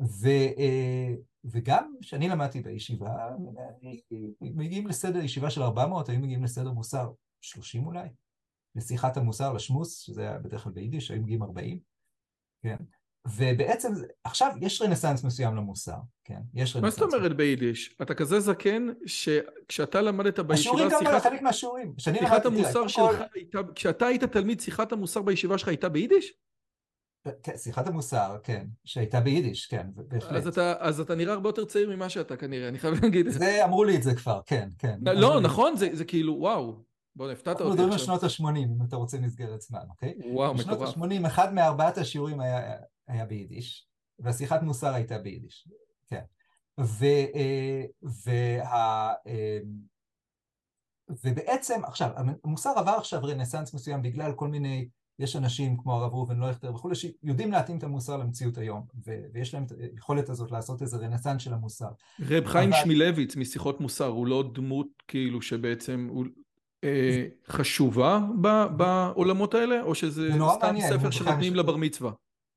[0.00, 1.14] ו, אה,
[1.44, 3.10] וגם כשאני למדתי בישיבה,
[4.40, 7.10] מגיעים לסדר, ישיבה של 400, היו מגיעים לסדר מוסר
[7.40, 8.08] 30 אולי,
[8.74, 11.78] לשיחת המוסר, לשמוס, שזה היה בדרך כלל ביידיש, היו מגיעים 40,
[12.62, 12.76] כן?
[13.26, 13.92] ובעצם
[14.24, 16.40] עכשיו יש רנסאנס מסוים למוסר, כן?
[16.54, 16.82] יש רנסאנס.
[16.82, 17.96] מה זאת אומרת ביידיש?
[18.02, 20.54] אתה כזה זקן שכשאתה למדת בישיבה...
[20.54, 21.22] השיעורים גם שיחת...
[21.22, 21.94] חלק מהשיעורים.
[21.98, 23.58] שיחת המוסר שלך הייתה...
[23.74, 26.32] כשאתה היית תלמיד, שיחת המוסר בישיבה שלך הייתה ביידיש?
[27.56, 30.32] שיחת המוסר, כן, שהייתה ביידיש, כן, בהחלט.
[30.32, 33.32] אז אתה, אז אתה נראה הרבה יותר צעיר ממה שאתה כנראה, אני חייב להגיד את
[33.32, 33.38] זה.
[33.38, 34.98] זה, אמרו לי את זה כבר, כן, כן.
[35.02, 36.82] לא, נכון, זה, זה כאילו, וואו.
[37.16, 37.62] בוא, הפתעת אותי.
[37.62, 40.14] אנחנו מדברים על שנות ה-80, אם אתה רוצה מסגרת זמן, אוקיי?
[40.32, 40.88] וואו, מטורף.
[40.88, 42.76] בשנות ה-80, אחד מארבעת השיעורים היה,
[43.08, 43.88] היה ביידיש,
[44.18, 45.68] והשיחת מוסר הייתה ביידיש,
[46.08, 46.22] כן.
[46.80, 49.58] ו, אה, וה, אה,
[51.24, 52.10] ובעצם, עכשיו,
[52.44, 54.88] המוסר עבר עכשיו רנסאנס מסוים בגלל כל מיני
[55.20, 58.86] יש אנשים כמו הרב ראובן לויכטר וכולי שיודעים להתאים את המוסר למציאות היום
[59.32, 61.90] ויש להם את היכולת הזאת לעשות איזה רנסאנס של המוסר.
[62.20, 62.82] רב חיים אבל...
[62.82, 66.24] שמילביץ משיחות מוסר הוא לא דמות כאילו שבעצם הוא
[66.84, 68.20] אה, חשובה
[68.76, 71.54] בעולמות האלה או שזה סתם ספר שנותנים.
[71.54, 72.12] לבר מצווה?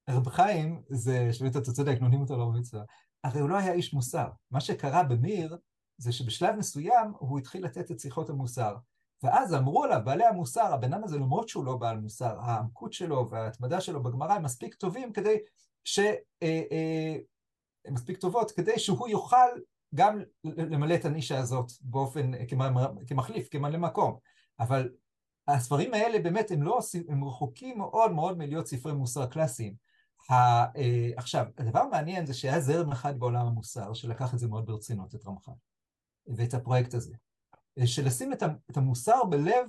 [0.09, 2.83] רב חיים זה, שבאמת אתה צודק, נותנים אותו לבר מצווה,
[3.23, 4.27] הרי הוא לא היה איש מוסר.
[4.51, 5.57] מה שקרה במיר
[5.97, 8.75] זה שבשלב מסוים הוא התחיל לתת את שיחות המוסר.
[9.23, 13.29] ואז אמרו עליו, בעלי המוסר, הבן אדם הזה למרות שהוא לא בעל מוסר, העמקות שלו
[13.29, 15.37] וההתמדה שלו בגמרא הם מספיק טובים כדי
[15.83, 15.99] ש...
[15.99, 17.15] אה, אה,
[17.85, 19.47] הם מספיק טובות כדי שהוא יוכל
[19.95, 22.31] גם למלא את הנישה הזאת באופן,
[23.07, 24.17] כמחליף, כמלא מקום.
[24.59, 24.89] אבל
[25.47, 26.79] הספרים האלה באמת הם לא,
[27.09, 29.75] הם רחוקים מאוד מאוד מלהיות ספרי מוסר קלאסיים.
[30.31, 30.65] אה,
[31.17, 35.27] עכשיו, הדבר המעניין זה שהיה זרם אחד בעולם המוסר שלקח את זה מאוד ברצינות, את
[35.27, 35.51] רמח"ל,
[36.27, 37.15] ואת הפרויקט הזה.
[37.85, 38.33] של לשים
[38.69, 39.67] את המוסר בלב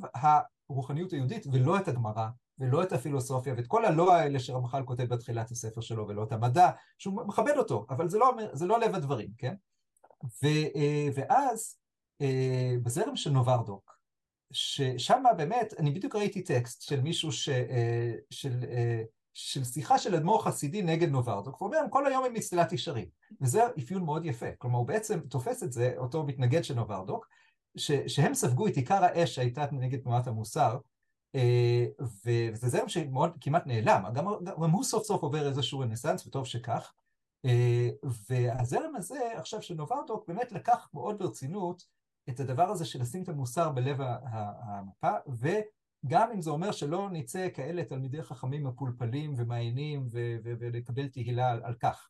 [0.68, 2.28] הרוחניות היהודית ולא את הגמרא
[2.58, 6.70] ולא את הפילוסופיה ואת כל הלא האלה שרמח"ל כותב בתחילת הספר שלו ולא את המדע,
[6.98, 9.54] שהוא מכבד אותו, אבל זה לא, זה לא לב הדברים, כן?
[10.24, 11.76] ו, אה, ואז
[12.20, 13.94] אה, בזרם של נוברדוק,
[14.52, 18.64] ששם באמת, אני בדיוק ראיתי טקסט של מישהו ש, אה, של,
[19.34, 23.06] של שיחה של אדמו"ר חסידי נגד נוברדוק, הוא אומר, כל היום הם מסילת ישרים,
[23.40, 27.28] וזה אפיון מאוד יפה, כלומר הוא בעצם תופס את זה, אותו מתנגד של נוברדוק,
[27.76, 30.78] ש, שהם ספגו את עיקר האש שהייתה נגד תנועת המוסר,
[31.34, 31.86] אה,
[32.24, 36.92] וזה זרם שמאוד כמעט נעלם, גם, גם הוא סוף סוף עובר איזשהו רנסאנס, וטוב שכך.
[37.44, 37.88] אה,
[38.28, 41.86] והזרם הזה, עכשיו של נוברדוק, באמת לקח מאוד ברצינות
[42.28, 47.48] את הדבר הזה של לשים את המוסר בלב המפה, וגם אם זה אומר שלא נצא
[47.54, 50.06] כאלה תלמידי חכמים מפולפלים ומעיינים
[50.42, 52.08] ולקבל תהילה על, על כך.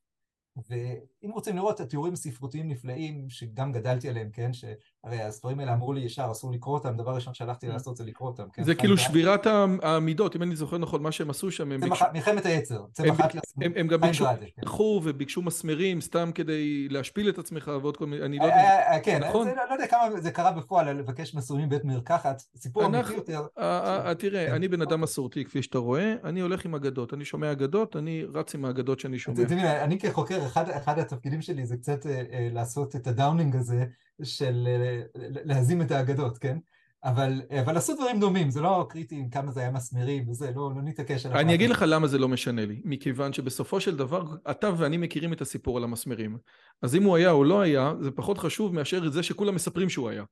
[0.71, 4.51] ואם רוצים לראות את התיאורים הספרותיים נפלאים, שגם גדלתי עליהם, כן?
[4.53, 8.29] שהרי הספרים האלה אמרו לי ישר, אסור לקרוא אותם, דבר ראשון שהלכתי לעשות זה לקרוא
[8.29, 8.65] אותם, כן?
[8.65, 9.47] זה כאילו שבירת
[9.83, 12.05] המידות, אם אני זוכר נכון, מה שהם עשו שם, הם ביקשו...
[12.13, 14.27] מלחמת היצר, צמח אחת הם גם ביקשו,
[14.63, 18.93] הלכו וביקשו מסמרים, סתם כדי להשפיל את עצמך ועוד כל מיני, אני לא יודע, אה,
[18.95, 19.49] אה, כן, נכון?
[19.49, 23.47] לא יודע כמה זה קרה בפועל, לבקש מסורים בית מרקחת, סיפור אמיתי יותר.
[23.59, 24.53] אה, תראה, כן.
[24.55, 28.25] אני בן אדם מסורתי, כפי שאתה רואה, אני הולך עם אגדות, אני שומע אגדות, אני
[28.35, 29.85] רץ עם האגדות שאני שומע.
[29.85, 33.85] אני כחוקר אחד, אחד התפקידים שלי זה קצת אה, אה, לעשות את הדאונינג הזה
[34.23, 35.03] של אה,
[35.45, 36.59] להזים את האגדות, כן?
[37.05, 40.73] אבל, אבל עשו דברים דומים, זה לא קריטי עם כמה זה היה מסמרים וזה, לא,
[40.77, 41.37] לא נתעקש על...
[41.37, 45.33] אני אגיד לך למה זה לא משנה לי, מכיוון שבסופו של דבר, אתה ואני מכירים
[45.33, 46.39] את הסיפור על המסמרים.
[46.83, 50.09] אז אם הוא היה או לא היה, זה פחות חשוב מאשר זה שכולם מספרים שהוא
[50.09, 50.25] היה.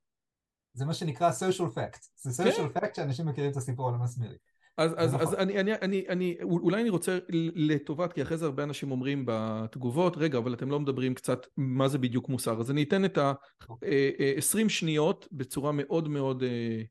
[0.75, 2.09] זה מה שנקרא social fact.
[2.17, 2.81] זה social כן.
[2.81, 4.39] fact שאנשים מכירים את הסיפור על המסמרים.
[4.77, 7.19] אז, אז, אז אני, אני, אני, אני, אולי אני רוצה
[7.55, 11.89] לטובת, כי אחרי זה הרבה אנשים אומרים בתגובות, רגע, אבל אתם לא מדברים קצת מה
[11.89, 12.61] זה בדיוק מוסר.
[12.61, 16.83] אז אני אתן את ה-20 אה, אה, שניות בצורה מאוד מאוד אה,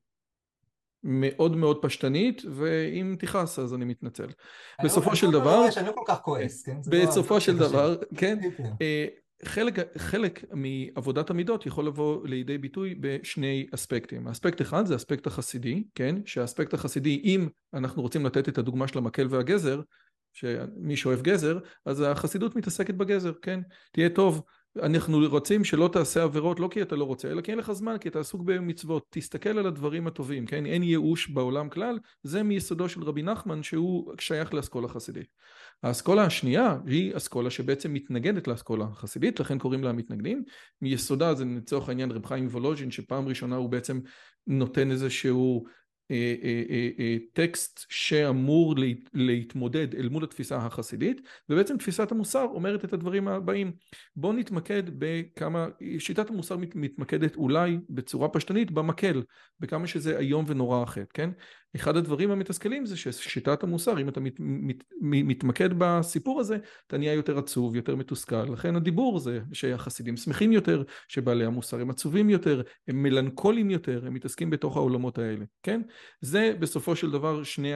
[1.03, 4.27] מאוד מאוד פשטנית, ואם תכעס אז אני מתנצל.
[4.83, 5.65] בסופו של דבר...
[5.77, 6.77] אני לא כל כך כועס, כן?
[6.91, 8.39] לא בסופו של דבר, כן?
[9.45, 14.27] חלק, חלק מעבודת המידות יכול לבוא לידי ביטוי בשני אספקטים.
[14.27, 16.15] אספקט אחד זה האספקט החסידי, כן?
[16.25, 19.81] שהאספקט החסידי, אם אנחנו רוצים לתת את הדוגמה של המקל והגזר,
[20.33, 23.59] שמי שאוהב גזר, אז החסידות מתעסקת בגזר, כן?
[23.91, 24.43] תהיה טוב,
[24.79, 27.97] אנחנו רוצים שלא תעשה עבירות לא כי אתה לא רוצה, אלא כי אין לך זמן,
[27.97, 29.05] כי אתה עסוק במצוות.
[29.09, 30.65] תסתכל על הדברים הטובים, כן?
[30.65, 35.27] אין ייאוש בעולם כלל, זה מיסודו של רבי נחמן שהוא שייך לאסכולה חסידית.
[35.83, 40.43] האסכולה השנייה היא אסכולה שבעצם מתנגדת לאסכולה החסידית, לכן קוראים לה מתנגדים.
[40.81, 43.99] מיסודה זה לצורך העניין רב חיים וולוז'ין, שפעם ראשונה הוא בעצם
[44.47, 45.65] נותן איזשהו
[46.11, 48.75] אה, אה, אה, טקסט שאמור
[49.13, 53.71] להתמודד אל מול התפיסה החסידית ובעצם תפיסת המוסר אומרת את הדברים הבאים
[54.15, 55.67] בואו נתמקד בכמה
[55.99, 59.23] שיטת המוסר מתמקדת אולי בצורה פשטנית במקל
[59.59, 61.29] בכמה שזה איום ונורא אחר כן
[61.75, 66.57] אחד הדברים המתסכלים זה ששיטת המוסר, אם אתה מת, מת, מתמקד בסיפור הזה,
[66.87, 68.43] אתה נהיה יותר עצוב, יותר מתוסכל.
[68.43, 74.13] לכן הדיבור זה שהחסידים שמחים יותר, שבעלי המוסר הם עצובים יותר, הם מלנכולים יותר, הם
[74.13, 75.81] מתעסקים בתוך העולמות האלה, כן?
[76.21, 77.71] זה בסופו של דבר שני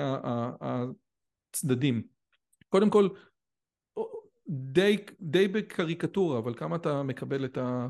[1.53, 2.01] הצדדים.
[2.69, 3.09] קודם כל,
[4.49, 7.87] די, די בקריקטורה, אבל כמה אתה מקבל את ה...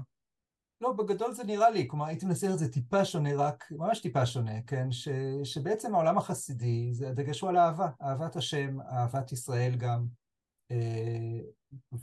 [0.82, 4.26] לא, בגדול זה נראה לי, כלומר הייתי מנסה את זה טיפה שונה, רק ממש טיפה
[4.26, 4.92] שונה, כן?
[4.92, 5.10] ש,
[5.44, 10.06] שבעצם העולם החסידי, זה הדגש הוא על אהבה, אהבת השם, אהבת ישראל גם,
[10.72, 11.40] אה,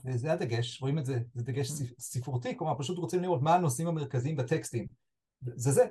[0.05, 4.37] וזה הדגש, רואים את זה, זה דגש ספרותי, כלומר פשוט רוצים לראות מה הנושאים המרכזיים
[4.37, 4.87] בטקסטים,
[5.43, 5.87] זה זה.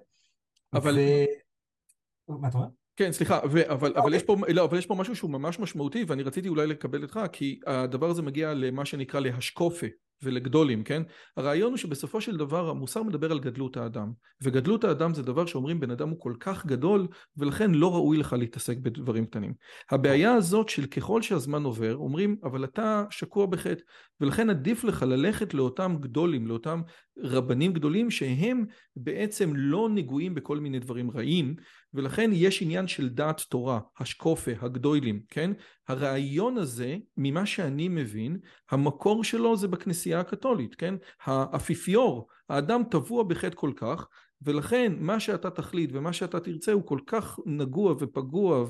[0.74, 0.98] אבל...
[0.98, 2.40] ו...
[2.40, 2.68] מה אתה אומר?
[2.96, 4.00] כן, סליחה, ו- אבל, okay.
[4.00, 7.04] אבל, יש פה, לא, אבל יש פה משהו שהוא ממש משמעותי ואני רציתי אולי לקבל
[7.04, 9.88] אותך כי הדבר הזה מגיע למה שנקרא להשקופה
[10.24, 11.04] ולגדולים, כן?
[11.38, 14.12] הרעיון הוא שבסופו של דבר המוסר מדבר על גדלות האדם
[14.44, 17.08] וגדלות האדם זה דבר שאומרים בן אדם הוא כל כך גדול
[17.38, 19.54] ולכן לא ראוי לך להתעסק בדברים קטנים.
[19.92, 23.84] הבעיה הזאת של ככל שהזמן עובר אומרים אבל אתה שקוע בחטא
[24.22, 26.82] ולכן עדיף לך ללכת לאותם גדולים, לאותם
[27.18, 28.66] רבנים גדולים שהם
[28.96, 31.56] בעצם לא נגועים בכל מיני דברים רעים
[31.94, 35.52] ולכן יש עניין של דעת תורה, השקופה, הגדולים, כן?
[35.88, 38.40] הרעיון הזה, ממה שאני מבין,
[38.72, 40.96] המקור שלו זה בכנסייה הקתולית, כן?
[41.24, 44.08] האפיפיור, האדם טבוע בחטא כל כך,
[44.42, 48.66] ולכן מה שאתה תחליט ומה שאתה תרצה הוא כל כך נגוע ופגוע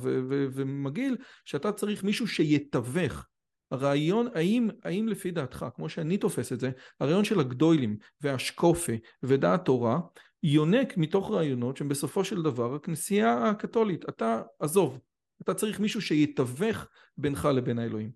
[0.53, 3.25] ומגעיל, שאתה צריך מישהו שיתווך.
[3.71, 8.93] הרעיון, האם, האם לפי דעתך, כמו שאני תופס את זה, הרעיון של הגדולים והשקופה
[9.23, 9.99] ודעת תורה,
[10.43, 14.09] יונק מתוך רעיונות שהם בסופו של דבר הכנסייה הקתולית.
[14.09, 14.99] אתה, עזוב,
[15.41, 16.87] אתה צריך מישהו שיתווך
[17.17, 18.11] בינך לבין האלוהים.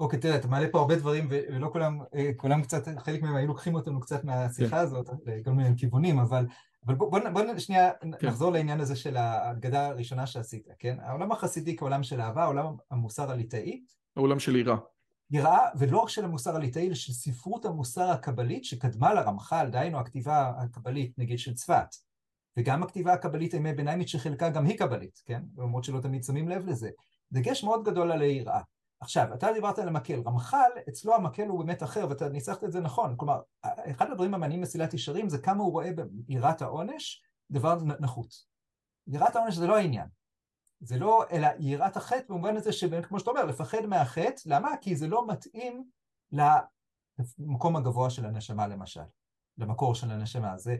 [0.00, 3.46] אוקיי, תראה, אתה מעלה פה הרבה דברים, ולא כולם, אה, כולם קצת, חלק מהם היו
[3.46, 4.82] לוקחים אותנו קצת מהשיחה כן.
[4.82, 6.46] הזאת, לכל מיני כיוונים, אבל,
[6.86, 8.26] אבל בוא, בוא, בוא שנייה כן.
[8.26, 10.96] נחזור לעניין הזה של ההגדה הראשונה שעשית, כן?
[11.00, 13.84] העולם החסידי כעולם של אהבה, העולם המוסר הליטאי.
[14.16, 14.76] העולם של יראה.
[15.30, 20.52] יראה, ולא רק של המוסר הליטאי, אלא של ספרות המוסר הקבלית שקדמה לרמח"ל, דהיינו הכתיבה
[20.58, 21.86] הקבלית, נגיד של צפת,
[22.56, 25.42] וגם הכתיבה הקבלית הימי ביניימית שחלקה גם היא קבלית, כן?
[25.58, 26.90] למרות שלא תמיד שמים לב לזה.
[27.32, 28.60] דגש מאוד גדול על היראה.
[29.00, 32.80] עכשיו, אתה דיברת על המקל, רמח"ל, אצלו המקל הוא באמת אחר, ואתה ניסחת את זה
[32.80, 33.14] נכון.
[33.16, 38.34] כלומר, אחד הדברים המעניינים מסילת ישרים זה כמה הוא רואה ביראת העונש דבר נחות.
[39.06, 40.06] יראת העונש זה לא העניין.
[40.80, 44.70] זה לא, אלא יראת החטא במובן הזה שכמו שאתה אומר, לפחד מהחטא, למה?
[44.80, 45.90] כי זה לא מתאים
[46.32, 49.00] למקום הגבוה של הנשמה למשל,
[49.58, 50.58] למקור של הנשמה.
[50.58, 50.76] זה,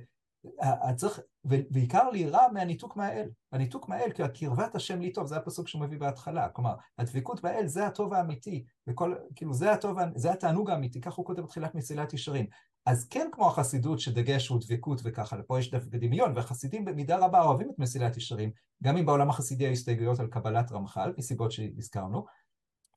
[0.96, 3.28] צריך, ובעיקר ליראה מהניתוק מהאל.
[3.52, 6.48] הניתוק מהאל, כי הקרבת השם לי טוב, זה הפסוק שהוא מביא בהתחלה.
[6.48, 11.26] כלומר, הדבקות באל זה הטוב האמיתי, וכל, כאילו זה הטוב, זה התענוג האמיתי, כך הוא
[11.26, 12.46] כותב בתחילת מסילת ישרים.
[12.86, 17.42] אז כן כמו החסידות שדגש הוא דבקות וככה, ופה יש דווקא דמיון, והחסידים במידה רבה
[17.42, 18.50] אוהבים את מסילת ישרים,
[18.82, 22.24] גם אם בעולם החסידי היו הסתייגויות על קבלת רמח"ל, מסיבות שהזכרנו,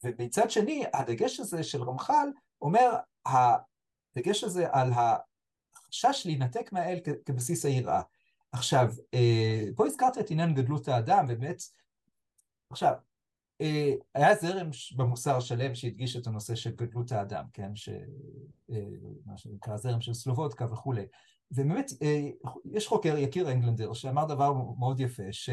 [0.03, 2.29] ומצד שני, הדגש הזה של רמח"ל
[2.61, 2.95] אומר,
[3.25, 4.91] הדגש הזה על
[5.89, 8.01] החשש להינתק מהאל כבסיס היראה.
[8.51, 11.61] עכשיו, אה, פה הזכרת את עניין גדלות האדם, ובאמת,
[12.69, 12.93] עכשיו,
[13.61, 17.75] אה, היה זרם במוסר שלם שהדגיש את הנושא של גדלות האדם, כן?
[17.75, 17.89] ש...
[18.69, 18.85] אה,
[19.25, 21.05] מה שנקרא זרם של סלובודקה וכולי.
[21.51, 21.91] ובאמת,
[22.65, 25.49] יש חוקר, יקיר אנגלנדר, שאמר דבר מאוד יפה, ש...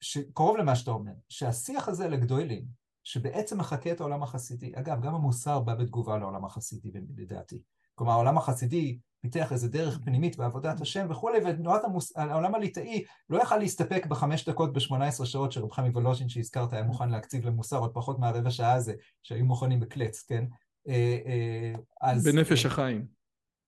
[0.00, 2.64] שקרוב למה שאתה אומר, שהשיח הזה לגדולים,
[3.04, 7.62] שבעצם מחקה את העולם החסידי, אגב, גם המוסר בא בתגובה לעולם החסידי, לדעתי.
[7.98, 12.16] כלומר, העולם החסידי פיתח איזה דרך פנימית בעבודת השם וכולי, ותנועת המוס...
[12.16, 17.10] העולם הליטאי לא יכל להסתפק בחמש דקות ב-18 שעות שרב חמי וולוז'ין שהזכרת היה מוכן
[17.10, 20.44] להקציב למוסר עוד פחות מהרבע שעה הזה, שהיו מוכנים בקלץ, כן?
[20.88, 22.24] אה, אה, אז...
[22.24, 23.06] בנפש החיים.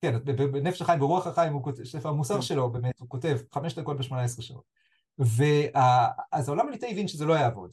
[0.03, 2.41] כן, בנפש החיים, ברוח החיים, הוא כותב, ספר המוסר.
[2.41, 4.65] שלו באמת, הוא כותב חמש דקות ב-18 שעות.
[5.19, 7.71] ואז העולם הליטאי הבין שזה לא יעבוד.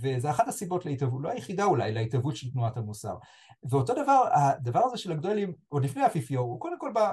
[0.00, 3.16] וזה אחת הסיבות להתהוות, לא היחידה אולי, להתהוות של תנועת המוסר.
[3.70, 7.12] ואותו דבר, הדבר הזה של הגדולים, עוד לפני האפיפיור, הוא קודם כל בא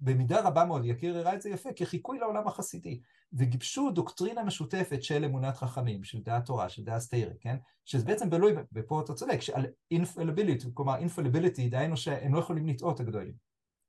[0.00, 3.00] במידה רבה מאוד, יקיר הראה את זה יפה, כחיקוי לעולם החסידי.
[3.32, 7.56] וגיבשו דוקטרינה משותפת של אמונת חכמים, של דעת תורה, של דעת סטיירי, כן?
[7.84, 13.00] שזה בעצם בלוי, ופה אתה צודק, על אינפליביליטי, כלומר אינפליביליטי, דהיינו שהם לא יכולים לטעות
[13.00, 13.34] הגדולים.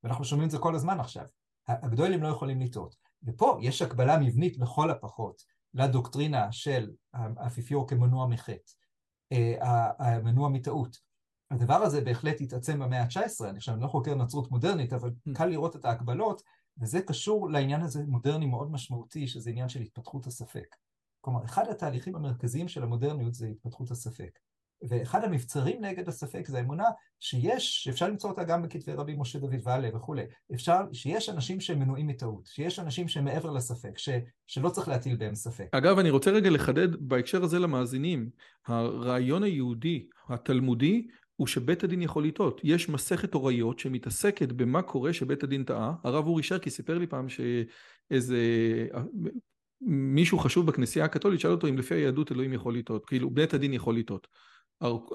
[0.04, 1.26] ואנחנו שומעים את זה כל הזמן עכשיו.
[1.68, 2.96] הגדולים לא יכולים לטעות.
[3.24, 5.42] ופה יש הקבלה מבנית לכל הפחות
[5.78, 8.72] לדוקטרינה של האפיפיור כמנוע מחטא,
[9.32, 10.98] אה, המנוע מטעות.
[11.52, 15.38] הדבר הזה בהחלט התעצם במאה ה-19, אני אני לא חוקר נצרות מודרנית, אבל mm.
[15.38, 16.42] קל לראות את ההקבלות,
[16.78, 20.76] וזה קשור לעניין הזה מודרני מאוד משמעותי, שזה עניין של התפתחות הספק.
[21.22, 24.40] כלומר, אחד התהליכים המרכזיים של המודרניות זה התפתחות הספק.
[24.90, 26.84] ואחד המבצרים נגד הספק זה האמונה
[27.20, 30.24] שיש, שאפשר למצוא אותה גם בכתבי רבי משה דוד ואלה וכולי,
[30.54, 34.10] אפשר, שיש אנשים שהם מנועים מטעות, שיש אנשים שהם מעבר לספק, ש,
[34.48, 35.66] שלא צריך להטיל בהם ספק.
[35.72, 38.30] אגב, אני רוצה רגע לחדד בהקשר הזה למאזינים,
[38.68, 42.62] הרעיון היהודי, התלמודי, הוא שבית הדין יכול לטעות.
[42.64, 45.94] יש מסכת הוריות שמתעסקת במה קורה שבית הדין טעה.
[46.04, 48.38] הרב אורי שרקי סיפר לי פעם שאיזה
[49.82, 53.74] מישהו חשוב בכנסייה הקתולית שאל אותו אם לפי היהדות אלוהים יכול לטעות, כאילו בית הדין
[53.74, 54.28] יכול לטעות.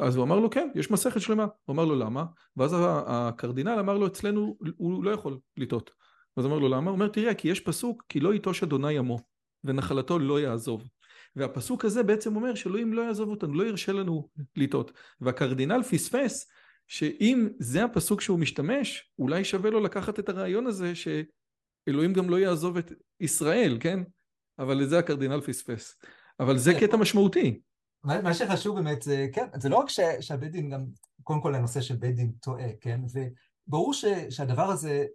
[0.01, 1.47] אז הוא אמר לו כן, יש מסכת שלמה.
[1.65, 2.25] הוא אמר לו למה?
[2.57, 2.77] ואז
[3.07, 5.91] הקרדינל אמר לו אצלנו הוא לא יכול לטעות.
[6.37, 6.91] אז אמר לו למה?
[6.91, 9.19] הוא אומר תראה כי יש פסוק כי לא יטוש אדוני עמו
[9.65, 10.89] ונחלתו לא יעזוב.
[11.37, 14.93] והפסוק הזה בעצם אומר שאלוהים לא יעזוב אותנו, לא ירשה לנו לטעות.
[15.21, 16.51] והקרדינל פספס
[16.89, 22.41] שאם זה הפסוק שהוא משתמש, אולי שווה לו לקחת את הרעיון הזה שאלוהים גם לא
[22.41, 24.01] יעזוב את ישראל, כן?
[24.59, 25.97] אבל לזה הקרדינל פספס.
[26.41, 27.61] אבל זה קטע משמעותי.
[28.05, 29.89] מה שחשוב באמת זה, כן, זה לא רק
[30.21, 30.87] שהבית דין גם,
[31.23, 33.01] קודם כל הנושא של בית דין טועה, כן?
[33.69, 35.07] וברור ש, שהדבר הזה,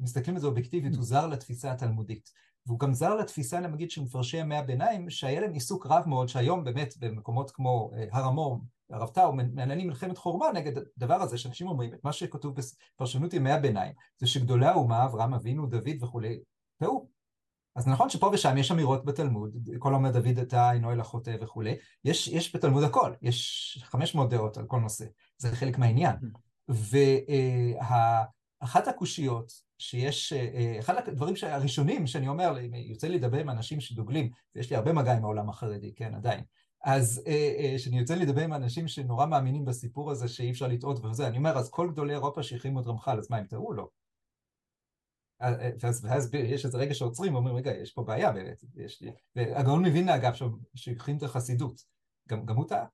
[0.00, 2.30] מסתכלים על זה אובייקטיבית, הוא זר לתפיסה התלמודית.
[2.66, 6.64] והוא גם זר לתפיסה, נגיד, של מפרשי ימי הביניים, שהיה להם עיסוק רב מאוד, שהיום
[6.64, 8.60] באמת במקומות כמו אה, הר המור,
[8.90, 12.54] הרב טאו, מעניינים מלחמת חורמה נגד הדבר הזה, שאנשים אומרים את מה שכתוב
[12.96, 16.40] בפרשנות ימי הביניים, זה שגדולי האומה, אברהם אבינו, דוד וכולי,
[16.78, 17.11] טעו.
[17.76, 21.74] אז נכון שפה ושם יש אמירות בתלמוד, כל אומר דוד אתה אינו אלא חוטא וכולי,
[22.04, 25.04] יש, יש בתלמוד הכל, יש 500 דעות על כל נושא,
[25.38, 26.16] זה חלק מהעניין.
[26.16, 26.72] Mm.
[28.62, 34.30] ואחת הקושיות שיש, אה, אחד הדברים הראשונים שאני אומר, יוצא לי לדבר עם אנשים שדוגלים,
[34.54, 36.44] ויש לי הרבה מגע עם העולם החרדי, כן, עדיין,
[36.84, 37.22] אז
[37.76, 41.58] כשאני יוצא לדבר עם אנשים שנורא מאמינים בסיפור הזה שאי אפשר לטעות וזה, אני אומר,
[41.58, 43.72] אז כל גדולי אירופה שהחרימו את רמח"ל, אז מה, הם טעו?
[43.72, 43.88] לא.
[45.80, 48.64] ואז, ואז יש איזה רגע שעוצרים ואומרים, רגע, יש פה בעיה באמת.
[49.36, 50.32] והגאון מווילנה, אגב,
[50.74, 51.80] שהכין את החסידות,
[52.28, 52.84] גם, גם הוא טעה,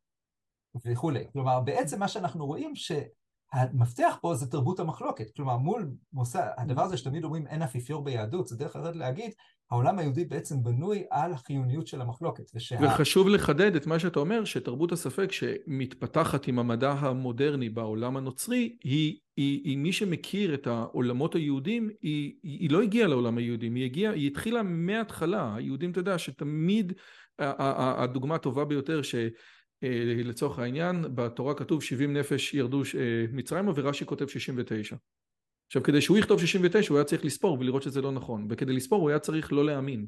[0.85, 1.25] וכולי.
[1.33, 5.31] כלומר, בעצם מה שאנחנו רואים, שהמפתח פה זה תרבות המחלוקת.
[5.37, 9.33] כלומר, מול מושא, הדבר הזה שתמיד אומרים אין אפיפיור ביהדות, זה דרך אחרת להגיד,
[9.71, 12.51] העולם היהודי בעצם בנוי על החיוניות של המחלוקת.
[12.55, 12.77] ושה...
[12.83, 19.17] וחשוב לחדד את מה שאתה אומר, שתרבות הספק שמתפתחת עם המדע המודרני בעולם הנוצרי, היא,
[19.37, 24.13] היא, היא מי שמכיר את העולמות היהודים, היא, היא לא הגיעה לעולם היהודים, היא הגיעה,
[24.13, 26.93] היא התחילה מההתחלה, היהודים, אתה יודע, שתמיד,
[27.39, 29.15] הדוגמה הטובה ביותר, ש...
[30.25, 34.97] לצורך העניין, בתורה כתוב 70 נפש ירדו אה, מצרימה ורש"י כותב 69.
[35.69, 39.01] עכשיו כדי שהוא יכתוב 69 הוא היה צריך לספור ולראות שזה לא נכון וכדי לספור
[39.01, 40.07] הוא היה צריך לא להאמין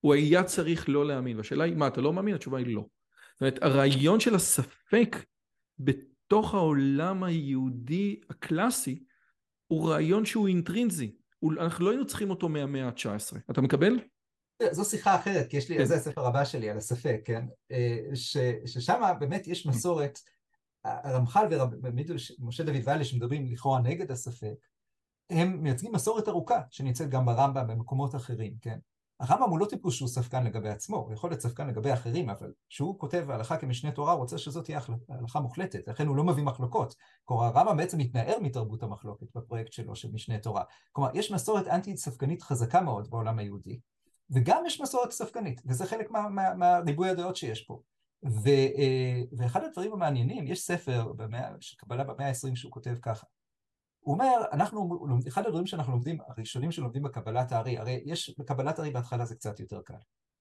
[0.00, 2.34] הוא היה צריך לא להאמין והשאלה היא מה אתה לא מאמין?
[2.34, 2.86] התשובה היא לא
[3.32, 5.16] זאת אומרת הרעיון של הספק
[5.78, 9.04] בתוך העולם היהודי הקלאסי
[9.66, 11.16] הוא רעיון שהוא אינטרינזי
[11.60, 13.98] אנחנו לא היינו צריכים אותו מהמאה ה-19 אתה מקבל?
[14.70, 15.84] זו שיחה אחרת, כי יש לי, כן.
[15.84, 17.44] זה הספר הבא שלי על הספק, כן?
[17.72, 17.98] אה,
[18.66, 20.18] ששם באמת יש מסורת
[20.84, 21.46] הרמח"ל
[22.38, 24.54] ומשה דוד ואלה שמדברים לכאורה נגד הספק,
[25.30, 28.78] הם מייצגים מסורת ארוכה שנמצאת גם ברמב"ם במקומות אחרים, כן?
[29.20, 32.52] הרמב"ם הוא לא טיפוס שהוא ספקן לגבי עצמו, הוא יכול להיות ספקן לגבי אחרים, אבל
[32.68, 36.42] כשהוא כותב הלכה כמשנה תורה, הוא רוצה שזאת תהיה הלכה מוחלטת, לכן הוא לא מביא
[36.42, 36.94] מחלוקות.
[37.24, 40.62] כלומר, הרמב"ם בעצם מתנער מתרבות המחלוקת בפרויקט שלו של משנה תורה.
[40.92, 43.80] כלומר, יש מסורת אנטי-ספקנית חזקה מאוד בעולם היהודי,
[44.30, 47.80] וגם יש מסורת ספקנית, וזה חלק מהריבוי מה, מה, הדעות שיש פה.
[48.24, 53.26] ו, אה, ואחד הדברים המעניינים, יש ספר במאה, של קבלה במאה ה-20 שהוא כותב ככה.
[54.00, 58.90] הוא אומר, אנחנו, אחד הדברים שאנחנו לומדים, הראשונים שלומדים בקבלת הארי, הרי יש, בקבלת הארי
[58.90, 59.94] בהתחלה זה קצת יותר קל.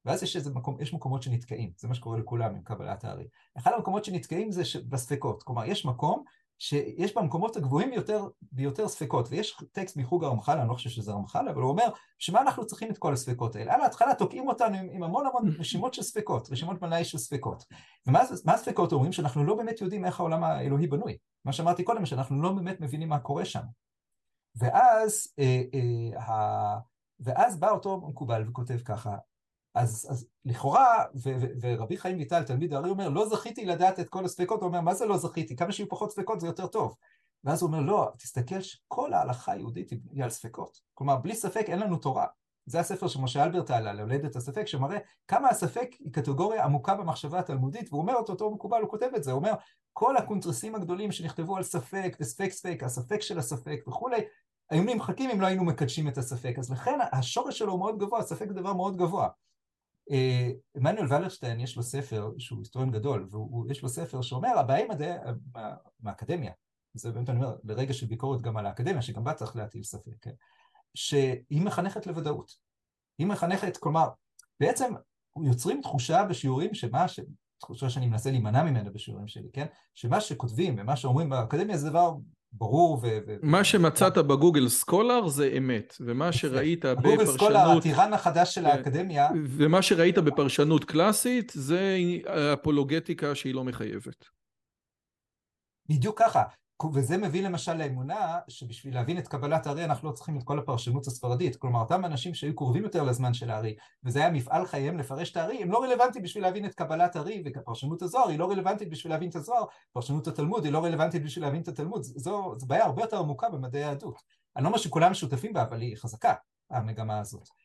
[0.06, 3.28] ואז יש איזה מקום, יש מקומות שנתקעים, זה מה שקורה לכולם עם קבלת הארי.
[3.58, 6.24] אחד המקומות שנתקעים זה בספקות, כלומר יש מקום
[6.62, 11.50] שיש במקומות הגבוהים יותר ביותר ספקות, ויש טקסט מחוג הרמח"ל, אני לא חושב שזה רמח"ל,
[11.50, 11.90] אבל הוא אומר,
[12.20, 13.74] שמה אנחנו צריכים את כל הספקות האלה?
[13.74, 17.64] על ההתחלה תוקעים אותנו עם, עם המון המון רשימות של ספקות, רשימות מנאי של ספקות.
[18.08, 19.12] ומה הספקות אומרים?
[19.12, 21.18] שאנחנו לא באמת יודעים איך העולם האלוהי בנוי.
[21.46, 23.64] מה שאמרתי קודם, שאנחנו לא באמת מבינים מה קורה שם.
[24.56, 26.78] ואז, אה, אה,
[27.20, 29.16] ואז בא אותו מקובל וכותב ככה,
[29.74, 34.10] אז, אז לכאורה, ו, ו, ורבי חיים ויטל, תלמיד הארי, אומר, לא זכיתי לדעת את
[34.10, 35.56] כל הספקות, הוא אומר, מה זה לא זכיתי?
[35.56, 36.96] כמה שיהיו פחות ספקות זה יותר טוב.
[37.44, 40.82] ואז הוא אומר, לא, תסתכל שכל ההלכה היהודית היא על ספקות.
[40.94, 42.26] כלומר, בלי ספק אין לנו תורה.
[42.66, 48.02] זה הספר שמשה הלברטל, הולדת הספק, שמראה כמה הספק היא קטגוריה עמוקה במחשבה התלמודית, והוא
[48.02, 49.54] אומר, אותו מקובל, הוא כותב את זה, הוא אומר,
[49.94, 54.22] כל הקונטרסים הגדולים שנכתבו על ספק וספק ספק, הספק של הספק וכולי,
[54.70, 56.56] היו נמחקים אם לא היינו מקדשים את הספק.
[56.60, 59.28] אז לכן השורש שלו הוא מאוד גבוה, הספק זה דבר מאוד גבוה.
[60.76, 63.30] עמנואל ולרשטיין יש לו ספר, שהוא היסטוריון גדול,
[63.68, 65.12] ויש לו ספר שאומר, הבעיה עם מדעי,
[66.00, 66.52] מהאקדמיה,
[66.94, 70.12] זה באמת אני אומר, לרגע של ביקורת גם על האקדמיה, שגם בה צריך להטיל ספק,
[70.22, 70.32] כן?
[70.94, 72.52] שהיא מחנכת לוודאות.
[73.18, 74.10] היא מחנכת, כלומר,
[74.60, 74.94] בעצם
[75.44, 77.20] יוצרים תחושה בשיעורים שמה, ש...
[77.62, 79.66] תחושה שאני מנסה להימנע ממנה בשיעורים שלי, כן?
[79.96, 82.14] שמה שכותבים ומה שאומרים באקדמיה זה דבר
[82.54, 83.08] ברור ו...
[83.42, 87.18] מה שמצאת בגוגל סקולר זה אמת, ומה שראית בפרשנות...
[87.18, 88.66] גוגל סקולר, הטירן החדש של.
[88.66, 89.30] האקדמיה...
[89.58, 91.98] ומה שראית בפרשנות קלאסית זה
[92.54, 94.26] אפולוגטיקה שהיא לא מחייבת.
[95.90, 96.44] בדיוק ככה.
[96.94, 101.08] וזה מביא למשל לאמונה שבשביל להבין את קבלת הארי אנחנו לא צריכים את כל הפרשנות
[101.08, 101.56] הספרדית.
[101.56, 105.38] כלומר, אותם אנשים שהיו קרובים יותר לזמן של הארי, וזה היה מפעל חייהם לפרש את
[105.38, 109.14] הארי, הם לא רלוונטיים בשביל להבין את קבלת הארי, ופרשנות הזוהר היא לא רלוונטית בשביל
[109.14, 112.04] להבין את הזוהר, פרשנות התלמוד היא לא רלוונטית בשביל להבין את התלמוד.
[112.04, 114.16] זו, זו בעיה הרבה יותר עמוקה במדעי היהדות.
[114.56, 116.34] אני לא אומר שכולם שותפים בה, אבל היא חזקה,
[116.70, 117.61] המגמה הזאת.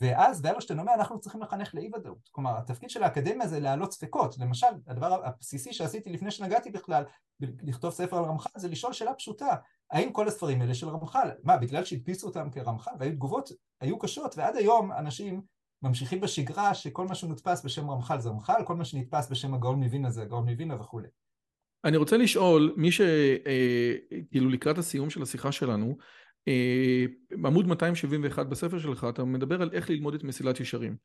[0.00, 2.28] ואז באלושטיין אומר, אנחנו צריכים לחנך לאי ודאות.
[2.32, 4.38] כלומר, התפקיד של האקדמיה זה להעלות ספקות.
[4.38, 7.04] למשל, הדבר הבסיסי שעשיתי לפני שנגעתי בכלל,
[7.40, 9.54] לכתוב ספר על רמח"ל, זה לשאול שאלה פשוטה,
[9.90, 13.50] האם כל הספרים האלה של רמח"ל, מה, בגלל שהדפיסו אותם כרמח"ל, והיו תגובות,
[13.80, 15.42] היו קשות, ועד היום אנשים
[15.82, 20.10] ממשיכים בשגרה שכל מה שנתפס בשם רמח"ל זה רמח"ל, כל מה שנתפס בשם הגאון מווינה
[20.10, 21.08] זה הגאון מווינה וכולי.
[21.84, 25.94] אני רוצה לשאול, מי שכאילו לקראת הסיום של השיחה שלנו, אה,
[27.44, 30.96] עמוד 271 בספר שלך אתה מדבר על איך ללמוד את מסילת ישרים.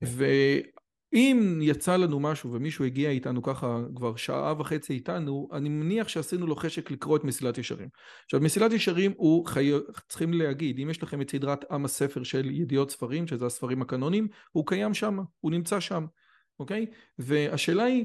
[0.00, 0.06] כן.
[1.12, 6.46] ואם יצא לנו משהו ומישהו הגיע איתנו ככה כבר שעה וחצי איתנו אני מניח שעשינו
[6.46, 7.88] לו חשק לקרוא את מסילת ישרים.
[8.24, 9.72] עכשיו מסילת ישרים הוא חי...
[10.08, 14.28] צריכים להגיד אם יש לכם את סדרת עם הספר של ידיעות ספרים שזה הספרים הקנונים
[14.52, 16.06] הוא קיים שם הוא נמצא שם
[16.60, 16.86] אוקיי?
[17.18, 18.04] והשאלה היא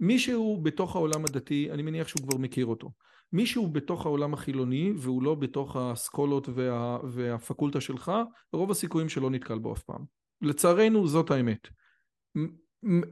[0.00, 2.90] מישהו בתוך העולם הדתי אני מניח שהוא כבר מכיר אותו
[3.32, 8.12] מישהו בתוך העולם החילוני והוא לא בתוך האסכולות וה, והפקולטה שלך,
[8.52, 10.04] רוב הסיכויים שלא נתקל בו אף פעם.
[10.40, 11.68] לצערנו זאת האמת.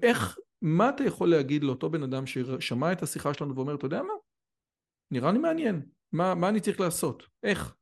[0.02, 4.02] איך, מה אתה יכול להגיד לאותו בן אדם ששמע את השיחה שלנו ואומר, אתה יודע
[4.02, 4.12] מה?
[5.10, 5.82] נראה לי מעניין.
[6.12, 7.22] מה, מה אני צריך לעשות?
[7.42, 7.74] איך?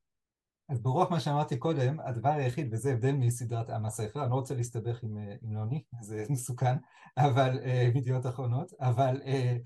[0.68, 4.54] אז ברוח מה שאמרתי קודם, הדבר היחיד, וזה הבדל מסדרת עם הספר, אני לא רוצה
[4.54, 6.76] להסתבך עם, עם נוני, זה מסוכן,
[7.18, 9.56] אבל, אה, מידיעות אחרונות, אבל, אה,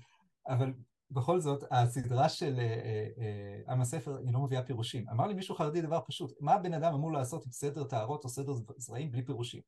[0.47, 0.73] אבל
[1.13, 5.09] בכל זאת, הסדרה של אה, אה, אה, עם הספר היא לא מביאה פירושים.
[5.09, 8.29] אמר לי מישהו חרדי דבר פשוט, מה הבן אדם אמור לעשות עם סדר טהרות או
[8.29, 9.61] סדר זרעים בלי פירושים?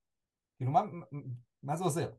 [0.57, 0.81] כאילו, מה,
[1.63, 2.09] מה זה עוזר?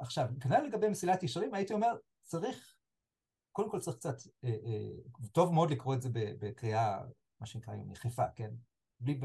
[0.00, 2.74] עכשיו, כנראה לגבי מסילת ישרים, הייתי אומר, צריך,
[3.52, 4.16] קודם כל צריך קצת,
[5.32, 6.98] טוב מאוד לקרוא את זה בקריאה,
[7.40, 8.50] מה שנקרא היום, יחפה, כן?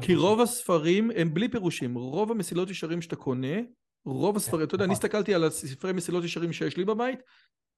[0.02, 3.56] כי רוב הספרים הם בלי פירושים, רוב המסילות ישרים שאתה קונה,
[4.04, 5.04] רוב הספרים, אתה יודע, אני נכון.
[5.04, 7.20] הסתכלתי על הספרי מסילות ישרים שיש לי בבית,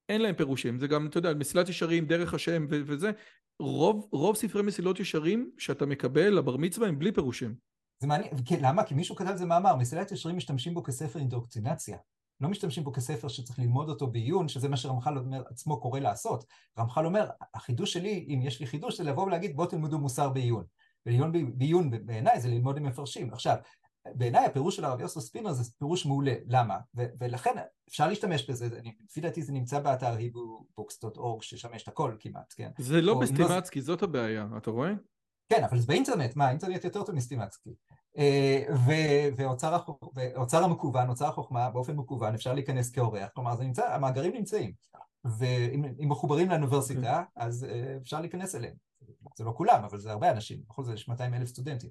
[0.09, 3.11] אין להם פירושים, זה גם, אתה יודע, מסילת ישרים, דרך השם וזה,
[3.59, 7.55] רוב, רוב ספרי מסילות ישרים שאתה מקבל לבר מצווה הם בלי פירושים.
[8.01, 8.31] זה מעניין,
[8.61, 8.85] למה?
[8.85, 11.97] כי מישהו כתב זה מאמר, מסילת ישרים משתמשים בו כספר אינדוקטרינציה.
[12.41, 15.19] לא משתמשים בו כספר שצריך ללמוד אותו בעיון, שזה מה שרמח"ל
[15.51, 16.45] עצמו קורא לעשות.
[16.79, 20.65] רמח"ל אומר, החידוש שלי, אם יש לי חידוש, זה לבוא ולהגיד, בואו תלמדו מוסר בעיון.
[21.07, 23.33] ולעיון בעיון בעיניי זה ללמוד עם מפרשים.
[23.33, 23.57] עכשיו,
[24.15, 26.79] בעיניי הפירוש של הרב יוסף ספינר זה פירוש מעולה, למה?
[26.97, 27.51] ו- ולכן
[27.89, 28.69] אפשר להשתמש בזה,
[29.09, 32.71] לפי דעתי זה נמצא באתר היבו-בוקס.אורג ששם יש את הכל כמעט, כן?
[32.79, 33.85] זה לא בסטימצקי, לא...
[33.85, 34.93] זאת הבעיה, אתה רואה?
[35.49, 37.75] כן, אבל זה באינטרנט, מה, האינטרנט יותר טוב מסטימצקי.
[38.19, 38.65] אה,
[39.37, 44.73] ואוצר המקוון, אוצר החוכמה, באופן מקוון, אפשר להיכנס כאורח, כלומר זה נמצא, המאגרים נמצאים,
[45.25, 48.75] ואם מחוברים לאוניברסיטה, אז אה, אפשר להיכנס אליהם.
[49.37, 51.91] זה לא כולם, אבל זה הרבה אנשים, בכל זאת יש 200 אלף סטודנטים.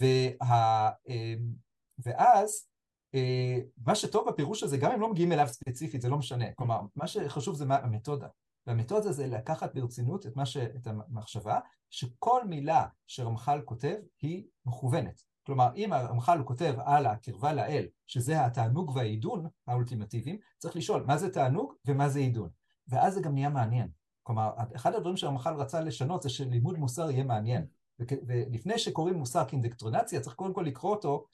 [0.00, 1.52] וה, אמ,
[1.98, 2.68] ואז
[3.14, 6.44] אה, מה שטוב בפירוש הזה, גם אם לא מגיעים אליו ספציפית, זה לא משנה.
[6.54, 8.28] כלומר, מה שחשוב זה מה, המתודה.
[8.66, 10.56] והמתודה זה לקחת ברצינות את, ש...
[10.56, 11.58] את המחשבה,
[11.90, 15.22] שכל מילה שרמח"ל כותב היא מכוונת.
[15.46, 21.30] כלומר, אם הרמח"ל כותב על הקרבה לאל, שזה התענוג והעידון האולטימטיביים, צריך לשאול מה זה
[21.30, 22.48] תענוג ומה זה עידון.
[22.88, 23.88] ואז זה גם נהיה מעניין.
[24.22, 27.66] כלומר, אחד הדברים שהרמח"ל רצה לשנות זה שלימוד מוסר יהיה מעניין.
[27.98, 31.26] ולפני שקוראים מושג כאינדקטרונציה, צריך קודם כל לקרוא אותו,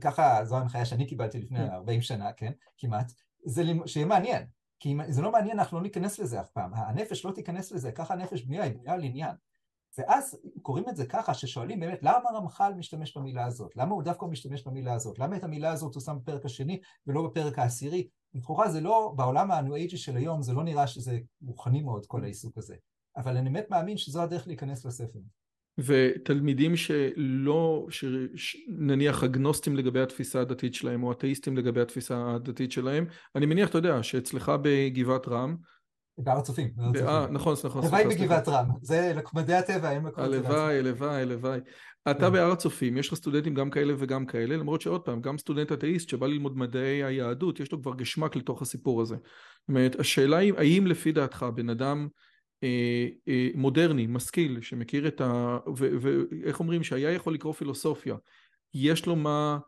[0.00, 2.02] ככה זו ההנחיה שאני קיבלתי לפני 40 כן.
[2.02, 3.12] שנה, כן, כמעט,
[3.44, 4.46] זה שיהיה מעניין.
[4.80, 6.74] כי אם זה לא מעניין, אנחנו לא ניכנס לזה אף פעם.
[6.74, 9.34] הנפש לא תיכנס לזה, ככה הנפש בנויה, היא בנויה על עניין.
[9.98, 13.76] ואז קוראים את זה ככה, ששואלים באמת, למה רמח"ל משתמש במילה הזאת?
[13.76, 15.18] למה הוא דווקא משתמש במילה הזאת?
[15.18, 18.08] למה את המילה הזאת הוא שם בפרק השני ולא בפרק העשירי?
[18.34, 22.58] לכאורה זה לא, בעולם הניו-אייג'י של היום, זה לא נראה שזה רוחני מאוד, כל העיסוק
[22.58, 22.76] הזה.
[23.16, 25.18] אבל אני באמת מאמין שזו הדרך להיכנס לספר.
[25.78, 27.86] ותלמידים שלא,
[28.36, 33.78] שנניח אגנוסטים לגבי התפיסה הדתית שלהם או אתאיסטים לגבי התפיסה הדתית שלהם, אני מניח, אתה
[33.78, 35.56] יודע, שאצלך בגבעת רם
[36.18, 36.68] בהר הצופים.
[37.32, 37.82] נכון, נכון.
[37.82, 40.24] הלוואי בגבעת רם, זה מדעי הטבע, אין מקום.
[40.24, 41.60] הלוואי, הלוואי, הלוואי.
[42.10, 45.72] אתה בהר הצופים, יש לך סטודנטים גם כאלה וגם כאלה, למרות שעוד פעם, גם סטודנט
[45.72, 49.16] אתאיסט שבא ללמוד מדעי היהדות, יש לו כבר גשמק לתוך הסיפור הזה.
[49.16, 52.25] זאת אומרת, השאלה היא, האם לפי דעתך בן אדם אה, אה,
[53.54, 55.58] מודרני, משכיל, שמכיר את ה...
[55.76, 58.16] ואיך אומרים, שהיה יכול לקרוא פילוסופיה,
[58.74, 59.58] יש לו מה,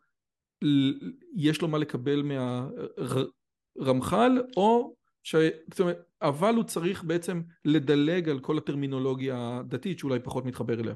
[1.36, 2.23] יש לו מה לקבל
[3.77, 5.35] מהרמח"ל, או ש...
[5.70, 10.94] זאת אומרת, אבל הוא צריך בעצם לדלג על כל הטרמינולוגיה הדתית שאולי פחות מתחבר אליה.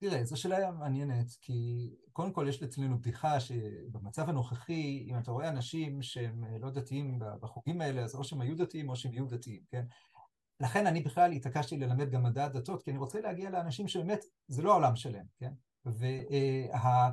[0.00, 5.48] תראה, זו שאלה מעניינת, כי קודם כל יש אצלנו בדיחה שבמצב הנוכחי, אם אתה רואה
[5.48, 9.60] אנשים שהם לא דתיים בחוגים האלה, אז או שהם היו דתיים או שהם יהיו דתיים,
[9.70, 9.84] כן?
[10.60, 14.62] לכן אני בכלל התעקשתי ללמד גם מדע הדתות, כי אני רוצה להגיע לאנשים שבאמת זה
[14.62, 15.52] לא העולם שלהם, כן?
[15.84, 17.10] וה...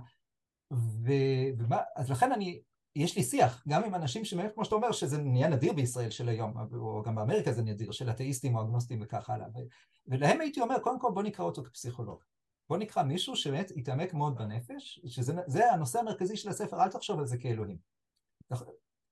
[0.74, 1.12] ו...
[1.58, 1.78] ומה...
[1.96, 2.62] אז לכן אני,
[2.96, 6.30] יש לי שיח, גם עם אנשים שבאמת, כמו שאתה אומר, שזה נהיה נדיר בישראל של
[6.30, 9.48] היום, או גם באמריקה זה נדיר, של אתאיסטים או אגנוסטים וכך הלאה.
[9.48, 9.60] ו...
[10.08, 12.24] ולהם הייתי אומר, קודם כל בוא נקרא אותו כפסיכולוג.
[12.70, 17.26] בוא נקרא מישהו שבאמת יתעמק מאוד בנפש, שזה הנושא המרכזי של הספר, אל תחשוב על
[17.26, 17.78] זה כאלוהים.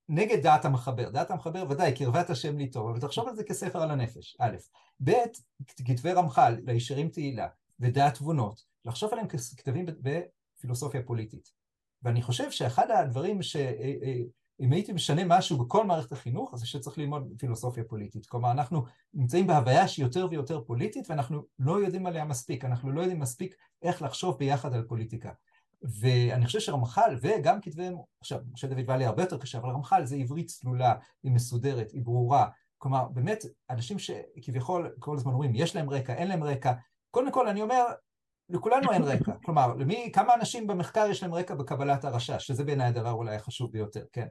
[0.08, 3.82] נגד דעת המחבר, דעת המחבר ודאי, קרבת השם לי טוב, אבל תחשוב על זה כספר
[3.82, 4.56] על הנפש, א',
[5.04, 5.12] ב',
[5.86, 7.48] כתבי רמח"ל, לישרים תהילה,
[7.80, 11.50] ודעת תבונות, לחשוב עליהם ככתבים בפילוסופיה פוליטית.
[12.02, 13.56] ואני חושב שאחד הדברים ש...
[13.56, 14.20] אה, אה,
[14.60, 18.26] אם הייתי משנה משהו בכל מערכת החינוך, אז שצריך ללמוד פילוסופיה פוליטית.
[18.26, 23.00] כלומר, אנחנו נמצאים בהוויה שהיא יותר ויותר פוליטית, ואנחנו לא יודעים עליה מספיק, אנחנו לא
[23.00, 25.32] יודעים מספיק איך לחשוב ביחד על פוליטיקה.
[26.00, 27.88] ואני חושב שרמח"ל, וגם כתבי,
[28.20, 32.02] עכשיו, משה דוד ואלי הרבה יותר קשה, אבל רמח"ל זה עברית צלולה, היא מסודרת, היא
[32.04, 32.48] ברורה.
[32.78, 36.72] כלומר, באמת, אנשים שכביכול כל הזמן אומרים, יש להם רקע, אין להם רקע.
[37.10, 37.84] קודם כל, אני אומר,
[38.48, 39.32] לכולנו אין רקע.
[39.44, 43.72] כלומר, למי, כמה אנשים במחקר יש להם רקע בקבלת הרשש, שזה בעיניי הדבר אולי החשוב
[43.72, 44.26] ביותר, כן?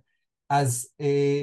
[0.50, 1.42] אז אה,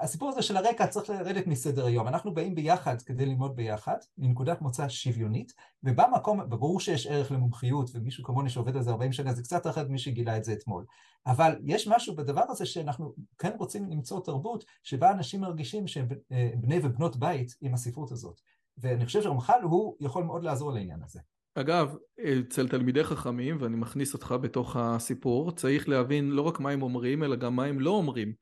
[0.00, 2.08] הסיפור הזה של הרקע צריך לרדת מסדר היום.
[2.08, 5.52] אנחנו באים ביחד כדי ללמוד ביחד, מנקודת מוצא שוויונית,
[5.84, 9.88] ובמקום, ברור שיש ערך למומחיות, ומישהו כמוני שעובד על זה 40 שנה, זה קצת אחרת
[9.88, 10.84] מי שגילה את זה אתמול.
[11.26, 16.50] אבל יש משהו בדבר הזה שאנחנו כן רוצים למצוא תרבות שבה אנשים מרגישים שהם אה,
[16.56, 18.40] בני ובנות בית עם הספרות הזאת.
[18.78, 21.20] ואני חושב שרמח"ל הוא יכול מאוד לעזור לעניין הזה.
[21.54, 26.82] אגב, אצל תלמידי חכמים, ואני מכניס אותך בתוך הסיפור, צריך להבין לא רק מה הם
[26.82, 28.32] אומרים, אלא גם מה הם לא אומרים.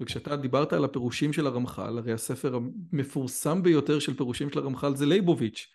[0.00, 2.58] וכשאתה דיברת על הפירושים של הרמח"ל, הרי הספר
[2.92, 5.66] המפורסם ביותר של פירושים של הרמח"ל זה לייבוביץ'.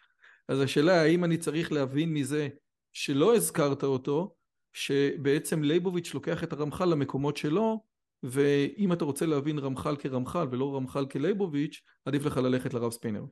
[0.48, 2.48] אז השאלה האם אני צריך להבין מזה
[2.94, 4.36] שלא הזכרת אותו,
[4.74, 7.84] שבעצם לייבוביץ' לוקח את הרמח"ל למקומות שלו,
[8.24, 13.24] ואם אתה רוצה להבין רמח"ל כרמח"ל ולא רמח"ל כלייבוביץ', עדיף לך ללכת לרב ספינר.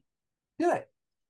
[0.57, 0.77] תראה,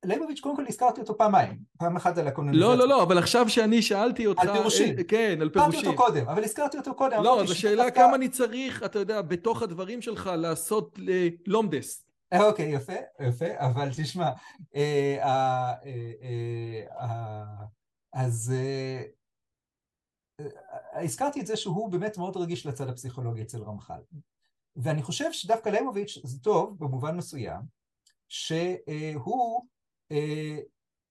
[0.05, 2.67] ליבוביץ' קודם כל הזכרתי אותו פעמיים, פעם אחת על הקנוניזציה.
[2.67, 4.41] לא, לא, לא, אבל עכשיו שאני שאלתי אותך...
[4.41, 4.97] על פירושים.
[4.97, 5.79] אה, כן, על פירושים.
[5.79, 7.23] הזכרתי אותו קודם, אבל הזכרתי אותו קודם.
[7.23, 10.99] לא, אז השאלה כמה אני צריך, אתה יודע, בתוך הדברים שלך לעשות
[11.47, 12.05] לומדס.
[12.33, 14.29] אה, אוקיי, יפה, יפה, אבל תשמע,
[14.75, 15.73] אה,
[18.13, 18.53] אז
[20.93, 24.01] הזכרתי את זה שהוא באמת מאוד רגיש לצד הפסיכולוגי אצל רמח"ל.
[24.75, 27.61] ואני חושב שדווקא ליבוביץ' זה טוב במובן מסוים,
[28.27, 29.13] שהוא אה,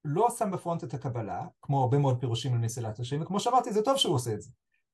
[0.04, 3.82] לא שם בפרונט את הקבלה, כמו הרבה מאוד פירושים על מסילת השם, וכמו שאמרתי, זה
[3.82, 4.50] טוב שהוא עושה את זה.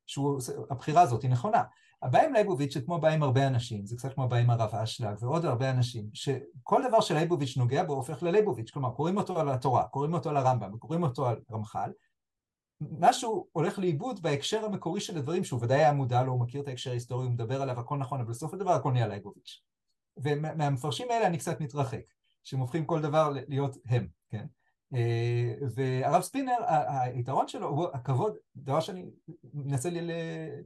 [0.06, 0.40] שהוא,
[0.70, 1.62] הבחירה הזאת היא נכונה.
[2.02, 4.74] הבעיה עם ליבוביץ' זה כמו הבעיה עם הרבה אנשים, זה קצת כמו הבעיה עם הרב
[4.74, 9.48] אשלג ועוד הרבה אנשים, שכל דבר שליבוביץ' נוגע בו הופך לליבוביץ', כלומר קוראים אותו על
[9.48, 11.90] התורה, קוראים אותו על הרמב"ם, קוראים אותו על רמח"ל,
[12.80, 16.68] משהו הולך לאיבוד בהקשר המקורי של הדברים, שהוא ודאי היה מודע לו, הוא מכיר את
[16.68, 19.62] ההקשר ההיסטורי, הוא מדבר עליו, הכל נכון, אבל בסוף הדבר הכל נהיה ליבוביץ'.
[20.16, 22.00] ומהמפרשים האלה אני קצת מתרחק.
[22.44, 24.46] שהם הופכים כל דבר להיות הם, כן?
[24.94, 26.56] אה, והרב ספינר,
[26.88, 29.04] היתרון שלו הוא הכבוד, דבר שאני
[29.54, 29.88] מנסה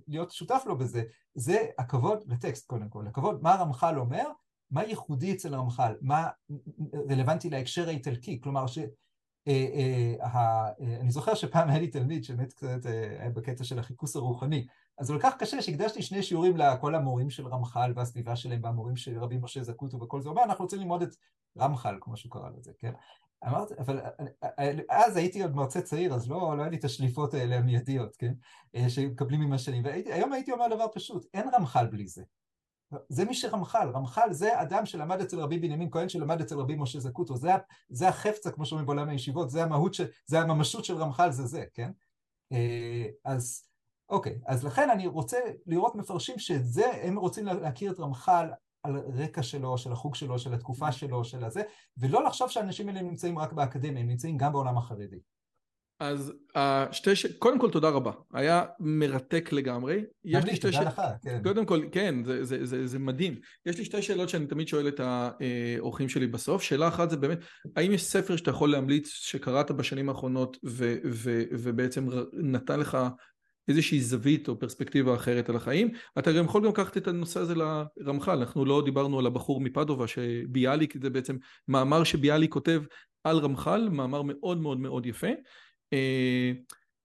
[0.08, 1.02] להיות שותף לו בזה,
[1.34, 4.24] זה הכבוד לטקסט קודם כל, הכבוד מה הרמח"ל אומר,
[4.70, 6.28] מה ייחודי אצל הרמח"ל, מה
[7.10, 8.78] רלוונטי להקשר האיטלקי, כלומר ש...
[9.48, 9.66] אה,
[10.28, 12.86] אה, אני זוכר שפעם היה לי תלמיד שבאמת קצת
[13.18, 14.66] היה בקטע של החיכוס הרוחני,
[14.98, 19.18] אז כל כך קשה שהקדשתי שני שיעורים לכל המורים של רמח"ל והסביבה שלהם והמורים של
[19.18, 21.16] רבי משה זקוטו וכל זה, הוא אנחנו רוצים ללמוד את
[21.58, 22.92] רמח"ל, כמו שהוא קרא לזה, כן?
[23.46, 24.00] אמרתי, אבל
[24.90, 28.32] אז הייתי עוד מרצה צעיר, אז לא, לא היה לי את השליפות האלה המיידיות, כן?
[28.88, 29.84] שמקבלים עם השנים.
[29.84, 32.22] והיום הייתי אומר דבר פשוט, אין רמח"ל בלי זה.
[33.08, 37.00] זה מי שרמח"ל, רמח"ל זה אדם שלמד אצל רבי בנימין כהן שלמד אצל רבי משה
[37.00, 37.50] זקוטו, זה,
[37.88, 41.64] זה החפצה כמו שאומרים בעולם הישיבות, זה המהות, ש, זה הממשות של רמח"ל, זה זה,
[41.74, 41.90] כן?
[43.24, 43.67] אז
[44.10, 48.46] אוקיי, אז לכן אני רוצה לראות מפרשים שזה, הם רוצים להכיר את רמח"ל
[48.82, 51.62] על רקע שלו, של החוג שלו, של התקופה שלו, של הזה,
[51.98, 55.18] ולא לחשוב שהאנשים האלה נמצאים רק באקדמיה, הם נמצאים גם בעולם החרדי.
[56.00, 57.26] אז השתי ש...
[57.26, 60.04] קודם כל תודה רבה, היה מרתק לגמרי.
[60.24, 61.40] יש לי שתי שאלות, כן.
[61.42, 63.34] קודם כל, כן, זה, זה, זה, זה מדהים.
[63.66, 66.62] יש לי שתי שאלות שאני תמיד שואל את האורחים שלי בסוף.
[66.62, 67.38] שאלה אחת זה באמת,
[67.76, 72.98] האם יש ספר שאתה יכול להמליץ שקראת בשנים האחרונות ו, ו, ובעצם נתן לך
[73.68, 75.90] איזושהי זווית או פרספקטיבה אחרת על החיים?
[76.18, 80.06] אתה גם יכול גם לקחת את הנושא הזה לרמח"ל, אנחנו לא דיברנו על הבחור מפדובה
[80.06, 81.36] שביאליק, זה בעצם
[81.68, 82.82] מאמר שביאליק כותב
[83.24, 85.30] על רמח"ל, מאמר מאוד מאוד מאוד יפה.
[85.92, 86.52] אה,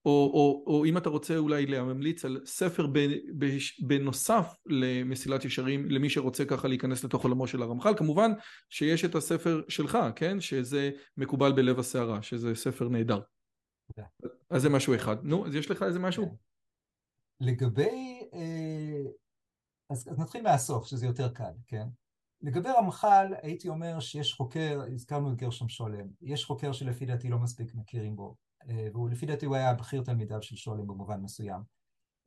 [0.06, 2.86] או, או, או אם אתה רוצה אולי להמליץ על ספר
[3.78, 8.32] בנוסף למסילת ישרים למי שרוצה ככה להיכנס לתוך עולמו של הרמח"ל כמובן
[8.70, 13.20] שיש את הספר שלך כן שזה מקובל בלב הסערה שזה ספר נהדר
[14.50, 16.28] אז זה משהו אחד נו אז יש לך איזה משהו?
[16.28, 16.53] כן.
[17.40, 19.10] לגבי אה,
[19.90, 21.88] אז, אז נתחיל מהסוף שזה יותר קל כן
[22.42, 27.38] לגבי רמח"ל הייתי אומר שיש חוקר הזכרנו את גרשם שולם יש חוקר שלפי דעתי לא
[27.38, 28.34] מספיק מכירים בו
[28.68, 31.60] אה, והוא לפי דעתי הוא היה בכיר תלמידיו של שולם במובן מסוים,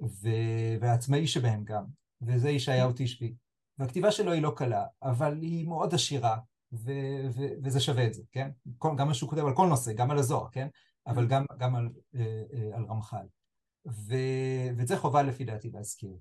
[0.01, 0.29] ו...
[0.81, 1.83] והעצמאי שבהם גם,
[2.21, 3.33] וזה ישעיהו תשבי.
[3.77, 6.37] והכתיבה שלו היא לא קלה, אבל היא מאוד עשירה,
[6.73, 6.91] ו...
[7.33, 7.41] ו...
[7.63, 8.49] וזה שווה את זה, כן?
[8.97, 10.67] גם מה שהוא כותב על כל נושא, גם על הזוהר, כן?
[11.07, 13.25] אבל גם, גם על, אה, על רמח"ל.
[13.89, 14.15] ו...
[14.77, 16.17] ואת זה חובה לפי דעתי להזכיר.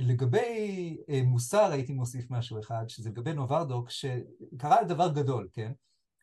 [0.00, 5.72] לגבי מוסר הייתי מוסיף משהו אחד, שזה לגבי נוברדוק, שקרה דבר גדול, כן?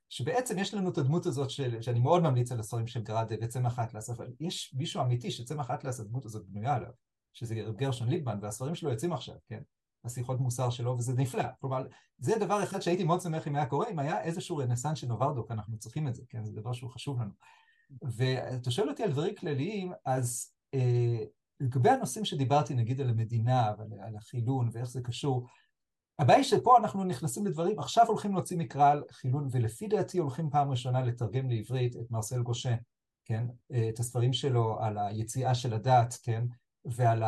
[0.09, 3.79] שבעצם יש לנו את הדמות הזאת של, שאני מאוד ממליץ על הספרים של גראדה וצמח
[3.79, 6.91] אטלס, אבל יש מישהו אמיתי שצמח אטלס, הדמות הזאת בנויה עליו,
[7.33, 9.61] שזה גרשון ליבמן, והספרים שלו יוצאים עכשיו, כן?
[10.05, 11.43] השיחות מוסר שלו, וזה נפלא.
[11.61, 11.87] כלומר,
[12.17, 15.51] זה דבר אחד שהייתי מאוד שמח אם היה קורה, אם היה איזשהו רנסאנס של נוברדוק,
[15.51, 16.45] אנחנו צריכים את זה, כן?
[16.45, 17.31] זה דבר שהוא חשוב לנו.
[18.01, 21.23] ואתה שואל אותי על דברים כלליים, אז אה,
[21.59, 25.47] לגבי הנושאים שדיברתי, נגיד על המדינה ועל החילון ואיך זה קשור,
[26.19, 30.49] הבעיה היא שפה אנחנו נכנסים לדברים, עכשיו הולכים להוציא מקרא על חילון, ולפי דעתי הולכים
[30.49, 32.75] פעם ראשונה לתרגם לעברית את מרסל גושה,
[33.25, 33.45] כן?
[33.89, 36.43] את הספרים שלו על היציאה של הדת, כן?
[36.85, 37.23] ועל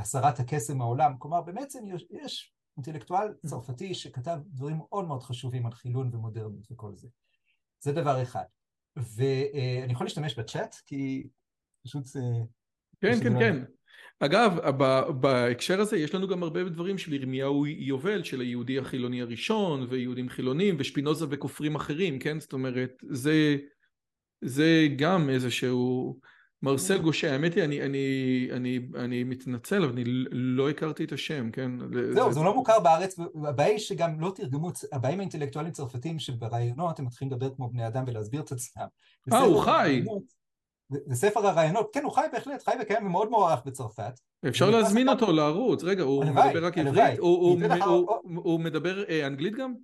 [0.00, 1.18] הסרת הקסם מהעולם.
[1.18, 6.94] כלומר, בעצם יש, יש אינטלקטואל צרפתי שכתב דברים מאוד מאוד חשובים על חילון ומודרניות וכל
[6.94, 7.08] זה.
[7.80, 8.44] זה דבר אחד.
[8.96, 11.26] ואני יכול להשתמש בצ'אט, כי
[11.86, 12.20] פשוט זה...
[13.00, 13.64] כן, כן, כן.
[14.20, 14.70] אגב,
[15.20, 20.28] בהקשר הזה יש לנו גם הרבה דברים של ירמיהו יובל, של היהודי החילוני הראשון, ויהודים
[20.28, 22.40] חילונים, ושפינוזה וכופרים אחרים, כן?
[22.40, 23.56] זאת אומרת, זה,
[24.40, 26.20] זה גם איזשהו...
[26.64, 31.50] מרסל גושה, האמת היא, אני, אני, אני, אני מתנצל, אבל אני לא הכרתי את השם,
[31.50, 31.70] כן?
[32.14, 36.98] זהו, זה לא מוכר בארץ, והבעיה היא שגם לא תרגמו, הבעיה עם האינטלקטואלים צרפתים שברעיונות
[36.98, 38.86] הם מתחילים לדבר כמו בני אדם ולהסביר את עצמם.
[39.32, 40.04] אה, הוא חי.
[40.88, 44.20] זה ספר הרעיונות, כן, הוא חי בהחלט, חי וקיים ומאוד מוערך בצרפת.
[44.48, 47.18] אפשר להזמין אותו לערוץ, רגע, הוא מדבר רק עברית?
[48.24, 49.74] הוא מדבר אה, אנגלית גם?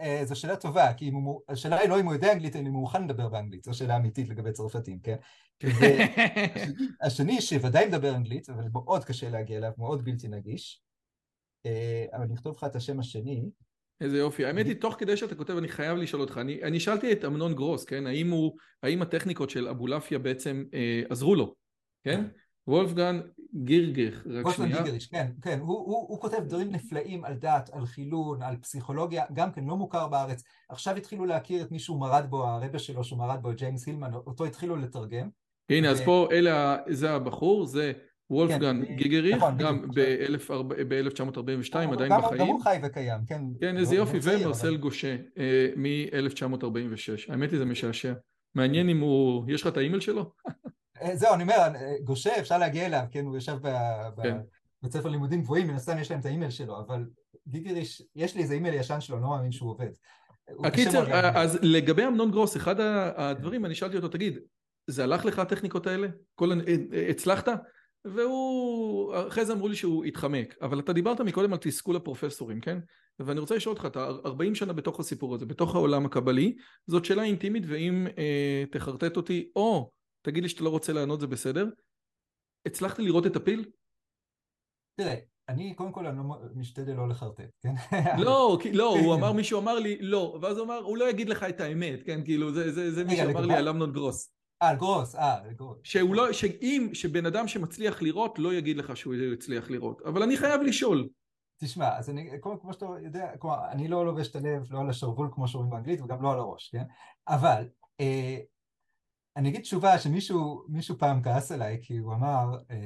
[0.00, 1.10] אה, זו שאלה טובה, כי
[1.48, 3.96] השאלה היא לא אם הוא יודע אנגלית, אלא אם הוא מוכן לדבר באנגלית, זו שאלה
[3.96, 5.16] אמיתית לגבי צרפתים, כן?
[7.06, 10.82] השני שוודאי מדבר אנגלית, אבל מאוד קשה להגיע אליו, מאוד בלתי נגיש,
[11.66, 13.50] אה, אבל אני אכתוב לך את השם השני.
[14.00, 14.44] איזה יופי.
[14.44, 16.38] האמת היא, תוך כדי שאתה כותב, אני חייב לשאול אותך.
[16.38, 18.06] אני, אני שאלתי את אמנון גרוס, כן?
[18.06, 21.54] האם, הוא, האם הטכניקות של אבולעפיה בעצם אה, עזרו לו,
[22.04, 22.24] כן?
[22.66, 23.20] וולפגן
[23.54, 24.82] גירגך, רק שנייה.
[24.82, 25.58] גיגריש, כן, כן.
[25.60, 29.76] הוא, הוא, הוא כותב דברים נפלאים על דת, על חילון, על פסיכולוגיה, גם כן לא
[29.76, 30.42] מוכר בארץ.
[30.68, 34.14] עכשיו התחילו להכיר את מי שהוא מרד בו, הרבה שלו שהוא מרד בו, ג'יימס הילמן,
[34.14, 35.28] אותו התחילו לתרגם.
[35.70, 35.90] הנה, ו...
[35.90, 37.92] אז פה אלה, זה הבחור, זה
[38.30, 42.40] וולפגן כן, גיגריך, נכון, גם ב-1942, עדיין גם, בחיים.
[42.40, 43.42] גם הוא חי וקיים, כן.
[43.60, 44.76] כן, איזה יופי, ומרסל אבל...
[44.76, 47.32] גושה, אה, מ-1946.
[47.32, 48.12] האמת היא, זה משעשע.
[48.54, 49.44] מעניין אם הוא...
[49.48, 50.32] יש לך את האימייל שלו?
[51.02, 53.56] אה, זהו, אני אומר, אה, גושה, אפשר להגיע אליו, כן, הוא יושב
[54.22, 54.38] כן.
[54.82, 57.04] בבית ספר לימודים גבוהים, מן הסתם יש להם את האימייל שלו, אבל
[57.48, 59.90] גיגריש, יש לי איזה אימייל ישן שלו, לא מאמין שהוא עובד.
[60.64, 62.74] הקיצר, אז לגבי אמנון גרוס, אחד
[63.16, 64.38] הדברים, אני שאלתי אותו, תגיד,
[64.86, 66.08] זה הלך לך הטכניקות האלה?
[67.10, 67.48] הצלחת?
[68.04, 72.78] והוא, אחרי זה אמרו לי שהוא התחמק, אבל אתה דיברת מקודם על תסכול הפרופסורים, כן?
[73.18, 76.56] ואני רוצה לשאול אותך, אתה 40 שנה בתוך הסיפור הזה, בתוך העולם הקבלי,
[76.86, 79.90] זאת שאלה אינטימית, ואם אה, תחרטט אותי, או
[80.22, 81.68] תגיד לי שאתה לא רוצה לענות זה בסדר,
[82.66, 83.70] הצלחת לראות את הפיל?
[84.96, 85.14] תראה,
[85.48, 86.24] אני קודם כל אני לא
[86.54, 87.74] משתדל לא לחרטט, כן?
[88.18, 91.42] לא, לא, הוא אמר, מישהו אמר לי לא, ואז הוא אמר, הוא לא יגיד לך
[91.42, 92.24] את האמת, כן?
[92.24, 94.32] כאילו, זה, זה, זה מי שאמר לי על אמנון גרוס.
[94.62, 95.78] אה, גרוס, אה, גרוס.
[95.84, 100.36] שהוא לא, שאם, שבן אדם שמצליח לראות לא יגיד לך שהוא יצליח לראות, אבל אני
[100.36, 101.08] חייב לשאול.
[101.60, 104.90] תשמע, אז אני, כמו, כמו שאתה יודע, כלומר, אני לא לובש את הלב, לא על
[104.90, 106.82] השרוול כמו שאומרים באנגלית, וגם לא על הראש, כן?
[107.28, 107.68] אבל,
[108.00, 108.38] אה,
[109.36, 112.76] אני אגיד תשובה שמישהו פעם כעס עליי, כי הוא אמר, אה,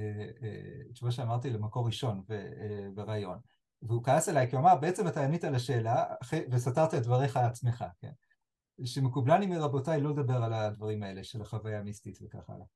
[0.42, 3.38] אה, תשובה שאמרתי למקור ראשון אה, בריאיון,
[3.82, 6.04] והוא כעס עליי כי הוא אמר, בעצם אתה ענית על השאלה
[6.50, 8.10] וסתרת את דבריך עצמך, כן?
[8.84, 12.66] שמקובלני מרבותיי לא לדבר על הדברים האלה של החוויה המיסטית וכך הלאה.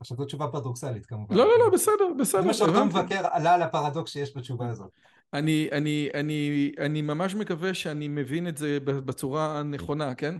[0.00, 1.36] עכשיו זו תשובה פרדוקסלית כמובן.
[1.36, 2.40] לא, לא, לא, בסדר, בסדר.
[2.40, 4.90] זה מה שאותו מבקר עלה על הפרדוקס שיש בתשובה הזאת.
[5.32, 10.34] אני, אני, אני, אני ממש מקווה שאני מבין את זה בצורה הנכונה, כן?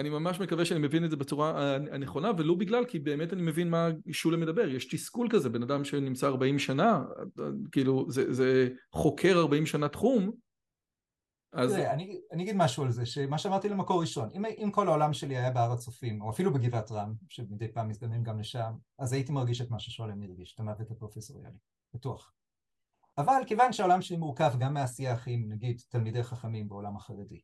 [0.00, 3.70] אני ממש מקווה שאני מבין את זה בצורה הנכונה, ולא בגלל, כי באמת אני מבין
[3.70, 4.68] מה שולם מדבר.
[4.68, 7.04] יש תסכול כזה, בן אדם שנמצא 40 שנה,
[7.72, 10.30] כאילו, זה, זה חוקר 40 שנה תחום,
[11.52, 11.72] אז...
[11.72, 15.12] תראה, אני, אני אגיד משהו על זה, שמה שאמרתי למקור ראשון, אם, אם כל העולם
[15.12, 19.32] שלי היה בהר הצופים, או אפילו בגבעת רם, שמדי פעם מזדמנים גם לשם, אז הייתי
[19.32, 21.58] מרגיש את מה ששולם הרגיש, את המוות הפרופסוריאלי,
[21.94, 22.32] בטוח.
[23.18, 27.40] אבל כיוון שהעולם שלי מורכב גם מהשיח עם, נגיד, תלמידי חכמים בעולם החרדי,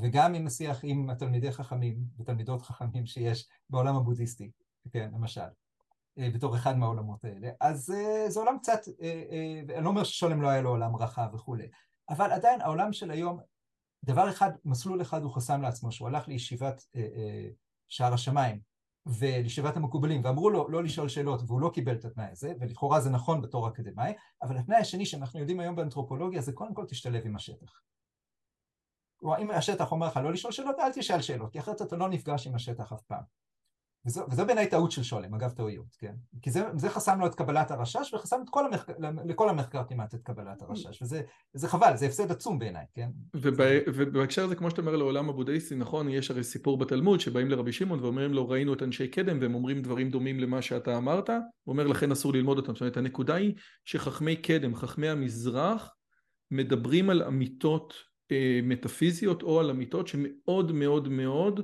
[0.00, 4.50] וגם עם השיח עם התלמידי חכמים ותלמידות חכמים שיש בעולם הבודהיסטי,
[4.92, 5.40] כן, למשל,
[6.18, 10.42] אה, בתור אחד מהעולמות האלה, אז uh, זה עולם קצת, uh, אני לא אומר ששולם
[10.42, 11.68] לא היה לו עולם רחב וכולי,
[12.08, 13.40] אבל עדיין העולם של היום,
[14.04, 16.84] דבר אחד, מסלול אחד הוא חסם לעצמו, שהוא הלך לישיבת
[17.88, 18.60] שער השמיים
[19.06, 23.10] ולישיבת המקובלים, ואמרו לו לא לשאול שאלות, והוא לא קיבל את התנאי הזה, ולכאורה זה
[23.10, 24.12] נכון בתור אקדמאי,
[24.42, 27.80] אבל התנאי השני שאנחנו יודעים היום באנתרופולוגיה זה קודם כל תשתלב עם השטח.
[29.20, 32.08] כלומר, אם השטח אומר לך לא לשאול שאלות, אל תשאל שאלות, כי אחרת אתה לא
[32.08, 33.22] נפגש עם השטח אף פעם.
[34.06, 36.14] וזו, וזו בעיניי טעות של שולם, אגב טעויות, כן?
[36.42, 38.92] כי זה, זה חסם לו את קבלת הרשש וחסם את כל המחקר,
[39.24, 43.08] לכל המחקר כמעט את קבלת הרשש, וזה, חבל, זה הפסד עצום בעיניי, כן?
[43.34, 47.72] ובא, ובהקשר הזה, כמו שאתה אומר לעולם הבודהיסטי, נכון, יש הרי סיפור בתלמוד שבאים לרבי
[47.72, 51.72] שמעון ואומרים לו ראינו את אנשי קדם והם אומרים דברים דומים למה שאתה אמרת, הוא
[51.72, 55.94] אומר לכן אסור ללמוד אותם, זאת אומרת הנקודה היא שחכמי קדם, חכמי המזרח,
[56.50, 57.94] מדברים על אמיתות
[58.62, 61.60] מטאפיזיות או על אמיתות שמאוד מאוד מאוד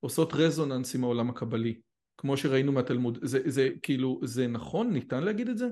[0.00, 1.80] עושות רזוננס עם העולם הקבלי,
[2.18, 3.18] כמו שראינו מהתלמוד.
[3.22, 4.92] זה, זה כאילו, זה נכון?
[4.92, 5.66] ניתן להגיד את זה?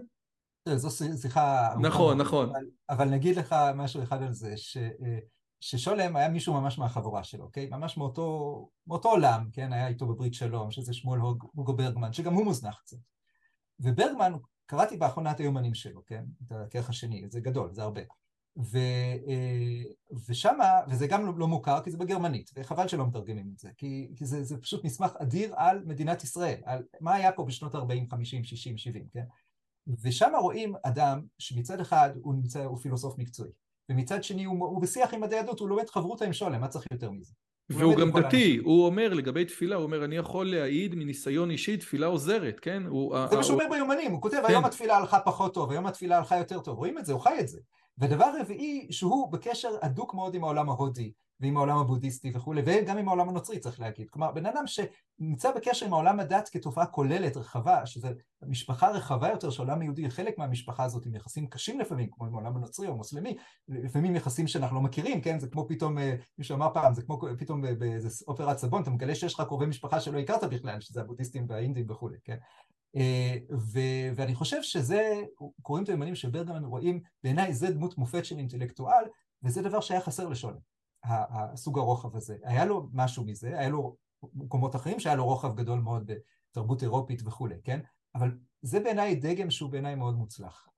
[0.69, 1.69] זו שיחה...
[1.81, 2.49] נכון, נכון.
[2.49, 5.19] אבל, אבל נגיד לך משהו אחד על זה, ש, אה,
[5.61, 7.69] ששולם היה מישהו ממש מהחבורה שלו, אוקיי?
[7.71, 9.73] ממש מאותו, מאותו עולם, כן?
[9.73, 12.97] היה איתו בברית שלום, שזה שמואל הוגו ברגמן, שגם הוא מוזנח קצת.
[13.81, 14.33] וברגמן,
[14.67, 16.25] קראתי באחרונת היומנים שלו, כן?
[16.47, 18.01] את הכרך השני, זה גדול, זה הרבה.
[18.57, 18.79] ו,
[19.29, 19.83] אה,
[20.29, 24.09] ושמה, וזה גם לא, לא מוכר כי זה בגרמנית, וחבל שלא מתרגמים את זה, כי,
[24.17, 28.11] כי זה, זה פשוט מסמך אדיר על מדינת ישראל, על מה היה פה בשנות 40,
[28.11, 29.25] 50, 60, 70, כן?
[30.03, 33.51] ושם רואים אדם שמצד אחד הוא נמצא, הוא פילוסוף מקצועי,
[33.89, 36.87] ומצד שני הוא, הוא בשיח עם מדעי יהדות, הוא לומד חברותא עם שולם, מה צריך
[36.93, 37.33] יותר מזה?
[37.71, 38.65] והוא גם דתי, אנשים.
[38.65, 42.83] הוא אומר לגבי תפילה, הוא אומר אני יכול להעיד מניסיון אישי, תפילה עוזרת, כן?
[42.87, 44.53] הוא, זה מה שהוא אומר ביומנים, הוא כותב כן.
[44.53, 47.37] היום התפילה הלכה פחות טוב, היום התפילה הלכה יותר טוב, רואים את זה, הוא חי
[47.41, 47.61] את זה.
[47.99, 53.09] ודבר רביעי, שהוא בקשר הדוק מאוד עם העולם ההודי, ועם העולם הבודהיסטי וכולי, וגם עם
[53.09, 54.11] העולם הנוצרי צריך להגיד.
[54.11, 58.09] כלומר, בן אדם שנמצא בקשר עם העולם הדת כתופעה כוללת, רחבה, שזו
[58.43, 62.35] משפחה רחבה יותר, שהעולם היהודי היא חלק מהמשפחה הזאת, עם יחסים קשים לפעמים, כמו עם
[62.35, 63.37] העולם הנוצרי או המוסלמי,
[63.69, 65.41] לפעמים יחסים שאנחנו לא מכירים, כן?
[65.41, 69.15] זה כמו פתאום, אה, מישהו אמר פעם, זה כמו פתאום באיזה אופרת סבון, אתה מגלה
[69.15, 72.37] שיש לך קרובי משפחה שלא הכרת בכלל, שזה הבודהיסטים והאינדים וכולי, כן?
[72.97, 75.23] אה, ו- ואני חושב שזה,
[75.63, 79.05] קוראים את הימנים של ברגמן, רואים, בעיניי זה דמות מופת של אינטלקטואל,
[79.43, 80.59] וזה דבר שהיה חסר לשולם,
[81.05, 82.37] הסוג הרוחב הזה.
[82.45, 83.97] היה לו משהו מזה, היה לו
[84.35, 86.11] מקומות אחרים שהיה לו רוחב גדול מאוד
[86.51, 87.81] בתרבות אירופית וכולי, כן?
[88.15, 88.31] אבל
[88.63, 90.69] זה בעיניי דגם שהוא בעיניי מאוד מוצלח.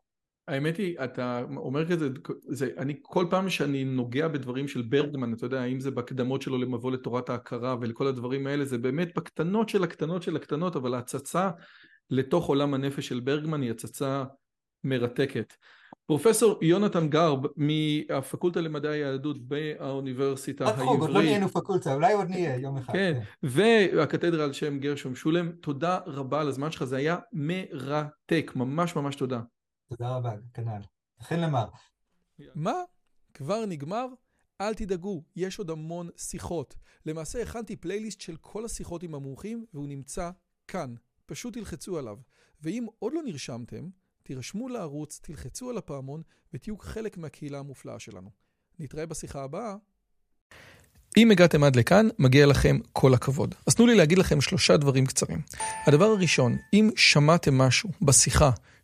[0.48, 2.08] האמת היא, אתה אומר כזה,
[2.48, 6.58] זה, אני כל פעם שאני נוגע בדברים של ברגמן, אתה יודע, אם זה בהקדמות שלו
[6.58, 11.50] למבוא לתורת ההכרה ולכל הדברים האלה, זה באמת בקטנות של הקטנות של הקטנות, אבל ההצצה
[12.10, 14.24] לתוך עולם הנפש של ברגמן היא הצצה
[14.84, 15.54] מרתקת.
[16.06, 21.00] פרופסור יונתן גרב מהפקולטה למדעי היהדות באוניברסיטה העברית.
[21.00, 22.92] עוד לא נהיינו פקולטה, אולי עוד נהיה יום אחד.
[22.92, 23.48] כן, כן.
[23.48, 29.16] והקתדרה על שם גרשום שולם, תודה רבה על הזמן שלך, זה היה מרתק, ממש ממש
[29.16, 29.40] תודה.
[29.88, 30.80] תודה רבה, כנ"ל.
[31.20, 31.66] אכן למר.
[32.54, 32.82] מה?
[33.34, 34.06] כבר נגמר?
[34.60, 36.74] אל תדאגו, יש עוד המון שיחות.
[37.06, 40.30] למעשה הכנתי פלייליסט של כל השיחות עם המומחים, והוא נמצא
[40.68, 40.94] כאן.
[41.26, 42.16] פשוט תלחצו עליו.
[42.62, 43.88] ואם עוד לא נרשמתם,
[44.22, 46.22] תירשמו לערוץ, תלחצו על הפעמון
[46.54, 48.30] ותהיו חלק מהקהילה המופלאה שלנו.
[48.78, 49.76] נתראה בשיחה הבאה.
[51.16, 53.54] אם הגעתם עד לכאן, מגיע לכם כל הכבוד.
[53.66, 55.40] אז תנו לי להגיד לכם שלושה דברים קצרים.
[55.86, 58.50] הדבר הראשון, אם שמעתם משהו בשיחה